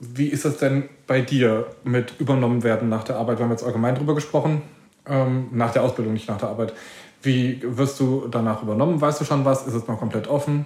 Wie 0.00 0.28
ist 0.28 0.46
es 0.46 0.56
denn 0.56 0.88
bei 1.06 1.20
dir 1.20 1.66
mit 1.84 2.18
übernommen 2.18 2.62
werden 2.62 2.88
nach 2.88 3.04
der 3.04 3.16
Arbeit? 3.16 3.38
Wir 3.38 3.44
haben 3.44 3.50
jetzt 3.50 3.62
allgemein 3.62 3.94
drüber 3.94 4.14
gesprochen, 4.14 4.62
ähm, 5.06 5.48
nach 5.52 5.70
der 5.72 5.82
Ausbildung, 5.82 6.14
nicht 6.14 6.28
nach 6.28 6.38
der 6.38 6.48
Arbeit. 6.48 6.72
Wie 7.20 7.60
wirst 7.62 8.00
du 8.00 8.26
danach 8.28 8.62
übernommen? 8.62 8.98
Weißt 8.98 9.20
du 9.20 9.26
schon 9.26 9.44
was? 9.44 9.66
Ist 9.66 9.74
es 9.74 9.86
noch 9.86 9.98
komplett 9.98 10.28
offen? 10.28 10.64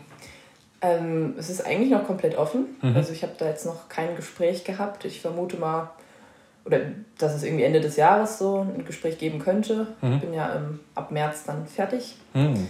Ähm, 0.80 1.34
es 1.36 1.50
ist 1.50 1.66
eigentlich 1.66 1.90
noch 1.90 2.06
komplett 2.06 2.38
offen. 2.38 2.66
Mhm. 2.82 2.94
Also 2.94 3.12
ich 3.12 3.24
habe 3.24 3.32
da 3.36 3.46
jetzt 3.46 3.66
noch 3.66 3.88
kein 3.88 4.14
Gespräch 4.14 4.62
gehabt. 4.62 5.04
Ich 5.04 5.20
vermute 5.20 5.56
mal, 5.56 5.90
oder 6.66 6.80
dass 7.18 7.34
es 7.34 7.44
irgendwie 7.44 7.64
Ende 7.64 7.80
des 7.80 7.96
Jahres 7.96 8.38
so 8.38 8.60
ein 8.60 8.84
Gespräch 8.84 9.18
geben 9.18 9.38
könnte. 9.38 9.86
Mhm. 10.02 10.14
Ich 10.14 10.20
bin 10.20 10.34
ja 10.34 10.56
ähm, 10.56 10.80
ab 10.94 11.10
März 11.10 11.44
dann 11.44 11.66
fertig. 11.66 12.16
Mhm. 12.34 12.66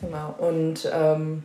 Genau. 0.00 0.34
Und 0.38 0.88
ähm, 0.92 1.44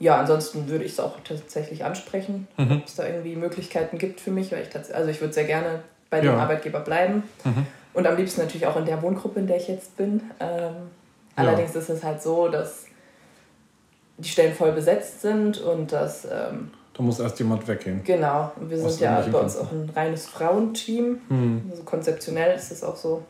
ja, 0.00 0.18
ansonsten 0.18 0.68
würde 0.68 0.84
ich 0.84 0.92
es 0.92 1.00
auch 1.00 1.16
tatsächlich 1.22 1.84
ansprechen, 1.84 2.48
mhm. 2.56 2.78
ob 2.78 2.86
es 2.86 2.96
da 2.96 3.06
irgendwie 3.06 3.36
Möglichkeiten 3.36 3.98
gibt 3.98 4.20
für 4.20 4.30
mich, 4.30 4.50
weil 4.52 4.62
ich 4.62 4.94
also 4.94 5.10
ich 5.10 5.20
würde 5.20 5.34
sehr 5.34 5.44
gerne 5.44 5.82
bei 6.10 6.20
dem 6.20 6.32
ja. 6.32 6.38
Arbeitgeber 6.38 6.80
bleiben 6.80 7.24
mhm. 7.44 7.66
und 7.92 8.06
am 8.06 8.16
liebsten 8.16 8.40
natürlich 8.40 8.66
auch 8.66 8.76
in 8.76 8.86
der 8.86 9.02
Wohngruppe, 9.02 9.40
in 9.40 9.46
der 9.46 9.58
ich 9.58 9.68
jetzt 9.68 9.96
bin. 9.96 10.22
Ähm, 10.40 10.48
ja. 10.50 10.72
Allerdings 11.36 11.76
ist 11.76 11.90
es 11.90 12.02
halt 12.02 12.22
so, 12.22 12.48
dass 12.48 12.86
die 14.16 14.28
Stellen 14.28 14.54
voll 14.54 14.72
besetzt 14.72 15.20
sind 15.20 15.60
und 15.60 15.92
dass 15.92 16.24
ähm, 16.24 16.70
da 16.98 17.02
muss 17.04 17.20
erst 17.20 17.38
jemand 17.38 17.66
weggehen. 17.68 18.02
Genau. 18.04 18.52
Und 18.56 18.68
wir 18.70 18.76
sind 18.76 19.00
ja 19.00 19.20
bei 19.20 19.38
uns 19.38 19.56
auch 19.56 19.70
ein 19.72 19.88
reines 19.94 20.26
Frauenteam. 20.26 21.20
Mhm. 21.28 21.62
Also 21.70 21.84
konzeptionell 21.84 22.54
ist 22.56 22.72
es 22.72 22.82
auch 22.84 22.96
so 22.96 23.22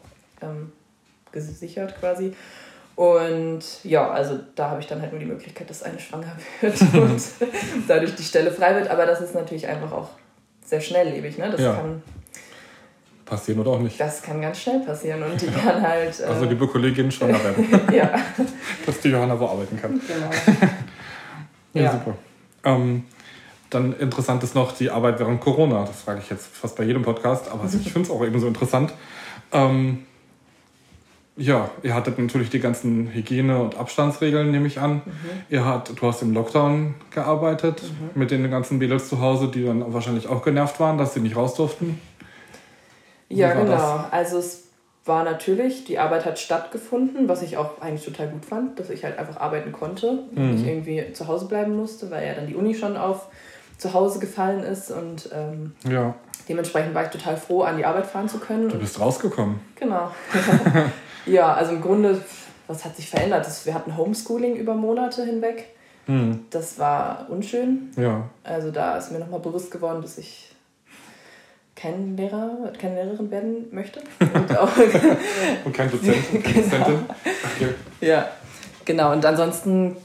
ähm, 0.42 0.72
gesichert 1.30 1.94
quasi. 2.00 2.34
Und 2.96 3.60
ja, 3.84 4.10
also 4.10 4.40
da 4.56 4.70
habe 4.70 4.80
ich 4.80 4.86
dann 4.88 5.00
halt 5.00 5.12
nur 5.12 5.20
die 5.20 5.26
Möglichkeit, 5.26 5.70
dass 5.70 5.82
eine 5.84 6.00
schwanger 6.00 6.32
wird 6.60 6.80
und 6.94 7.20
dadurch 7.86 8.14
die 8.16 8.22
Stelle 8.24 8.50
frei 8.50 8.74
wird. 8.74 8.88
Aber 8.90 9.06
das 9.06 9.20
ist 9.20 9.34
natürlich 9.34 9.66
einfach 9.68 9.92
auch 9.92 10.08
sehr 10.64 10.80
schnelllebig. 10.80 11.38
Ne? 11.38 11.50
Das 11.50 11.60
Ja. 11.60 11.74
kann 11.74 12.02
Passieren 13.24 13.60
oder 13.60 13.72
auch 13.72 13.78
nicht. 13.80 14.00
das 14.00 14.22
kann 14.22 14.40
ganz 14.40 14.58
schnell 14.58 14.80
passieren 14.80 15.22
und 15.22 15.38
die 15.38 15.48
kann 15.48 15.82
halt. 15.86 16.18
Äh, 16.18 16.24
Also 16.24 16.46
liebe 16.46 16.66
Kolleginnen 16.66 17.10
schwanger 17.12 17.38
werden, 17.44 17.68
ja, 17.94 18.10
dass 18.86 19.00
die 19.00 19.10
Johanna 19.10 19.38
wo 19.38 19.44
arbeiten 19.46 19.78
kann. 19.78 20.00
genau. 20.08 20.30
Ja, 21.74 21.82
Ja. 21.82 21.92
super. 21.92 22.14
Ähm, 22.64 23.04
dann 23.70 23.92
interessant 23.98 24.42
ist 24.42 24.54
noch 24.54 24.72
die 24.72 24.90
Arbeit 24.90 25.18
während 25.18 25.40
Corona. 25.40 25.84
Das 25.84 26.02
frage 26.02 26.20
ich 26.22 26.30
jetzt 26.30 26.46
fast 26.46 26.76
bei 26.76 26.84
jedem 26.84 27.02
Podcast, 27.02 27.50
aber 27.50 27.64
ich 27.66 27.92
finde 27.92 28.08
es 28.08 28.10
auch 28.14 28.24
ebenso 28.24 28.46
interessant. 28.46 28.92
Ähm, 29.52 30.04
ja, 31.36 31.70
ihr 31.84 31.94
hattet 31.94 32.18
natürlich 32.18 32.50
die 32.50 32.58
ganzen 32.58 33.12
Hygiene- 33.12 33.60
und 33.62 33.76
Abstandsregeln, 33.78 34.50
nehme 34.50 34.66
ich 34.66 34.80
an. 34.80 35.02
Ihr 35.48 35.64
hat, 35.64 35.92
du 35.94 36.06
hast 36.06 36.20
im 36.22 36.34
Lockdown 36.34 36.94
gearbeitet 37.12 37.82
mit 38.14 38.32
den 38.32 38.50
ganzen 38.50 38.78
Mädels 38.78 39.08
zu 39.08 39.20
Hause, 39.20 39.48
die 39.48 39.64
dann 39.64 39.92
wahrscheinlich 39.92 40.26
auch 40.28 40.42
genervt 40.42 40.80
waren, 40.80 40.98
dass 40.98 41.14
sie 41.14 41.20
nicht 41.20 41.36
raus 41.36 41.54
durften. 41.54 42.00
Ja, 43.28 43.52
genau. 43.52 44.04
Also 44.10 44.38
es 44.38 44.64
war 45.04 45.22
natürlich, 45.24 45.84
die 45.84 45.98
Arbeit 45.98 46.24
hat 46.24 46.38
stattgefunden, 46.38 47.28
was 47.28 47.42
ich 47.42 47.56
auch 47.56 47.80
eigentlich 47.80 48.04
total 48.04 48.28
gut 48.28 48.44
fand, 48.44 48.78
dass 48.80 48.90
ich 48.90 49.04
halt 49.04 49.18
einfach 49.18 49.38
arbeiten 49.38 49.72
konnte 49.72 50.10
und 50.10 50.34
Mhm. 50.38 50.54
nicht 50.54 50.66
irgendwie 50.66 51.12
zu 51.12 51.28
Hause 51.28 51.46
bleiben 51.46 51.76
musste, 51.76 52.10
weil 52.10 52.26
ja 52.26 52.34
dann 52.34 52.46
die 52.46 52.56
Uni 52.56 52.74
schon 52.74 52.96
auf 52.96 53.28
zu 53.79 53.95
Hause 53.95 54.18
gefallen 54.18 54.62
ist 54.64 54.91
und 54.91 55.31
ähm, 55.33 55.72
Ja, 55.89 56.14
dementsprechend 56.49 56.95
war 56.95 57.05
ich 57.05 57.11
total 57.11 57.37
froh, 57.37 57.62
an 57.62 57.76
die 57.76 57.85
Arbeit 57.85 58.07
fahren 58.07 58.29
zu 58.29 58.39
können. 58.39 58.68
du 58.68 58.79
bist 58.79 58.99
rausgekommen. 59.01 59.61
Genau. 59.76 60.11
ja, 61.26 61.55
also 61.55 61.72
im 61.72 61.81
Grunde, 61.81 62.20
was 62.66 62.85
hat 62.85 62.97
sich 62.97 63.09
verändert? 63.09 63.47
Wir 63.64 63.74
hatten 63.74 63.97
Homeschooling 63.97 64.57
über 64.57 64.74
Monate 64.74 65.24
hinweg. 65.24 65.66
Mhm. 66.07 66.47
Das 66.51 66.79
war 66.79 67.26
unschön. 67.29 67.91
Ja, 67.97 68.24
Also 68.45 68.70
da 68.70 68.97
ist 68.97 69.12
mir 69.12 69.18
nochmal 69.20 69.41
bewusst 69.41 69.70
geworden, 69.70 70.03
dass 70.03 70.18
ich 70.18 70.45
kein 71.76 72.16
Lehrer, 72.16 72.72
keine 72.81 73.05
Lehrerin 73.05 73.31
werden 73.31 73.66
möchte. 73.70 74.01
Und 74.18 74.59
auch, 74.59 74.70
und 75.64 75.72
kein 75.72 75.89
Dozent, 75.91 76.16
keine 76.33 76.43
Genau. 76.43 76.76
Dozentin. 76.79 77.07
Okay. 77.57 77.74
ja, 78.01 78.29
genau. 78.85 79.12
Und 79.12 79.24
ansonsten, 79.24 79.97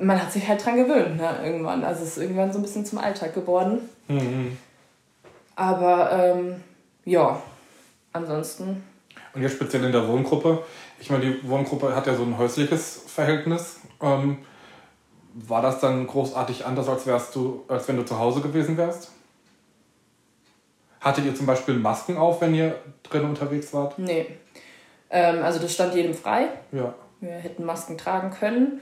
man 0.00 0.20
hat 0.20 0.32
sich 0.32 0.46
halt 0.46 0.64
dran 0.64 0.76
gewöhnt, 0.76 1.16
ne, 1.16 1.40
irgendwann. 1.44 1.84
Also 1.84 2.02
es 2.02 2.16
ist 2.16 2.18
irgendwann 2.18 2.52
so 2.52 2.58
ein 2.58 2.62
bisschen 2.62 2.84
zum 2.84 2.98
Alltag 2.98 3.34
geworden. 3.34 3.88
Mhm. 4.08 4.56
Aber 5.56 6.12
ähm, 6.12 6.62
ja, 7.04 7.42
ansonsten, 8.12 8.82
Und 9.34 9.42
jetzt 9.42 9.56
speziell 9.56 9.84
in 9.84 9.92
der 9.92 10.06
Wohngruppe. 10.06 10.62
Ich 11.00 11.10
meine, 11.10 11.24
die 11.24 11.48
Wohngruppe 11.48 11.94
hat 11.94 12.06
ja 12.06 12.14
so 12.14 12.22
ein 12.22 12.36
häusliches 12.38 13.02
Verhältnis. 13.06 13.80
Ähm, 14.00 14.38
war 15.34 15.62
das 15.62 15.80
dann 15.80 16.06
großartig 16.06 16.66
anders, 16.66 16.88
als, 16.88 17.06
wärst 17.06 17.34
du, 17.34 17.64
als 17.68 17.86
wenn 17.88 17.96
du 17.96 18.04
zu 18.04 18.18
Hause 18.18 18.40
gewesen 18.40 18.76
wärst? 18.76 19.12
Hattet 21.00 21.26
ihr 21.26 21.34
zum 21.34 21.46
Beispiel 21.46 21.74
Masken 21.74 22.16
auf, 22.16 22.40
wenn 22.40 22.54
ihr 22.54 22.74
drin 23.04 23.24
unterwegs 23.24 23.72
wart? 23.72 23.98
nee. 23.98 24.26
Ähm, 25.10 25.42
also 25.42 25.58
das 25.58 25.72
stand 25.72 25.94
jedem 25.94 26.14
frei. 26.14 26.48
Ja. 26.72 26.94
Wir 27.20 27.32
hätten 27.32 27.64
Masken 27.64 27.96
tragen 27.96 28.30
können. 28.30 28.80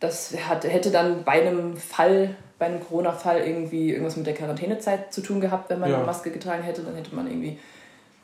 Das 0.00 0.34
hat, 0.48 0.64
hätte 0.64 0.90
dann 0.90 1.24
bei 1.24 1.46
einem 1.46 1.76
Fall, 1.76 2.36
bei 2.58 2.66
einem 2.66 2.84
Corona-Fall 2.84 3.40
irgendwie 3.40 3.90
irgendwas 3.92 4.16
mit 4.16 4.26
der 4.26 4.34
Quarantänezeit 4.34 5.12
zu 5.12 5.20
tun 5.22 5.40
gehabt, 5.40 5.70
wenn 5.70 5.80
man 5.80 5.90
Ja. 5.90 5.96
eine 5.98 6.06
Maske 6.06 6.30
getragen 6.30 6.62
hätte. 6.62 6.82
Dann 6.82 6.94
hätte 6.94 7.14
man 7.14 7.26
irgendwie, 7.26 7.58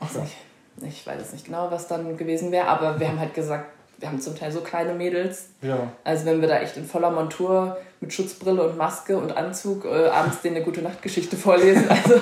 weiß 0.00 0.14
ja. 0.14 0.20
nicht, 0.22 0.36
ich 0.82 1.06
weiß 1.06 1.20
es 1.22 1.32
nicht 1.32 1.46
genau, 1.46 1.70
was 1.70 1.88
dann 1.88 2.16
gewesen 2.16 2.52
wäre, 2.52 2.66
aber 2.66 2.98
wir 3.00 3.08
haben 3.08 3.18
halt 3.20 3.34
gesagt, 3.34 3.66
wir 3.98 4.08
haben 4.08 4.20
zum 4.20 4.34
Teil 4.38 4.50
so 4.50 4.60
kleine 4.62 4.94
Mädels. 4.94 5.50
Ja. 5.60 5.92
Also 6.04 6.24
wenn 6.24 6.40
wir 6.40 6.48
da 6.48 6.58
echt 6.60 6.76
in 6.78 6.86
voller 6.86 7.10
Montur 7.10 7.76
mit 8.00 8.12
Schutzbrille 8.14 8.62
und 8.62 8.78
Maske 8.78 9.16
und 9.18 9.36
Anzug 9.36 9.84
äh, 9.84 10.06
abends 10.08 10.40
denen 10.40 10.56
eine 10.56 10.64
gute 10.64 10.80
Nachtgeschichte 10.80 11.36
vorlesen. 11.36 11.86
Also 11.90 12.14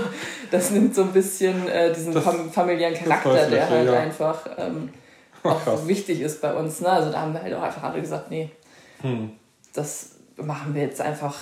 das 0.51 0.71
nimmt 0.73 0.95
so 0.95 1.03
ein 1.03 1.13
bisschen 1.13 1.69
äh, 1.69 1.93
diesen 1.93 2.15
Das- 2.15 2.25
fam 2.25 2.51
familiären 2.51 2.95
Charakter, 2.95 3.47
der 3.49 3.69
halt 3.71 3.87
ja. 3.87 3.93
einfach 3.99 4.41
ähm, 4.59 4.89
Ach, 5.45 5.67
auch 5.69 5.79
so 5.79 5.87
wichtig 5.87 6.21
ist 6.21 6.41
bei 6.43 6.53
uns. 6.53 6.81
Ne? 6.81 6.89
Also 6.91 7.13
da 7.13 7.21
haben 7.21 7.33
wir 7.33 7.43
halt 7.43 7.55
auch 7.55 7.63
einfach 7.63 7.85
alle 7.85 8.01
gesagt, 8.01 8.29
nee, 8.31 8.51
Hm. 9.01 9.31
das 9.75 10.13
machen 10.37 10.75
wir 10.75 10.83
jetzt 10.83 11.01
einfach 11.01 11.37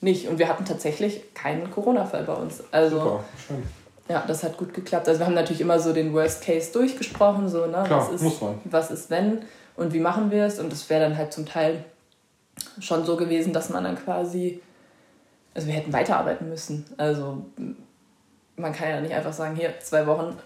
nicht. 0.00 0.28
Und 0.28 0.38
wir 0.38 0.48
hatten 0.48 0.64
tatsächlich 0.64 1.32
keinen 1.34 1.70
Corona-Fall 1.70 2.24
bei 2.24 2.34
uns. 2.34 2.62
Also 2.70 2.98
Super, 2.98 3.24
schön. 3.46 3.62
ja, 4.08 4.24
das 4.26 4.42
hat 4.42 4.56
gut 4.58 4.74
geklappt. 4.74 5.08
Also 5.08 5.20
wir 5.20 5.26
haben 5.26 5.34
natürlich 5.34 5.60
immer 5.60 5.78
so 5.78 5.92
den 5.92 6.12
Worst 6.12 6.42
Case 6.44 6.72
durchgesprochen, 6.72 7.48
so, 7.48 7.66
ne? 7.66 7.82
Klar, 7.84 8.00
was, 8.00 8.10
ist, 8.10 8.22
muss 8.22 8.40
man. 8.40 8.60
was 8.64 8.90
ist 8.90 9.10
wenn 9.10 9.42
und 9.76 9.92
wie 9.92 10.00
machen 10.00 10.30
wir 10.30 10.44
es? 10.44 10.58
Und 10.58 10.70
das 10.72 10.88
wäre 10.90 11.00
dann 11.00 11.16
halt 11.16 11.32
zum 11.32 11.46
Teil 11.46 11.84
schon 12.80 13.04
so 13.04 13.16
gewesen, 13.16 13.52
dass 13.52 13.70
man 13.70 13.84
dann 13.84 13.96
quasi, 13.96 14.60
also 15.54 15.66
wir 15.66 15.74
hätten 15.74 15.92
weiterarbeiten 15.92 16.48
müssen. 16.48 16.84
Also 16.96 17.44
man 18.56 18.72
kann 18.72 18.90
ja 18.90 19.00
nicht 19.00 19.14
einfach 19.14 19.32
sagen, 19.32 19.56
hier, 19.56 19.74
zwei 19.80 20.06
Wochen, 20.06 20.36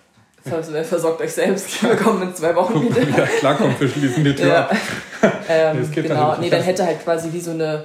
vers- 0.47 0.89
versorgt 0.89 1.21
euch 1.21 1.33
selbst, 1.33 1.83
wir 1.83 1.97
kommen 1.97 2.23
in 2.23 2.35
zwei 2.35 2.55
Wochen 2.55 2.83
wieder. 2.83 3.03
Ja, 3.19 3.27
klar, 3.27 3.55
komm, 3.57 3.75
wir 3.79 3.89
schließen 3.89 4.25
die 4.25 4.35
Tür 4.35 4.47
Ja. 4.49 4.61
ab. 4.69 4.77
Ähm, 5.49 5.89
Nee, 5.95 6.03
genau, 6.03 6.29
halt 6.33 6.41
nee, 6.41 6.51
dann 6.51 6.63
hätte 6.63 6.85
halt 6.85 7.03
quasi 7.03 7.33
wie 7.33 7.41
so 7.41 7.51
eine, 7.53 7.85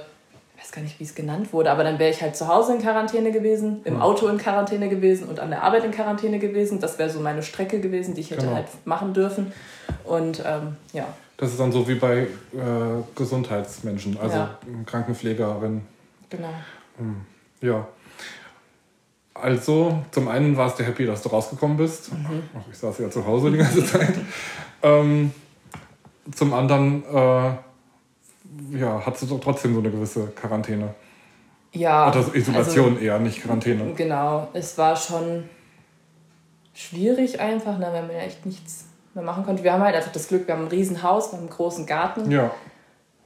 ich 0.56 0.62
weiß 0.62 0.72
gar 0.72 0.82
nicht, 0.82 0.98
wie 1.00 1.04
es 1.04 1.14
genannt 1.14 1.52
wurde, 1.52 1.70
aber 1.70 1.82
dann 1.82 1.98
wäre 1.98 2.10
ich 2.10 2.20
halt 2.22 2.36
zu 2.36 2.46
Hause 2.46 2.74
in 2.74 2.82
Quarantäne 2.82 3.32
gewesen, 3.32 3.80
im 3.84 3.94
Hm. 3.94 4.02
Auto 4.02 4.28
in 4.28 4.36
Quarantäne 4.38 4.88
gewesen 4.88 5.28
und 5.28 5.40
an 5.40 5.50
der 5.50 5.62
Arbeit 5.62 5.84
in 5.84 5.90
Quarantäne 5.92 6.38
gewesen. 6.38 6.78
Das 6.80 6.98
wäre 6.98 7.08
so 7.10 7.20
meine 7.20 7.42
Strecke 7.42 7.80
gewesen, 7.80 8.14
die 8.14 8.20
ich 8.20 8.30
hätte 8.30 8.42
Genau. 8.42 8.56
halt 8.56 8.66
machen 8.84 9.14
dürfen. 9.14 9.52
Und 10.04 10.42
ähm, 10.46 10.76
ja, 10.92 11.06
Das 11.38 11.50
ist 11.50 11.58
dann 11.58 11.72
so 11.72 11.88
wie 11.88 11.94
bei 11.96 12.18
äh, 12.18 12.26
Gesundheitsmenschen, 13.14 14.18
also 14.20 14.36
Ja. 14.36 14.58
Krankenpflegerin. 14.86 15.82
genau. 16.28 16.48
Ja. 17.60 17.86
Also, 19.34 20.02
zum 20.10 20.28
einen 20.28 20.56
warst 20.56 20.78
du 20.78 20.84
happy, 20.84 21.06
dass 21.06 21.22
du 21.22 21.30
rausgekommen 21.30 21.76
bist. 21.76 22.12
Mhm. 22.12 22.42
Ich 22.70 22.78
saß 22.78 22.98
ja 22.98 23.10
zu 23.10 23.26
Hause 23.26 23.50
die 23.50 23.58
ganze 23.58 23.84
Zeit. 23.84 24.14
ähm, 24.82 25.32
zum 26.34 26.52
anderen, 26.52 27.02
äh, 27.04 28.78
ja, 28.78 29.02
hattest 29.04 29.30
du 29.30 29.38
trotzdem 29.38 29.74
so 29.74 29.80
eine 29.80 29.90
gewisse 29.90 30.28
Quarantäne. 30.28 30.94
Ja, 31.72 32.08
Oder 32.10 32.22
so 32.22 32.34
Isolation 32.34 32.94
also, 32.94 32.98
eher, 32.98 33.18
nicht 33.18 33.42
Quarantäne. 33.42 33.94
genau. 33.94 34.48
Es 34.52 34.76
war 34.76 34.94
schon 34.94 35.48
schwierig 36.74 37.40
einfach, 37.40 37.78
ne, 37.78 37.88
weil 37.90 38.02
man 38.02 38.12
ja 38.12 38.22
echt 38.22 38.44
nichts 38.44 38.86
mehr 39.14 39.24
machen 39.24 39.44
konnte. 39.44 39.64
Wir 39.64 39.72
haben 39.72 39.82
halt 39.82 39.96
einfach 39.96 40.12
das 40.12 40.28
Glück, 40.28 40.46
wir 40.46 40.54
haben 40.54 40.64
ein 40.64 40.68
Riesenhaus, 40.68 41.32
wir 41.32 41.38
haben 41.38 41.46
einen 41.46 41.50
großen 41.56 41.86
Garten. 41.86 42.30
Ja. 42.30 42.50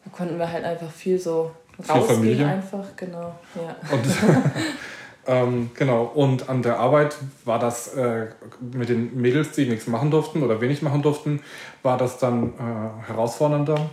Da 0.04 0.10
konnten 0.10 0.38
wir 0.38 0.50
halt 0.50 0.64
einfach 0.64 0.90
viel 0.90 1.18
so 1.18 1.50
rausgehen 1.88 2.44
einfach, 2.44 2.84
genau. 2.96 3.34
Ja. 3.56 3.76
Und, 3.92 4.04
ähm, 5.26 5.70
genau. 5.74 6.04
Und 6.04 6.48
an 6.48 6.62
der 6.62 6.78
Arbeit 6.78 7.16
war 7.44 7.58
das 7.58 7.88
äh, 7.94 8.26
mit 8.60 8.88
den 8.88 9.20
Mädels, 9.20 9.52
die 9.52 9.66
nichts 9.66 9.86
machen 9.86 10.10
durften 10.10 10.42
oder 10.42 10.60
wenig 10.60 10.82
machen 10.82 11.02
durften, 11.02 11.40
war 11.82 11.96
das 11.98 12.18
dann 12.18 12.52
äh, 12.54 13.06
herausfordernder? 13.08 13.88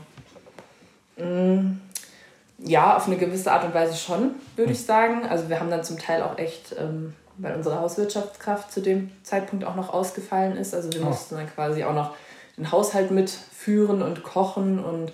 Ja, 2.60 2.96
auf 2.98 3.08
eine 3.08 3.18
gewisse 3.18 3.52
Art 3.52 3.66
und 3.66 3.74
Weise 3.74 3.96
schon, 3.98 4.32
würde 4.56 4.72
ich 4.72 4.86
sagen. 4.86 5.26
Also 5.28 5.50
wir 5.50 5.60
haben 5.60 5.70
dann 5.70 5.84
zum 5.84 6.00
Teil 6.00 6.22
auch 6.22 6.38
echt, 6.38 6.76
ähm, 6.80 7.14
weil 7.38 7.56
unsere 7.56 7.80
Hauswirtschaftskraft 7.80 8.72
zu 8.72 8.82
dem 8.82 9.12
Zeitpunkt 9.24 9.66
auch 9.66 9.76
noch 9.76 9.94
ausgefallen 9.94 10.56
ist. 10.58 10.74
Also 10.74 10.92
wir 10.94 11.02
Oh. 11.02 11.06
mussten 11.06 11.36
dann 11.36 11.48
quasi 11.54 11.84
auch 11.84 11.94
noch 11.94 12.12
den 12.58 12.72
Haushalt 12.72 13.12
mitführen 13.12 14.02
und 14.02 14.24
kochen 14.24 14.84
und 14.84 15.12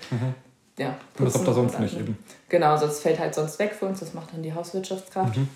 ja. 0.78 0.96
Und 1.18 1.26
das 1.26 1.34
putzen 1.34 1.40
habt 1.40 1.48
ihr 1.48 1.54
sonst 1.54 1.80
nicht 1.80 2.00
eben. 2.00 2.18
Genau, 2.50 2.78
sonst 2.78 3.02
fällt 3.02 3.20
halt 3.20 3.34
sonst 3.36 3.60
weg 3.60 3.74
für 3.78 3.86
uns. 3.86 4.00
Das 4.00 4.14
macht 4.14 4.34
dann 4.34 4.44
die 4.44 4.54
Hauswirtschaftskraft. 4.54 5.38
Mhm. 5.38 5.50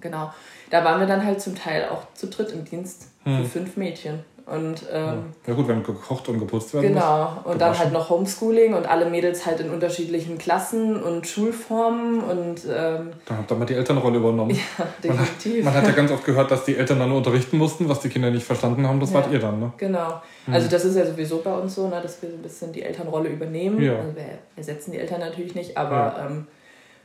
Genau. 0.00 0.32
Da 0.70 0.84
waren 0.84 1.00
wir 1.00 1.06
dann 1.06 1.24
halt 1.24 1.40
zum 1.40 1.54
Teil 1.54 1.88
auch 1.90 2.02
zu 2.14 2.28
dritt 2.28 2.50
im 2.52 2.64
Dienst 2.64 3.08
Mhm. 3.24 3.38
für 3.44 3.44
fünf 3.44 3.76
Mädchen. 3.76 4.24
Und 4.44 4.82
ähm, 4.92 5.26
Ja 5.46 5.54
gut, 5.54 5.68
wenn 5.68 5.84
gekocht 5.84 6.28
und 6.28 6.40
geputzt 6.40 6.74
werden 6.74 6.92
muss. 6.92 7.00
Genau, 7.00 7.36
und 7.44 7.60
dann 7.60 7.78
halt 7.78 7.92
noch 7.92 8.10
Homeschooling 8.10 8.74
und 8.74 8.90
alle 8.90 9.08
Mädels 9.08 9.46
halt 9.46 9.60
in 9.60 9.70
unterschiedlichen 9.70 10.36
Klassen 10.36 11.00
und 11.00 11.28
Schulformen 11.28 12.20
und 12.20 12.62
ähm, 12.68 13.12
Dann 13.24 13.38
habt 13.38 13.52
ihr 13.52 13.54
mal 13.56 13.64
die 13.66 13.74
Elternrolle 13.74 14.16
übernommen. 14.18 14.50
ja, 14.78 14.84
definitiv. 15.02 15.64
Man 15.64 15.72
hat 15.72 15.84
ja 15.84 15.92
ganz 15.92 16.10
oft 16.10 16.24
gehört, 16.24 16.50
dass 16.50 16.64
die 16.64 16.76
Eltern 16.76 16.98
dann 16.98 17.10
nur 17.10 17.18
unterrichten 17.18 17.56
mussten, 17.56 17.88
was 17.88 18.00
die 18.00 18.08
Kinder 18.08 18.32
nicht 18.32 18.44
verstanden 18.44 18.84
haben. 18.88 18.98
Das 18.98 19.10
Ja. 19.10 19.16
wart 19.20 19.30
ihr 19.32 19.38
dann, 19.38 19.60
ne? 19.60 19.72
Genau. 19.76 20.20
Also 20.50 20.68
das 20.68 20.84
ist 20.86 20.96
ja 20.96 21.06
sowieso 21.06 21.38
bei 21.42 21.52
uns 21.56 21.76
so, 21.76 21.86
ne, 21.86 22.00
dass 22.02 22.20
wir 22.20 22.28
so 22.28 22.34
ein 22.34 22.42
bisschen 22.42 22.72
die 22.72 22.82
Elternrolle 22.82 23.28
übernehmen. 23.28 23.80
Ja. 23.80 23.94
Also 23.94 24.16
wir 24.16 24.24
ersetzen 24.56 24.90
die 24.90 24.98
Eltern 24.98 25.20
natürlich 25.20 25.54
nicht, 25.54 25.76
aber 25.76 26.16
ähm, 26.28 26.48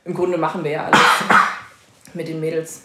im 0.04 0.12
Grunde 0.14 0.38
machen 0.38 0.64
wir 0.64 0.72
ja 0.72 0.84
alles 0.86 0.98
mit 2.14 2.28
den 2.28 2.40
Mädels. 2.40 2.82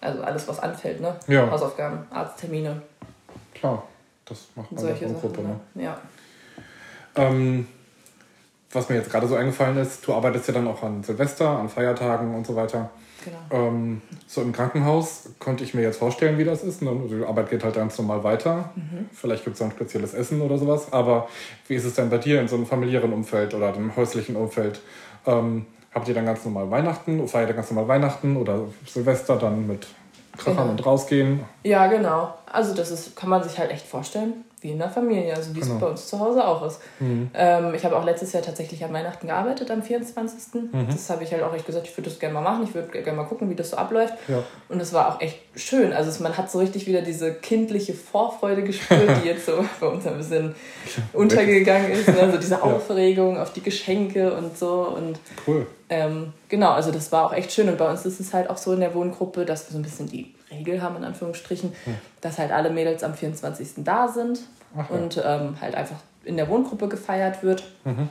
Also 0.00 0.22
alles, 0.22 0.46
was 0.46 0.60
anfällt, 0.60 1.00
ne? 1.00 1.16
Ja. 1.26 1.50
Hausaufgaben, 1.50 2.06
Arzttermine 2.10 2.82
Klar, 3.54 3.82
das 4.24 4.46
macht 4.54 4.70
man 4.70 4.80
in 4.80 4.86
solche 4.86 5.00
der 5.06 5.08
Sachen. 5.08 5.20
Gruppe. 5.20 5.42
Ne? 5.42 5.60
Ne? 5.74 5.84
Ja. 5.84 5.98
Ähm, 7.16 7.66
was 8.70 8.88
mir 8.88 8.96
jetzt 8.96 9.10
gerade 9.10 9.26
so 9.26 9.34
eingefallen 9.34 9.76
ist, 9.78 10.06
du 10.06 10.14
arbeitest 10.14 10.48
ja 10.48 10.54
dann 10.54 10.68
auch 10.68 10.82
an 10.82 11.02
Silvester, 11.02 11.48
an 11.48 11.68
Feiertagen 11.68 12.34
und 12.34 12.46
so 12.46 12.54
weiter. 12.54 12.90
Genau. 13.24 13.66
Ähm, 13.66 14.02
so 14.28 14.42
im 14.42 14.52
Krankenhaus 14.52 15.30
konnte 15.40 15.64
ich 15.64 15.74
mir 15.74 15.82
jetzt 15.82 15.98
vorstellen, 15.98 16.38
wie 16.38 16.44
das 16.44 16.62
ist. 16.62 16.82
Ne? 16.82 16.90
Also 16.90 17.16
Die 17.16 17.24
Arbeit 17.24 17.50
geht 17.50 17.64
halt 17.64 17.74
ganz 17.74 17.98
normal 17.98 18.22
weiter. 18.22 18.70
Mhm. 18.76 19.08
Vielleicht 19.12 19.44
gibt 19.44 19.56
es 19.56 19.62
ein 19.62 19.72
spezielles 19.72 20.14
Essen 20.14 20.40
oder 20.40 20.56
sowas. 20.58 20.92
Aber 20.92 21.28
wie 21.66 21.74
ist 21.74 21.84
es 21.84 21.94
denn 21.94 22.10
bei 22.10 22.18
dir 22.18 22.40
in 22.40 22.46
so 22.46 22.54
einem 22.54 22.66
familiären 22.66 23.12
Umfeld 23.12 23.54
oder 23.54 23.74
einem 23.74 23.96
häuslichen 23.96 24.36
Umfeld? 24.36 24.80
Ähm, 25.26 25.66
habt 25.94 26.08
ihr 26.08 26.14
dann 26.14 26.26
ganz 26.26 26.44
normal 26.44 26.70
Weihnachten, 26.70 27.26
feiert 27.28 27.50
ihr 27.50 27.54
ganz 27.54 27.70
normal 27.70 27.88
Weihnachten 27.88 28.36
oder 28.36 28.60
Silvester 28.86 29.36
dann 29.36 29.66
mit 29.66 29.86
Krachern 30.36 30.56
genau. 30.56 30.70
und 30.70 30.86
rausgehen? 30.86 31.40
Ja, 31.64 31.86
genau. 31.86 32.34
Also 32.46 32.74
das 32.74 32.90
ist, 32.90 33.16
kann 33.16 33.28
man 33.28 33.42
sich 33.42 33.58
halt 33.58 33.70
echt 33.70 33.86
vorstellen 33.86 34.44
wie 34.60 34.72
in 34.72 34.78
der 34.78 34.90
Familie, 34.90 35.34
also 35.34 35.54
wie 35.54 35.60
genau. 35.60 35.74
es 35.74 35.80
bei 35.80 35.86
uns 35.86 36.06
zu 36.08 36.18
Hause 36.18 36.46
auch 36.46 36.66
ist. 36.66 36.80
Mhm. 36.98 37.30
Ähm, 37.32 37.74
ich 37.74 37.84
habe 37.84 37.96
auch 37.96 38.04
letztes 38.04 38.32
Jahr 38.32 38.42
tatsächlich 38.42 38.84
an 38.84 38.92
Weihnachten 38.92 39.28
gearbeitet, 39.28 39.70
am 39.70 39.82
24. 39.82 40.62
Mhm. 40.72 40.86
Das 40.90 41.08
habe 41.10 41.22
ich 41.22 41.32
halt 41.32 41.42
auch 41.42 41.54
echt 41.54 41.66
gesagt, 41.66 41.86
ich 41.86 41.96
würde 41.96 42.10
das 42.10 42.18
gerne 42.18 42.34
mal 42.34 42.40
machen, 42.40 42.64
ich 42.64 42.74
würde 42.74 42.88
gerne 42.88 43.16
mal 43.16 43.24
gucken, 43.24 43.48
wie 43.50 43.54
das 43.54 43.70
so 43.70 43.76
abläuft. 43.76 44.14
Ja. 44.26 44.42
Und 44.68 44.80
es 44.80 44.92
war 44.92 45.14
auch 45.14 45.20
echt 45.20 45.38
schön. 45.54 45.92
Also 45.92 46.22
man 46.22 46.36
hat 46.36 46.50
so 46.50 46.58
richtig 46.58 46.86
wieder 46.86 47.02
diese 47.02 47.34
kindliche 47.34 47.94
Vorfreude 47.94 48.64
gespürt, 48.64 49.22
die 49.22 49.28
jetzt 49.28 49.46
so 49.46 49.64
bei 49.80 49.86
uns 49.86 50.06
ein 50.06 50.16
bisschen 50.16 50.54
untergegangen 51.12 51.92
ist. 51.92 52.08
Ne? 52.08 52.18
Also 52.20 52.38
diese 52.38 52.60
Aufregung 52.60 53.36
ja. 53.36 53.42
auf 53.42 53.52
die 53.52 53.62
Geschenke 53.62 54.34
und 54.34 54.58
so. 54.58 54.92
Und, 54.96 55.20
cool. 55.46 55.66
Ähm, 55.90 56.32
genau, 56.48 56.72
also 56.72 56.92
das 56.92 57.10
war 57.12 57.26
auch 57.26 57.32
echt 57.32 57.52
schön. 57.52 57.68
Und 57.68 57.78
bei 57.78 57.88
uns 57.90 58.04
ist 58.04 58.20
es 58.20 58.34
halt 58.34 58.50
auch 58.50 58.56
so 58.56 58.72
in 58.72 58.80
der 58.80 58.94
Wohngruppe, 58.94 59.44
dass 59.44 59.66
wir 59.68 59.72
so 59.72 59.78
ein 59.78 59.82
bisschen 59.82 60.08
die 60.08 60.34
Regel 60.50 60.82
haben, 60.82 60.96
in 60.96 61.04
Anführungsstrichen, 61.04 61.72
hm. 61.84 61.94
dass 62.20 62.38
halt 62.38 62.52
alle 62.52 62.70
Mädels 62.70 63.02
am 63.02 63.14
24. 63.14 63.84
da 63.84 64.08
sind 64.08 64.40
Ach, 64.76 64.90
und 64.90 65.16
ja. 65.16 65.36
ähm, 65.36 65.60
halt 65.60 65.74
einfach 65.74 65.96
in 66.24 66.36
der 66.36 66.48
Wohngruppe 66.48 66.88
gefeiert 66.88 67.42
wird. 67.42 67.64
Mhm. 67.84 68.08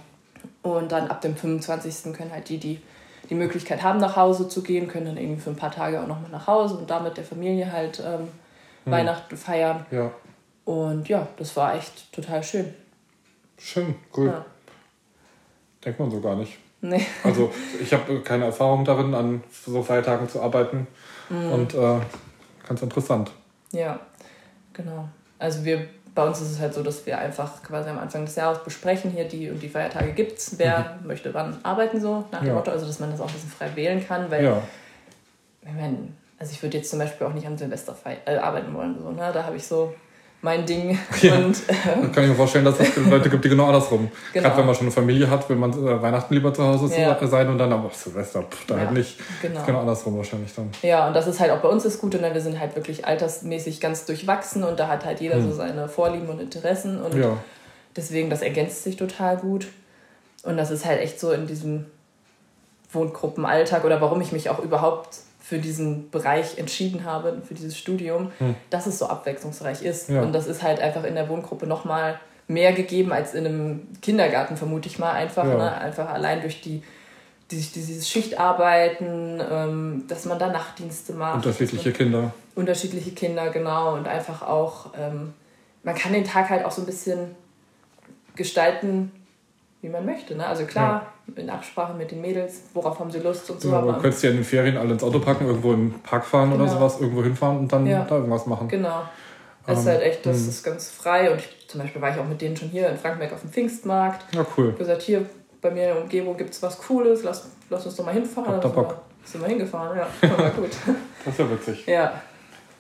Und 0.64 0.92
dann 0.92 1.08
ab 1.08 1.22
dem 1.22 1.36
25. 1.36 2.14
können 2.14 2.32
halt 2.32 2.50
die, 2.50 2.58
die 2.58 2.82
die 3.30 3.36
Möglichkeit 3.36 3.84
haben, 3.84 4.00
nach 4.00 4.16
Hause 4.16 4.48
zu 4.48 4.64
gehen, 4.64 4.88
können 4.88 5.06
dann 5.06 5.18
irgendwie 5.18 5.42
für 5.42 5.50
ein 5.50 5.56
paar 5.56 5.72
Tage 5.72 6.02
auch 6.02 6.08
nochmal 6.08 6.32
nach 6.32 6.48
Hause 6.48 6.76
und 6.76 6.90
damit 6.90 7.18
der 7.18 7.24
Familie 7.24 7.72
halt 7.72 8.02
ähm, 8.06 8.30
mhm. 8.86 8.92
Weihnachten 8.92 9.38
feiern. 9.38 9.86
Ja. 9.92 10.12
Und 10.66 11.08
ja, 11.08 11.28
das 11.38 11.56
war 11.56 11.76
echt 11.76 12.12
total 12.12 12.44
schön. 12.44 12.74
Schön, 13.58 13.96
cool. 14.16 14.28
Ja. 14.28 14.46
Denkt 15.84 16.00
man 16.00 16.12
so 16.12 16.22
gar 16.22 16.36
nicht. 16.36 16.58
Nee. 16.90 17.06
Also 17.24 17.52
ich 17.82 17.94
habe 17.94 18.22
keine 18.22 18.46
Erfahrung 18.46 18.86
darin, 18.86 19.14
an 19.14 19.44
so 19.66 19.84
Feiertagen 19.84 20.30
zu 20.30 20.42
arbeiten. 20.42 20.88
Mhm. 21.30 21.52
Und 21.52 21.74
äh, 21.74 22.00
ganz 22.68 22.82
interessant. 22.82 23.32
Ja, 23.72 24.00
genau. 24.74 25.10
Also 25.40 25.66
wir, 25.66 25.88
bei 26.16 26.26
uns 26.26 26.42
ist 26.42 26.52
es 26.52 26.60
halt 26.60 26.74
so, 26.74 26.84
dass 26.84 27.06
wir 27.06 27.18
einfach 27.18 27.62
quasi 27.62 27.90
am 27.90 28.00
Anfang 28.00 28.26
des 28.26 28.36
Jahres 28.36 28.64
besprechen, 28.64 29.12
hier 29.12 29.26
die 29.26 29.50
und 29.50 29.62
die 29.62 29.70
Feiertage 29.70 30.14
gibt 30.14 30.40
es, 30.40 30.58
wer 30.58 30.98
mhm. 31.02 31.08
möchte 31.08 31.34
wann 31.34 31.58
arbeiten, 31.64 32.00
so 32.00 32.26
nach 32.32 32.40
dem 32.40 32.48
ja. 32.48 32.54
Motto, 32.54 32.72
also 32.72 32.86
dass 32.86 33.00
man 33.00 33.12
das 33.12 33.20
auch 33.20 33.28
ein 33.28 33.34
bisschen 33.34 33.50
frei 33.50 33.76
wählen 33.76 34.06
kann, 34.06 34.32
weil 34.32 34.44
ja. 34.44 34.62
ich 35.62 35.74
meine, 35.74 35.98
also 36.40 36.52
ich 36.54 36.64
würde 36.64 36.78
jetzt 36.78 36.90
zum 36.90 37.00
Beispiel 37.00 37.28
auch 37.28 37.34
nicht 37.34 37.46
am 37.46 37.58
Silvester 37.58 37.96
äh, 38.26 38.38
arbeiten 38.38 38.74
wollen, 38.74 38.98
so, 39.02 39.12
ne? 39.12 39.32
da 39.34 39.44
habe 39.44 39.58
ich 39.58 39.68
so 39.68 39.94
mein 40.42 40.66
Ding. 40.66 40.98
Ja. 41.22 41.36
Und, 41.38 41.58
ähm, 41.68 42.12
kann 42.12 42.24
ich 42.24 42.30
mir 42.30 42.36
vorstellen, 42.36 42.66
dass 42.66 42.80
es 42.80 42.96
Leute 42.96 43.30
gibt, 43.30 43.44
die 43.44 43.50
genau 43.50 43.68
andersrum. 43.68 44.10
Genau. 44.34 44.44
Gerade 44.44 44.58
wenn 44.60 44.66
man 44.66 44.76
schon 44.76 44.86
eine 44.86 44.92
Familie 44.92 45.30
hat, 45.30 45.50
will 45.50 45.56
man 45.56 45.72
äh, 45.72 46.02
Weihnachten 46.02 46.34
lieber 46.34 46.54
zu 46.54 46.64
Hause 46.64 46.94
ja. 47.00 47.18
sein 47.28 47.50
und 47.50 47.58
dann 47.58 47.74
aber 47.74 47.90
Silvester, 47.92 48.44
pff, 48.44 48.66
da 48.68 48.76
ja. 48.76 48.82
halt 48.82 48.92
nicht. 48.92 49.18
Genau. 49.42 49.64
genau 49.66 49.80
andersrum 49.80 50.18
wahrscheinlich 50.18 50.54
dann. 50.56 50.70
Ja, 50.82 51.08
und 51.08 51.14
das 51.14 51.28
ist 51.28 51.40
halt 51.40 51.52
auch 51.52 51.60
bei 51.60 51.70
uns 51.70 51.84
das 51.84 52.00
Gute, 52.00 52.20
ne? 52.20 52.34
wir 52.34 52.42
sind 52.42 52.60
halt 52.60 52.76
wirklich 52.76 53.06
altersmäßig 53.06 53.80
ganz 53.80 54.06
durchwachsen 54.06 54.64
und 54.64 54.80
da 54.80 54.88
hat 54.88 55.06
halt 55.06 55.22
jeder 55.22 55.36
hm. 55.36 55.50
so 55.50 55.56
seine 55.56 55.90
Vorlieben 55.90 56.30
und 56.30 56.40
Interessen 56.40 57.02
und 57.02 57.16
ja. 57.16 57.38
deswegen, 57.96 58.30
das 58.30 58.42
ergänzt 58.42 58.84
sich 58.84 58.96
total 58.98 59.38
gut. 59.38 59.68
Und 60.44 60.56
das 60.56 60.72
ist 60.72 60.86
halt 60.86 61.02
echt 61.02 61.20
so 61.20 61.32
in 61.32 61.48
diesem 61.48 61.86
Wohngruppenalltag 62.94 63.84
oder 63.84 64.00
warum 64.00 64.22
ich 64.22 64.32
mich 64.32 64.50
auch 64.50 64.60
überhaupt 64.60 65.18
für 65.48 65.60
diesen 65.60 66.10
Bereich 66.10 66.58
entschieden 66.58 67.06
habe, 67.06 67.42
für 67.48 67.54
dieses 67.54 67.78
Studium, 67.78 68.32
hm. 68.40 68.56
dass 68.70 68.86
es 68.86 69.00
so 69.00 69.08
abwechslungsreich 69.08 69.82
ist. 69.82 70.10
Ja. 70.10 70.22
Und 70.22 70.34
das 70.34 70.46
ist 70.46 70.62
halt 70.62 70.82
einfach 70.82 71.06
in 71.06 71.16
der 71.16 71.30
Wohngruppe 71.30 71.66
nochmal 71.66 72.20
mehr 72.50 72.74
gegeben 72.74 73.14
als 73.14 73.34
in 73.34 73.46
einem 73.46 73.88
Kindergarten, 74.02 74.58
vermute 74.58 74.90
ich 74.90 75.00
mal 75.00 75.14
einfach. 75.14 75.46
Ja. 75.46 75.56
Ne? 75.56 75.78
Einfach 75.78 76.10
allein 76.10 76.42
durch 76.42 76.60
die, 76.60 76.84
die 77.50 77.62
dieses 77.62 78.10
Schichtarbeiten, 78.10 79.42
ähm, 79.50 80.04
dass 80.10 80.26
man 80.26 80.38
da 80.38 80.52
Nachtdienste 80.52 81.14
macht. 81.14 81.46
Unterschiedliche 81.46 81.94
Kinder. 81.94 82.34
Unterschiedliche 82.56 83.12
Kinder, 83.12 83.50
genau. 83.50 83.94
Und 83.94 84.10
einfach 84.10 84.42
auch, 84.42 84.88
ähm, 85.00 85.34
man 85.84 85.96
kann 85.96 86.12
den 86.12 86.26
Tag 86.26 86.50
halt 86.50 86.66
auch 86.66 86.72
so 86.72 86.82
ein 86.82 86.86
bisschen 86.86 87.36
gestalten, 88.36 89.14
wie 89.82 89.90
man 89.90 90.06
möchte. 90.06 90.36
Ne? 90.36 90.46
Also 90.46 90.66
klar, 90.66 91.08
ja. 91.28 91.42
in 91.42 91.50
Absprache 91.50 91.94
mit 91.94 92.12
den 92.12 92.22
Mädels, 92.22 92.64
worauf 92.74 93.00
haben 93.00 93.12
sie 93.12 93.20
Lust 93.20 93.50
und 93.50 93.62
so. 93.62 93.72
Ja, 93.72 93.82
du 93.82 93.94
könntest 93.94 94.24
ja 94.24 94.32
in 94.32 94.38
den 94.38 94.46
Ferien 94.46 94.78
alle 94.78 94.94
ins 94.94 95.04
Auto 95.04 95.20
packen, 95.20 95.46
irgendwo 95.46 95.74
in 95.74 95.92
den 95.92 96.00
Park 96.02 96.26
fahren 96.26 96.52
genau. 96.52 96.64
oder 96.64 96.72
sowas, 96.72 97.00
irgendwo 97.00 97.24
hinfahren 97.24 97.60
und 97.60 97.72
dann 97.72 97.86
ja. 97.86 98.04
da 98.04 98.16
irgendwas 98.16 98.46
machen. 98.48 98.68
Genau. 98.68 99.04
Das 99.66 99.80
ähm, 99.80 99.82
ist 99.82 99.88
halt 99.88 100.02
echt, 100.02 100.26
das 100.26 100.38
mh. 100.42 100.50
ist 100.50 100.64
ganz 100.64 100.90
frei. 100.90 101.32
Und 101.32 101.40
ich, 101.40 101.68
zum 101.68 101.82
Beispiel 101.82 102.02
war 102.02 102.12
ich 102.12 102.20
auch 102.20 102.28
mit 102.28 102.42
denen 102.42 102.58
schon 102.58 102.70
hier 102.70 102.90
in 102.90 102.98
Frankenberg 102.98 103.34
auf 103.34 103.42
dem 103.42 103.52
Pfingstmarkt. 103.52 104.34
Ja, 104.34 104.46
cool. 104.58 104.70
Ich 104.72 104.78
gesagt, 104.78 105.02
hier 105.02 105.26
bei 105.62 105.72
mir 105.72 105.90
in 105.90 105.94
der 105.94 106.02
Umgebung 106.02 106.38
gibt 106.38 106.52
es 106.52 106.64
was 106.64 106.78
Cooles, 106.80 107.24
lass, 107.24 107.50
lass 107.70 107.86
uns 107.86 107.96
doch 107.96 108.06
mal 108.06 108.14
hinfahren. 108.14 108.56
Hab 108.56 108.62
da 108.62 108.70
Bock. 108.70 108.90
Wir, 108.90 109.02
sind 109.26 109.42
wir 109.42 109.48
hingefahren, 109.48 109.98
ja. 109.98 110.08
War 110.38 110.50
gut. 110.52 110.72
das 111.26 111.34
ist 111.34 111.40
ja 111.40 111.52
witzig. 111.52 111.86
Ja. 111.86 112.22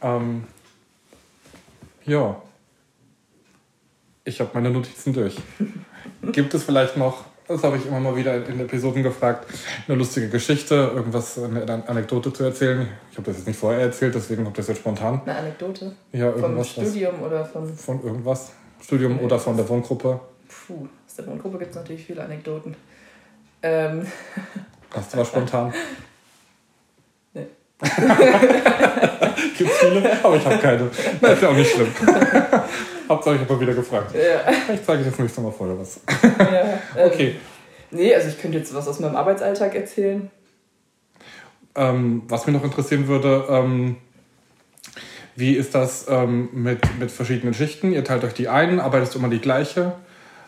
Ähm, 0.02 0.44
ja. 2.06 2.36
Ich 4.28 4.42
habe 4.42 4.50
meine 4.54 4.70
Notizen 4.70 5.14
durch. 5.14 5.38
Gibt 6.34 6.54
es 6.54 6.66
vielleicht 6.66 6.98
noch, 6.98 7.24
das 7.48 7.64
habe 7.64 7.78
ich 7.78 7.86
immer 7.86 8.02
mal 8.02 8.14
wieder 8.14 8.46
in 8.46 8.60
Episoden 8.60 9.02
gefragt, 9.02 9.48
eine 9.88 9.98
lustige 9.98 10.28
Geschichte, 10.28 10.92
irgendwas, 10.94 11.40
eine 11.42 11.88
Anekdote 11.88 12.34
zu 12.34 12.44
erzählen? 12.44 12.90
Ich 13.10 13.18
habe 13.18 13.28
das 13.28 13.38
jetzt 13.38 13.48
nicht 13.48 13.58
vorher 13.58 13.80
erzählt, 13.80 14.16
deswegen 14.16 14.44
kommt 14.44 14.58
das 14.58 14.68
jetzt 14.68 14.80
spontan. 14.80 15.22
Eine 15.26 15.38
Anekdote? 15.38 15.96
Ja, 16.12 16.26
irgendwas. 16.26 16.68
Vom 16.68 16.84
Studium 16.84 17.14
was, 17.22 17.26
oder 17.26 17.46
von. 17.46 17.74
Von 17.74 18.04
irgendwas. 18.04 18.52
Studium 18.84 19.16
okay. 19.16 19.24
oder 19.24 19.40
von 19.40 19.56
der 19.56 19.70
Wohngruppe. 19.70 20.20
Puh, 20.50 20.88
aus 21.08 21.16
der 21.16 21.26
Wohngruppe 21.26 21.60
gibt 21.60 21.72
es 21.72 21.78
natürlich 21.78 22.06
viele 22.06 22.22
Anekdoten. 22.22 22.76
Ähm. 23.64 24.06
Das 24.94 25.16
war 25.16 25.24
spontan. 25.24 25.74
Nee. 27.34 27.46
Gibt's 29.58 29.78
viele? 29.78 30.24
Aber 30.24 30.36
ich 30.36 30.46
habe 30.46 30.58
keine. 30.58 30.90
Das 31.22 31.34
ist 31.34 31.42
ja 31.42 31.50
auch 31.50 31.56
nicht 31.56 31.72
schlimm. 31.72 31.88
Hauptsache, 33.10 33.36
ich 33.36 33.42
habe 33.42 33.54
mal 33.54 33.60
wieder 33.62 33.74
gefragt. 33.74 34.14
Ja. 34.14 34.52
Ich 34.74 34.84
zeige 34.84 35.04
dir 35.04 35.10
das 35.10 35.20
nächste 35.20 35.42
Mal 35.42 35.52
vorher 35.52 35.80
was. 35.80 36.00
Ja, 36.24 36.80
ähm, 36.98 37.08
okay. 37.12 37.36
Nee, 37.92 38.14
also 38.14 38.28
ich 38.28 38.40
könnte 38.40 38.58
jetzt 38.58 38.74
was 38.74 38.88
aus 38.88 39.00
meinem 39.00 39.16
Arbeitsalltag 39.16 39.76
erzählen. 39.76 40.30
Ähm, 41.76 42.24
was 42.28 42.46
mich 42.48 42.56
noch 42.56 42.64
interessieren 42.64 43.08
würde, 43.08 43.46
ähm, 43.50 43.98
wie 45.36 45.54
ist 45.54 45.76
das 45.76 46.08
ähm, 46.10 46.50
mit, 46.52 46.80
mit 47.00 47.12
verschiedenen 47.12 47.54
Schichten? 47.54 47.94
Ihr 47.94 48.04
teilt 48.04 48.24
euch 48.24 48.34
die 48.34 48.50
ein, 48.50 48.80
arbeitest 48.80 49.14
du 49.14 49.20
immer 49.20 49.30
die 49.30 49.40
gleiche? 49.40 49.94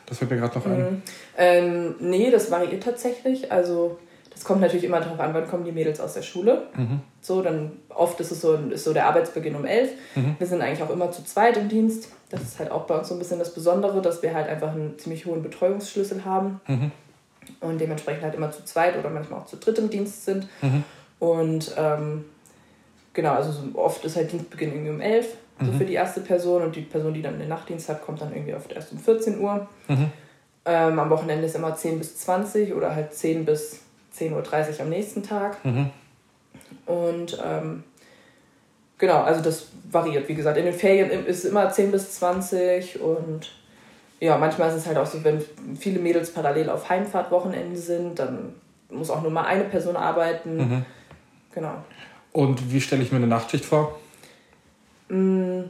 Das 0.07 0.17
fällt 0.17 0.31
mir 0.31 0.37
gerade 0.37 0.57
noch 0.57 0.65
ein. 0.65 0.79
Mhm. 0.79 1.01
Ähm, 1.37 1.95
nee, 1.99 2.31
das 2.31 2.49
variiert 2.49 2.83
tatsächlich. 2.83 3.51
Also 3.51 3.99
es 4.39 4.45
kommt 4.45 4.61
natürlich 4.61 4.85
immer 4.85 5.01
darauf 5.01 5.19
an, 5.19 5.33
wann 5.33 5.49
kommen 5.49 5.65
die 5.65 5.73
Mädels 5.73 5.99
aus 5.99 6.13
der 6.13 6.21
Schule. 6.21 6.67
Mhm. 6.73 7.01
So, 7.19 7.41
dann 7.41 7.73
oft 7.89 8.17
ist 8.21 8.31
es 8.31 8.39
so, 8.39 8.53
ist 8.53 8.85
so 8.85 8.93
der 8.93 9.05
Arbeitsbeginn 9.07 9.53
um 9.53 9.65
elf. 9.65 9.89
Mhm. 10.15 10.37
Wir 10.39 10.47
sind 10.47 10.61
eigentlich 10.61 10.81
auch 10.81 10.89
immer 10.89 11.11
zu 11.11 11.25
zweit 11.25 11.57
im 11.57 11.67
Dienst. 11.67 12.07
Das 12.29 12.41
ist 12.41 12.57
halt 12.57 12.71
auch 12.71 12.85
bei 12.85 12.97
uns 12.97 13.09
so 13.09 13.15
ein 13.15 13.19
bisschen 13.19 13.37
das 13.37 13.53
Besondere, 13.53 14.01
dass 14.01 14.23
wir 14.23 14.33
halt 14.33 14.47
einfach 14.47 14.71
einen 14.71 14.97
ziemlich 14.97 15.25
hohen 15.25 15.43
Betreuungsschlüssel 15.43 16.23
haben 16.23 16.61
mhm. 16.67 16.91
und 17.59 17.81
dementsprechend 17.81 18.23
halt 18.23 18.33
immer 18.33 18.49
zu 18.49 18.63
zweit 18.63 18.97
oder 18.97 19.09
manchmal 19.09 19.41
auch 19.41 19.45
zu 19.45 19.57
dritt 19.57 19.77
im 19.77 19.89
Dienst 19.89 20.23
sind. 20.23 20.47
Mhm. 20.61 20.85
Und 21.19 21.73
ähm, 21.77 22.23
genau, 23.11 23.33
also 23.33 23.51
so 23.51 23.77
oft 23.77 24.05
ist 24.05 24.15
halt 24.15 24.31
Dienstbeginn 24.31 24.71
irgendwie 24.71 24.91
um 24.91 25.01
elf, 25.01 25.35
so 25.59 25.69
mhm. 25.69 25.77
für 25.77 25.85
die 25.85 25.95
erste 25.95 26.21
Person 26.21 26.61
und 26.61 26.77
die 26.77 26.83
Person, 26.83 27.13
die 27.13 27.21
dann 27.21 27.39
den 27.39 27.49
Nachtdienst 27.49 27.89
hat, 27.89 28.05
kommt 28.05 28.21
dann 28.21 28.31
irgendwie 28.31 28.53
oft 28.53 28.71
erst 28.71 28.93
um 28.93 28.99
14 28.99 29.41
Uhr. 29.41 29.67
Mhm. 29.89 30.11
Ähm, 30.63 30.97
am 30.97 31.09
Wochenende 31.09 31.45
ist 31.45 31.57
immer 31.57 31.75
10 31.75 31.97
bis 31.99 32.19
20 32.19 32.73
oder 32.73 32.95
halt 32.95 33.13
10 33.13 33.43
bis 33.43 33.81
10.30 34.19 34.33
Uhr 34.33 34.81
am 34.81 34.89
nächsten 34.89 35.23
Tag. 35.23 35.63
Mhm. 35.63 35.89
Und 36.85 37.37
ähm, 37.43 37.83
genau, 38.97 39.21
also 39.21 39.41
das 39.41 39.67
variiert, 39.89 40.27
wie 40.27 40.35
gesagt. 40.35 40.57
In 40.57 40.65
den 40.65 40.73
Ferien 40.73 41.25
ist 41.25 41.43
es 41.43 41.45
immer 41.45 41.69
10 41.71 41.91
bis 41.91 42.15
20 42.15 43.01
und 43.01 43.51
ja, 44.19 44.37
manchmal 44.37 44.69
ist 44.69 44.75
es 44.75 44.85
halt 44.85 44.97
auch 44.97 45.05
so, 45.05 45.23
wenn 45.23 45.43
viele 45.77 45.99
Mädels 45.99 46.31
parallel 46.31 46.69
auf 46.69 46.89
Heimfahrtwochenende 46.89 47.77
sind, 47.77 48.19
dann 48.19 48.53
muss 48.89 49.09
auch 49.09 49.21
nur 49.21 49.31
mal 49.31 49.45
eine 49.45 49.63
Person 49.63 49.95
arbeiten. 49.95 50.57
Mhm. 50.57 50.85
Genau. 51.53 51.75
Und 52.31 52.71
wie 52.71 52.81
stelle 52.81 53.01
ich 53.01 53.11
mir 53.11 53.17
eine 53.17 53.27
Nachtschicht 53.27 53.65
vor? 53.65 53.97
Mm, 55.07 55.61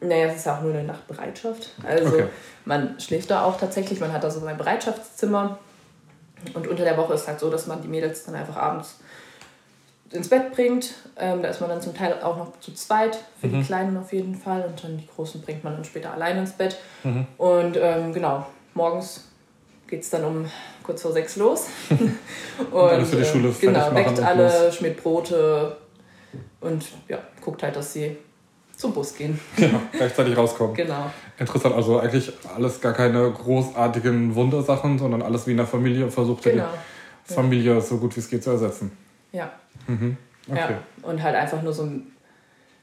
naja, 0.00 0.28
es 0.28 0.36
ist 0.36 0.48
auch 0.48 0.62
nur 0.62 0.72
eine 0.72 0.84
Nachtbereitschaft. 0.84 1.70
Also 1.84 2.14
okay. 2.14 2.24
man 2.64 2.98
schläft 3.00 3.30
da 3.30 3.44
auch 3.44 3.58
tatsächlich, 3.58 4.00
man 4.00 4.12
hat 4.12 4.24
da 4.24 4.30
so 4.30 4.44
ein 4.44 4.56
Bereitschaftszimmer. 4.56 5.58
Und 6.54 6.66
unter 6.66 6.84
der 6.84 6.96
Woche 6.96 7.14
ist 7.14 7.22
es 7.22 7.28
halt 7.28 7.40
so, 7.40 7.50
dass 7.50 7.66
man 7.66 7.82
die 7.82 7.88
Mädels 7.88 8.24
dann 8.24 8.34
einfach 8.34 8.56
abends 8.56 8.96
ins 10.10 10.28
Bett 10.28 10.52
bringt. 10.52 10.94
Ähm, 11.16 11.42
da 11.42 11.48
ist 11.48 11.60
man 11.60 11.70
dann 11.70 11.80
zum 11.80 11.94
Teil 11.94 12.20
auch 12.22 12.36
noch 12.36 12.58
zu 12.60 12.72
zweit, 12.74 13.18
für 13.40 13.46
mhm. 13.46 13.60
die 13.60 13.66
Kleinen 13.66 13.96
auf 13.96 14.12
jeden 14.12 14.34
Fall. 14.34 14.64
Und 14.66 14.82
dann 14.82 14.98
die 14.98 15.06
Großen 15.06 15.40
bringt 15.40 15.64
man 15.64 15.74
dann 15.74 15.84
später 15.84 16.12
allein 16.12 16.38
ins 16.38 16.52
Bett. 16.52 16.78
Mhm. 17.04 17.26
Und 17.38 17.76
ähm, 17.80 18.12
genau, 18.12 18.46
morgens 18.74 19.26
geht 19.86 20.02
es 20.02 20.10
dann 20.10 20.24
um 20.24 20.50
kurz 20.82 21.02
vor 21.02 21.12
sechs 21.12 21.36
los. 21.36 21.66
und, 21.90 22.72
und 22.72 22.90
alles 22.90 23.10
für 23.10 23.16
die 23.16 23.24
Schule 23.24 23.48
äh, 23.48 23.54
Genau, 23.60 23.94
weckt 23.94 24.20
alle, 24.20 24.72
schmiert 24.72 25.02
Brote 25.02 25.76
und 26.60 26.84
ja, 27.08 27.18
guckt 27.40 27.62
halt, 27.62 27.76
dass 27.76 27.92
sie 27.92 28.16
zum 28.76 28.92
Bus 28.92 29.14
gehen. 29.14 29.38
Ja, 29.56 29.68
gleichzeitig 29.92 30.36
rauskommen. 30.36 30.74
Genau. 30.80 31.10
Interessant, 31.40 31.74
also 31.74 31.98
eigentlich 31.98 32.30
alles 32.54 32.82
gar 32.82 32.92
keine 32.92 33.30
großartigen 33.30 34.34
Wundersachen, 34.34 34.98
sondern 34.98 35.22
alles 35.22 35.46
wie 35.46 35.52
in 35.52 35.56
der 35.56 35.66
Familie 35.66 36.10
versucht 36.10 36.42
genau. 36.42 36.66
die 37.28 37.32
Familie 37.32 37.80
so 37.80 37.96
gut 37.96 38.14
wie 38.14 38.20
es 38.20 38.28
geht 38.28 38.44
zu 38.44 38.50
ersetzen. 38.50 38.92
Ja. 39.32 39.50
Mhm. 39.86 40.18
Okay. 40.46 40.58
Ja. 40.58 41.08
Und 41.08 41.22
halt 41.22 41.34
einfach 41.34 41.62
nur 41.62 41.72
so 41.72 41.88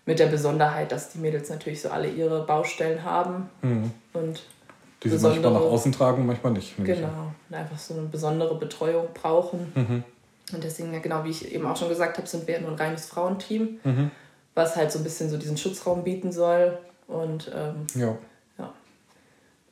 mit 0.07 0.17
der 0.17 0.25
Besonderheit, 0.25 0.91
dass 0.91 1.11
die 1.11 1.19
Mädels 1.19 1.51
natürlich 1.51 1.81
so 1.81 1.89
alle 1.89 2.09
ihre 2.09 2.45
Baustellen 2.45 3.03
haben. 3.03 3.47
Mhm. 3.61 3.91
Und 4.13 4.41
die 5.03 5.09
sie 5.09 5.19
manchmal 5.19 5.53
nach 5.53 5.61
außen 5.61 5.91
tragen, 5.91 6.25
manchmal 6.25 6.53
nicht. 6.53 6.75
Genau. 6.83 7.31
Und 7.49 7.55
einfach 7.55 7.77
so 7.77 7.93
eine 7.93 8.07
besondere 8.07 8.57
Betreuung 8.57 9.09
brauchen. 9.13 9.71
Mhm. 9.75 10.03
Und 10.51 10.63
deswegen, 10.63 10.99
genau 11.01 11.23
wie 11.25 11.29
ich 11.29 11.53
eben 11.53 11.67
auch 11.67 11.77
schon 11.77 11.89
gesagt 11.89 12.17
habe, 12.17 12.27
sind 12.27 12.47
wir 12.47 12.59
nur 12.59 12.71
ein 12.71 12.77
reines 12.77 13.05
Frauenteam, 13.05 13.79
mhm. 13.83 14.09
was 14.55 14.75
halt 14.75 14.91
so 14.91 14.97
ein 14.99 15.03
bisschen 15.03 15.29
so 15.29 15.37
diesen 15.37 15.57
Schutzraum 15.57 16.03
bieten 16.03 16.31
soll. 16.31 16.79
Und 17.07 17.51
ähm, 17.53 17.85
ja. 17.93 18.17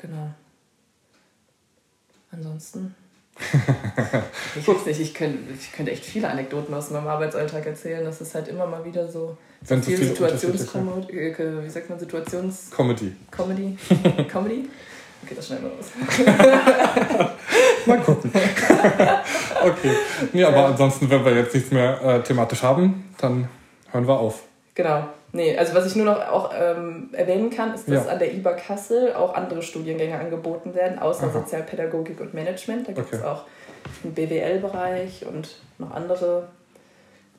Genau. 0.06 0.30
Ansonsten. 2.32 2.96
ich 4.56 4.68
weiß 4.68 4.86
nicht, 4.86 5.00
ich 5.00 5.14
könnte, 5.14 5.54
ich 5.54 5.72
könnte 5.72 5.92
echt 5.92 6.06
viele 6.06 6.30
Anekdoten 6.30 6.74
aus 6.74 6.92
meinem 6.92 7.08
Arbeitsalltag 7.08 7.66
erzählen. 7.66 8.06
Das 8.06 8.22
ist 8.22 8.34
halt 8.36 8.48
immer 8.48 8.66
mal 8.68 8.86
wieder 8.86 9.12
so, 9.12 9.38
so 9.64 9.78
viel 9.78 9.98
Situationskomödie, 9.98 11.18
äh, 11.18 11.64
wie 11.64 11.70
sagt 11.70 11.90
man, 11.90 12.00
Situations... 12.00 12.72
Comedy. 12.72 13.16
Comedy. 13.32 13.78
Comedy? 14.30 14.70
Okay, 15.24 15.34
das 15.36 15.48
schneiden 15.48 15.66
wir 15.66 15.72
raus. 15.72 15.92
Mal 17.88 18.00
gucken. 18.02 18.32
okay. 19.64 19.92
Nee, 20.34 20.44
aber 20.44 20.58
ja. 20.58 20.66
ansonsten, 20.68 21.10
wenn 21.10 21.26
wir 21.26 21.36
jetzt 21.36 21.54
nichts 21.54 21.72
mehr 21.72 22.02
äh, 22.02 22.22
thematisch 22.22 22.62
haben, 22.62 23.10
dann 23.18 23.50
hören 23.92 24.08
wir 24.08 24.20
auf. 24.20 24.44
Genau. 24.76 25.08
Nee, 25.36 25.58
also 25.58 25.76
was 25.76 25.86
ich 25.86 25.98
nur 25.98 26.06
noch 26.06 26.18
auch 26.30 26.52
ähm, 26.58 27.10
erwähnen 27.12 27.50
kann, 27.50 27.74
ist, 27.74 27.90
dass 27.90 28.06
ja. 28.06 28.12
an 28.12 28.20
der 28.20 28.34
IBA 28.34 28.54
Kassel 28.54 29.14
auch 29.14 29.34
andere 29.34 29.62
Studiengänge 29.62 30.18
angeboten 30.18 30.74
werden, 30.74 30.98
außer 30.98 31.26
Aha. 31.26 31.34
Sozialpädagogik 31.34 32.22
und 32.22 32.34
Management. 32.34 32.88
Da 32.88 32.94
gibt 32.94 33.14
es 33.14 33.20
okay. 33.20 33.28
auch 33.28 33.44
einen 34.06 34.14
BWL-Bereich 34.14 35.26
und 35.26 35.58
noch 35.78 35.92
andere 35.92 36.48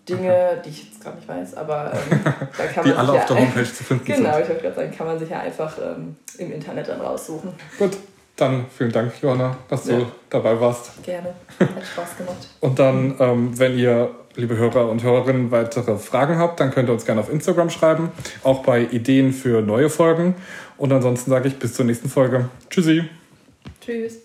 Dinge, 0.06 0.28
okay. 0.28 0.60
die 0.66 0.68
ich 0.68 0.84
jetzt 0.84 1.02
gerade 1.02 1.16
nicht 1.16 1.26
weiß, 1.26 1.54
aber 1.54 1.94
ähm, 1.94 2.20
da 2.58 2.66
kann 2.66 2.84
man. 2.84 2.84
die 2.84 2.92
alle 2.92 3.14
ja 3.14 3.20
auf 3.20 3.26
der 3.26 3.38
Homepage 3.38 3.64
zu 3.64 3.84
finden 3.84 4.04
genau, 4.04 4.16
sind. 4.16 4.24
Genau, 4.24 4.38
ich 4.40 4.48
wollte 4.48 4.62
gerade 4.62 4.76
sagen, 4.76 4.96
kann 4.96 5.06
man 5.06 5.18
sich 5.18 5.30
ja 5.30 5.40
einfach 5.40 5.78
ähm, 5.82 6.16
im 6.36 6.52
Internet 6.52 6.88
dann 6.88 7.00
raussuchen. 7.00 7.54
Gut, 7.78 7.96
dann 8.36 8.66
vielen 8.76 8.92
Dank, 8.92 9.12
Johanna, 9.22 9.56
dass 9.68 9.86
ja. 9.86 9.96
du 9.96 10.06
dabei 10.28 10.60
warst. 10.60 11.02
Gerne, 11.02 11.34
hat 11.58 11.86
Spaß 11.92 12.18
gemacht. 12.18 12.48
und 12.60 12.78
dann, 12.78 13.16
ähm, 13.18 13.58
wenn 13.58 13.78
ihr, 13.78 14.10
liebe 14.36 14.56
Hörer 14.56 14.88
und 14.88 15.02
Hörerinnen, 15.02 15.50
weitere 15.50 15.96
Fragen 15.98 16.38
habt, 16.38 16.60
dann 16.60 16.70
könnt 16.70 16.88
ihr 16.88 16.92
uns 16.92 17.04
gerne 17.04 17.20
auf 17.20 17.32
Instagram 17.32 17.70
schreiben, 17.70 18.10
auch 18.42 18.62
bei 18.62 18.82
Ideen 18.82 19.32
für 19.32 19.62
neue 19.62 19.90
Folgen. 19.90 20.34
Und 20.76 20.92
ansonsten 20.92 21.30
sage 21.30 21.48
ich 21.48 21.56
bis 21.56 21.74
zur 21.74 21.86
nächsten 21.86 22.08
Folge. 22.08 22.48
Tschüssi. 22.70 23.04
Tschüss. 23.80 24.20